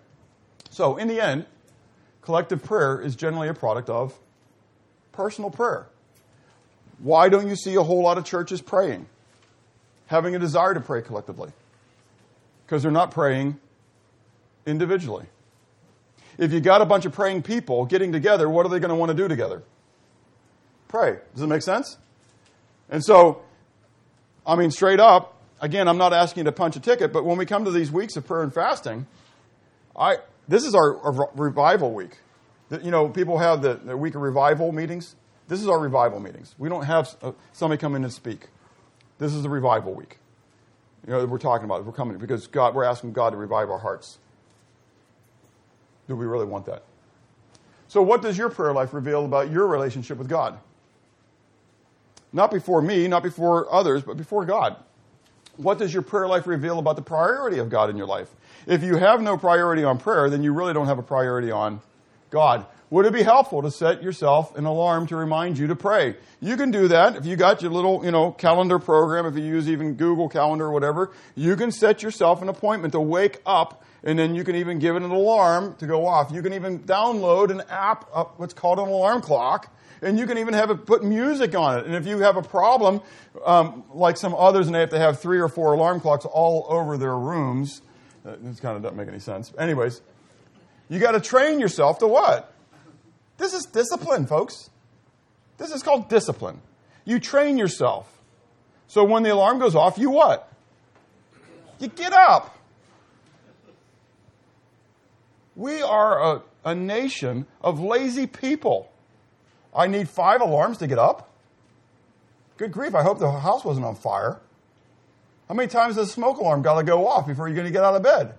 So, 0.71 0.97
in 0.97 1.09
the 1.09 1.21
end, 1.21 1.47
collective 2.23 2.63
prayer 2.63 3.01
is 3.01 3.17
generally 3.17 3.49
a 3.49 3.55
product 3.55 3.91
of 3.91 4.17
personal 5.11 5.51
prayer. 5.51 5.89
Why 7.01 7.29
don't 7.29 7.49
you 7.49 7.57
see 7.57 7.75
a 7.75 7.83
whole 7.83 8.01
lot 8.01 8.17
of 8.17 8.25
churches 8.25 8.63
praying? 8.63 9.07
Having 10.07 10.37
a 10.37 10.39
desire 10.39 10.73
to 10.73 10.81
pray 10.81 11.03
collectively. 11.03 11.51
Because 12.65 12.85
they're 12.85 12.93
not 12.93 13.11
praying 13.11 13.59
individually. 14.67 15.27
If 16.39 16.53
you 16.53 16.61
got 16.61 16.81
a 16.81 16.87
bunch 16.87 17.07
of 17.07 17.13
praying 17.13 17.43
people 17.43 17.87
getting 17.87 18.13
together, 18.13 18.49
what 18.49 18.67
are 18.67 18.69
they 18.69 18.79
going 18.79 18.91
to 18.91 18.95
want 18.95 19.11
to 19.11 19.17
do 19.17 19.27
together? 19.27 19.65
Pray. 20.87 21.19
Does 21.35 21.43
it 21.43 21.49
make 21.49 21.63
sense? 21.63 21.97
And 22.89 23.05
so, 23.05 23.43
I 24.47 24.57
mean, 24.57 24.71
straight 24.71 25.01
up, 25.01 25.41
again, 25.61 25.89
I'm 25.89 25.99
not 25.99 26.13
asking 26.13 26.43
you 26.43 26.45
to 26.45 26.53
punch 26.53 26.77
a 26.77 26.81
ticket, 26.81 27.13
but 27.13 27.25
when 27.25 27.39
we 27.39 27.47
come 27.47 27.65
to 27.65 27.71
these 27.71 27.91
weeks 27.91 28.17
of 28.17 28.27
prayer 28.27 28.43
and 28.43 28.53
fasting, 28.53 29.07
I 29.97 30.19
this 30.49 30.65
is 30.65 30.75
our, 30.75 30.99
our 31.01 31.31
revival 31.35 31.93
week. 31.93 32.19
You 32.71 32.91
know, 32.91 33.09
people 33.09 33.39
have 33.39 33.63
the, 33.63 33.75
the, 33.75 33.97
week 33.97 34.15
of 34.15 34.23
revival 34.23 34.73
meetings. 34.73 35.17
This 35.49 35.61
is 35.61 35.69
our 35.69 35.79
revival 35.79 36.21
meetings. 36.21 36.55
We 36.59 36.69
don't 36.69 36.85
have 36.85 37.15
uh, 37.23 37.33
somebody 37.53 37.81
come 37.81 37.95
in 37.95 38.05
and 38.05 38.13
speak. 38.13 38.49
This 39.19 39.33
is 39.33 39.43
the 39.43 39.49
revival 39.49 39.95
week. 39.95 40.19
You 41.07 41.13
know, 41.13 41.25
we're 41.27 41.39
talking 41.39 41.65
about. 41.65 41.85
We're 41.85 41.93
coming 41.93 42.19
because 42.19 42.47
God. 42.47 42.75
We're 42.75 42.85
asking 42.85 43.13
God 43.13 43.31
to 43.31 43.37
revive 43.37 43.71
our 43.71 43.79
hearts. 43.79 44.19
Do 46.09 46.17
we 46.17 46.27
really 46.27 46.47
want 46.47 46.67
that? 46.67 46.83
So, 47.89 48.03
what 48.03 48.23
does 48.23 48.37
your 48.37 48.49
prayer 48.51 48.73
life 48.73 48.93
reveal 48.93 49.25
about 49.25 49.51
your 49.51 49.67
relationship 49.67 50.19
with 50.19 50.29
God? 50.29 50.59
Not 52.35 52.51
before 52.51 52.83
me, 52.83 53.07
not 53.09 53.23
before 53.23 53.73
others, 53.73 54.03
but 54.03 54.17
before 54.17 54.45
God. 54.45 54.77
What 55.57 55.79
does 55.79 55.95
your 55.95 56.03
prayer 56.03 56.27
life 56.27 56.49
reveal 56.49 56.81
about 56.81 56.97
the 56.97 57.03
priority 57.03 57.59
of 57.61 57.71
God 57.71 57.89
in 57.89 57.97
your 57.97 58.09
life? 58.09 58.29
If 58.67 58.83
you 58.83 58.97
have 58.97 59.23
no 59.23 59.39
priority 59.39 59.85
on 59.85 59.99
prayer, 59.99 60.29
then 60.29 60.43
you 60.43 60.53
really 60.53 60.75
don't 60.75 60.89
have 60.89 60.99
a 60.99 61.03
priority 61.03 61.53
on 61.53 61.81
God. 62.31 62.67
Would 62.91 63.07
it 63.07 63.13
be 63.13 63.23
helpful 63.23 63.63
to 63.63 63.71
set 63.71 64.03
yourself 64.03 64.57
an 64.59 64.65
alarm 64.67 65.07
to 65.09 65.17
remind 65.17 65.59
you 65.59 65.69
to 65.69 65.77
pray? 65.77 66.17
You 66.41 66.57
can 66.57 66.73
do 66.73 66.89
that 66.89 67.17
if 67.17 67.25
you 67.25 67.37
got 67.37 67.63
your 67.63 67.71
little, 67.71 68.05
you 68.05 68.11
know, 68.11 68.33
calendar 68.33 68.81
program, 68.81 69.27
if 69.27 69.37
you 69.37 69.45
use 69.45 69.69
even 69.69 69.95
Google 69.95 70.29
Calendar 70.29 70.67
or 70.67 70.73
whatever, 70.73 71.13
you 71.37 71.55
can 71.55 71.71
set 71.71 72.03
yourself 72.03 72.43
an 72.43 72.49
appointment 72.49 72.93
to 72.93 73.01
wake 73.01 73.41
up 73.47 73.85
and 74.03 74.19
then 74.19 74.35
you 74.35 74.45
can 74.45 74.57
even 74.57 74.81
give 74.81 74.97
it 74.97 75.03
an 75.03 75.11
alarm 75.11 75.77
to 75.77 75.87
go 75.87 76.07
off. 76.07 76.31
You 76.31 76.43
can 76.43 76.53
even 76.53 76.81
download 76.81 77.51
an 77.51 77.63
app, 77.71 78.09
uh, 78.13 78.25
what's 78.37 78.55
called 78.55 78.79
an 78.79 78.89
alarm 78.89 79.23
clock, 79.23 79.75
and 80.05 80.19
you 80.19 80.27
can 80.27 80.39
even 80.39 80.55
have 80.55 80.71
it 80.71 80.87
put 80.87 81.03
music 81.03 81.57
on 81.57 81.79
it. 81.79 81.87
And 81.87 81.95
if 81.95 82.07
you 82.07 82.19
have 82.19 82.37
a 82.37 82.43
problem, 82.43 83.01
um, 83.45 83.85
like 83.93 84.17
some 84.17 84.35
others, 84.35 84.67
and 84.67 84.75
they 84.75 84.81
have 84.81 84.91
to 84.91 84.99
have 84.99 85.21
three 85.21 85.41
or 85.41 85.49
four 85.49 85.73
alarm 85.73 86.01
clocks 86.01 86.25
all 86.25 86.67
over 86.69 86.97
their 86.97 87.17
rooms, 87.17 87.83
This 88.25 88.61
kind 88.61 88.77
of 88.77 88.83
doesn't 88.83 88.97
make 88.97 89.09
any 89.09 89.19
sense. 89.19 89.53
Anyways, 89.59 90.01
you 90.89 90.99
got 90.99 91.13
to 91.13 91.21
train 91.21 91.61
yourself 91.61 91.99
to 91.99 92.07
what? 92.07 92.53
This 93.37 93.53
is 93.53 93.67
discipline, 93.67 94.27
folks. 94.27 94.71
This 95.59 95.71
is 95.71 95.83
called 95.83 96.09
discipline. 96.09 96.61
You 97.05 97.21
train 97.21 97.59
yourself. 97.59 98.11
So 98.87 99.05
when 99.05 99.23
the 99.23 99.31
alarm 99.31 99.59
goes 99.59 99.75
off, 99.75 99.99
you 99.99 100.11
what? 100.11 100.51
You 101.79 101.89
get 101.89 102.13
up. 102.13 102.57
We 105.57 105.83
are 105.83 106.37
a, 106.37 106.43
a 106.65 106.75
nation 106.75 107.47
of 107.61 107.81
lazy 107.81 108.27
people. 108.27 108.91
I 109.75 109.87
need 109.87 110.09
five 110.09 110.41
alarms 110.41 110.79
to 110.79 110.87
get 110.87 110.99
up. 110.99 111.31
Good 112.57 112.73
grief, 112.73 112.95
I 112.95 113.03
hope 113.03 113.19
the 113.19 113.31
house 113.31 113.65
wasn't 113.65 113.85
on 113.87 113.97
fire. 113.97 114.41
How 115.49 115.55
many 115.55 115.69
times 115.69 115.97
does 115.97 116.09
the 116.09 116.13
smoke 116.13 116.39
alarm 116.39 116.63
got 116.63 116.79
to 116.79 116.85
go 116.85 117.07
off 117.07 117.27
before 117.27 117.49
you're 117.49 117.57
going 117.57 117.67
to 117.67 117.73
get 117.73 117.85
out 117.85 117.95
of 117.95 118.03
bed? 118.03 118.35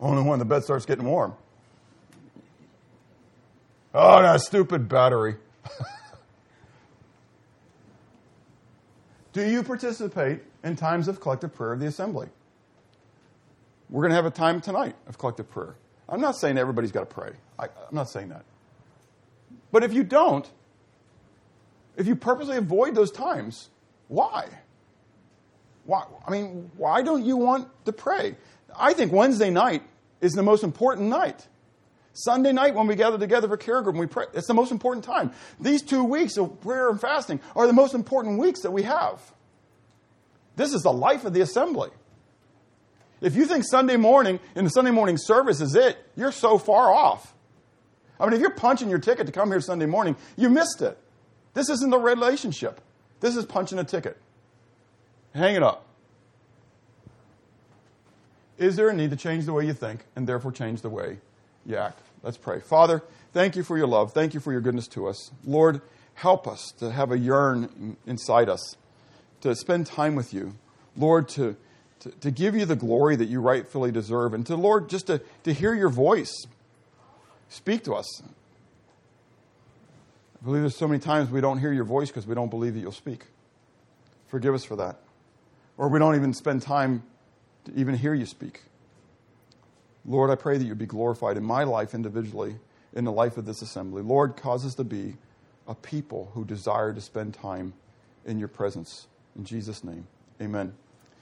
Only 0.00 0.22
when 0.22 0.38
the 0.38 0.44
bed 0.44 0.62
starts 0.62 0.86
getting 0.86 1.06
warm. 1.06 1.34
Oh, 3.94 4.22
that 4.22 4.40
stupid 4.42 4.88
battery. 4.88 5.36
Do 9.32 9.48
you 9.48 9.62
participate 9.62 10.40
in 10.62 10.76
times 10.76 11.08
of 11.08 11.20
collective 11.20 11.54
prayer 11.54 11.72
of 11.72 11.80
the 11.80 11.86
assembly? 11.86 12.28
We're 13.90 14.02
going 14.02 14.10
to 14.10 14.16
have 14.16 14.26
a 14.26 14.30
time 14.30 14.60
tonight 14.60 14.94
of 15.06 15.18
collective 15.18 15.50
prayer. 15.50 15.74
I'm 16.08 16.20
not 16.20 16.36
saying 16.36 16.58
everybody's 16.58 16.92
got 16.92 17.00
to 17.00 17.06
pray. 17.06 17.32
I, 17.58 17.64
am 17.64 17.70
not 17.92 18.08
saying 18.08 18.28
that. 18.28 18.44
But 19.70 19.84
if 19.84 19.92
you 19.92 20.02
don't, 20.02 20.48
if 21.96 22.06
you 22.06 22.16
purposely 22.16 22.56
avoid 22.56 22.94
those 22.94 23.10
times, 23.10 23.68
why? 24.08 24.48
Why? 25.84 26.04
I 26.26 26.30
mean, 26.30 26.70
why 26.76 27.02
don't 27.02 27.24
you 27.24 27.36
want 27.36 27.68
to 27.84 27.92
pray? 27.92 28.36
I 28.78 28.92
think 28.92 29.12
Wednesday 29.12 29.50
night 29.50 29.82
is 30.20 30.32
the 30.32 30.42
most 30.42 30.62
important 30.62 31.08
night. 31.08 31.46
Sunday 32.12 32.52
night 32.52 32.74
when 32.74 32.86
we 32.86 32.96
gather 32.96 33.18
together 33.18 33.48
for 33.48 33.56
care 33.56 33.80
group 33.80 33.94
and 33.94 34.00
we 34.00 34.06
pray, 34.06 34.24
it's 34.34 34.48
the 34.48 34.54
most 34.54 34.72
important 34.72 35.04
time. 35.04 35.32
These 35.60 35.82
two 35.82 36.02
weeks 36.02 36.36
of 36.36 36.60
prayer 36.60 36.90
and 36.90 37.00
fasting 37.00 37.40
are 37.54 37.66
the 37.66 37.72
most 37.72 37.94
important 37.94 38.38
weeks 38.38 38.62
that 38.62 38.72
we 38.72 38.82
have. 38.82 39.20
This 40.56 40.72
is 40.72 40.82
the 40.82 40.92
life 40.92 41.24
of 41.24 41.32
the 41.32 41.40
assembly. 41.40 41.90
If 43.20 43.36
you 43.36 43.46
think 43.46 43.64
Sunday 43.64 43.96
morning 43.96 44.40
in 44.56 44.64
the 44.64 44.70
Sunday 44.70 44.90
morning 44.90 45.16
service 45.16 45.60
is 45.60 45.74
it, 45.74 45.96
you're 46.16 46.32
so 46.32 46.58
far 46.58 46.92
off. 46.92 47.34
I 48.20 48.24
mean, 48.24 48.34
if 48.34 48.40
you're 48.40 48.50
punching 48.50 48.88
your 48.88 48.98
ticket 48.98 49.26
to 49.26 49.32
come 49.32 49.50
here 49.50 49.60
Sunday 49.60 49.86
morning, 49.86 50.16
you 50.36 50.48
missed 50.48 50.82
it. 50.82 50.98
This 51.54 51.68
isn't 51.68 51.90
the 51.90 51.98
relationship. 51.98 52.80
This 53.20 53.36
is 53.36 53.44
punching 53.44 53.78
a 53.78 53.84
ticket. 53.84 54.16
Hang 55.34 55.54
it 55.54 55.62
up. 55.62 55.86
Is 58.58 58.76
there 58.76 58.88
a 58.88 58.94
need 58.94 59.10
to 59.10 59.16
change 59.16 59.46
the 59.46 59.52
way 59.52 59.66
you 59.66 59.72
think 59.72 60.00
and 60.16 60.26
therefore 60.26 60.50
change 60.50 60.82
the 60.82 60.90
way 60.90 61.18
you 61.64 61.76
act? 61.76 62.00
Let's 62.22 62.36
pray. 62.36 62.60
Father, 62.60 63.02
thank 63.32 63.54
you 63.54 63.62
for 63.62 63.78
your 63.78 63.86
love. 63.86 64.12
Thank 64.12 64.34
you 64.34 64.40
for 64.40 64.50
your 64.50 64.60
goodness 64.60 64.88
to 64.88 65.06
us. 65.06 65.30
Lord, 65.44 65.80
help 66.14 66.48
us 66.48 66.72
to 66.78 66.90
have 66.90 67.12
a 67.12 67.18
yearn 67.18 67.96
inside 68.06 68.48
us 68.48 68.76
to 69.42 69.54
spend 69.54 69.86
time 69.86 70.16
with 70.16 70.34
you. 70.34 70.56
Lord, 70.96 71.28
to, 71.30 71.56
to, 72.00 72.10
to 72.10 72.30
give 72.32 72.56
you 72.56 72.64
the 72.64 72.74
glory 72.74 73.14
that 73.14 73.28
you 73.28 73.40
rightfully 73.40 73.92
deserve. 73.92 74.34
And 74.34 74.44
to, 74.46 74.56
Lord, 74.56 74.88
just 74.88 75.06
to, 75.06 75.20
to 75.44 75.52
hear 75.52 75.74
your 75.74 75.88
voice. 75.88 76.34
Speak 77.48 77.84
to 77.84 77.94
us. 77.94 78.22
I 80.40 80.44
believe 80.44 80.62
there's 80.62 80.76
so 80.76 80.86
many 80.86 81.00
times 81.00 81.30
we 81.30 81.40
don't 81.40 81.58
hear 81.58 81.72
your 81.72 81.84
voice 81.84 82.08
because 82.08 82.26
we 82.26 82.34
don't 82.34 82.50
believe 82.50 82.74
that 82.74 82.80
you'll 82.80 82.92
speak. 82.92 83.24
Forgive 84.28 84.54
us 84.54 84.64
for 84.64 84.76
that. 84.76 84.98
Or 85.76 85.88
we 85.88 85.98
don't 85.98 86.14
even 86.14 86.32
spend 86.32 86.62
time 86.62 87.02
to 87.64 87.72
even 87.74 87.94
hear 87.94 88.14
you 88.14 88.26
speak. 88.26 88.62
Lord, 90.04 90.30
I 90.30 90.36
pray 90.36 90.58
that 90.58 90.64
you 90.64 90.74
be 90.74 90.86
glorified 90.86 91.36
in 91.36 91.44
my 91.44 91.64
life 91.64 91.94
individually, 91.94 92.56
in 92.94 93.04
the 93.04 93.12
life 93.12 93.36
of 93.36 93.46
this 93.46 93.62
assembly. 93.62 94.02
Lord, 94.02 94.36
cause 94.36 94.64
us 94.64 94.74
to 94.76 94.84
be 94.84 95.16
a 95.66 95.74
people 95.74 96.30
who 96.34 96.44
desire 96.44 96.92
to 96.92 97.00
spend 97.00 97.34
time 97.34 97.74
in 98.24 98.38
your 98.38 98.48
presence. 98.48 99.06
In 99.36 99.44
Jesus' 99.44 99.84
name, 99.84 100.06
amen. 100.40 100.72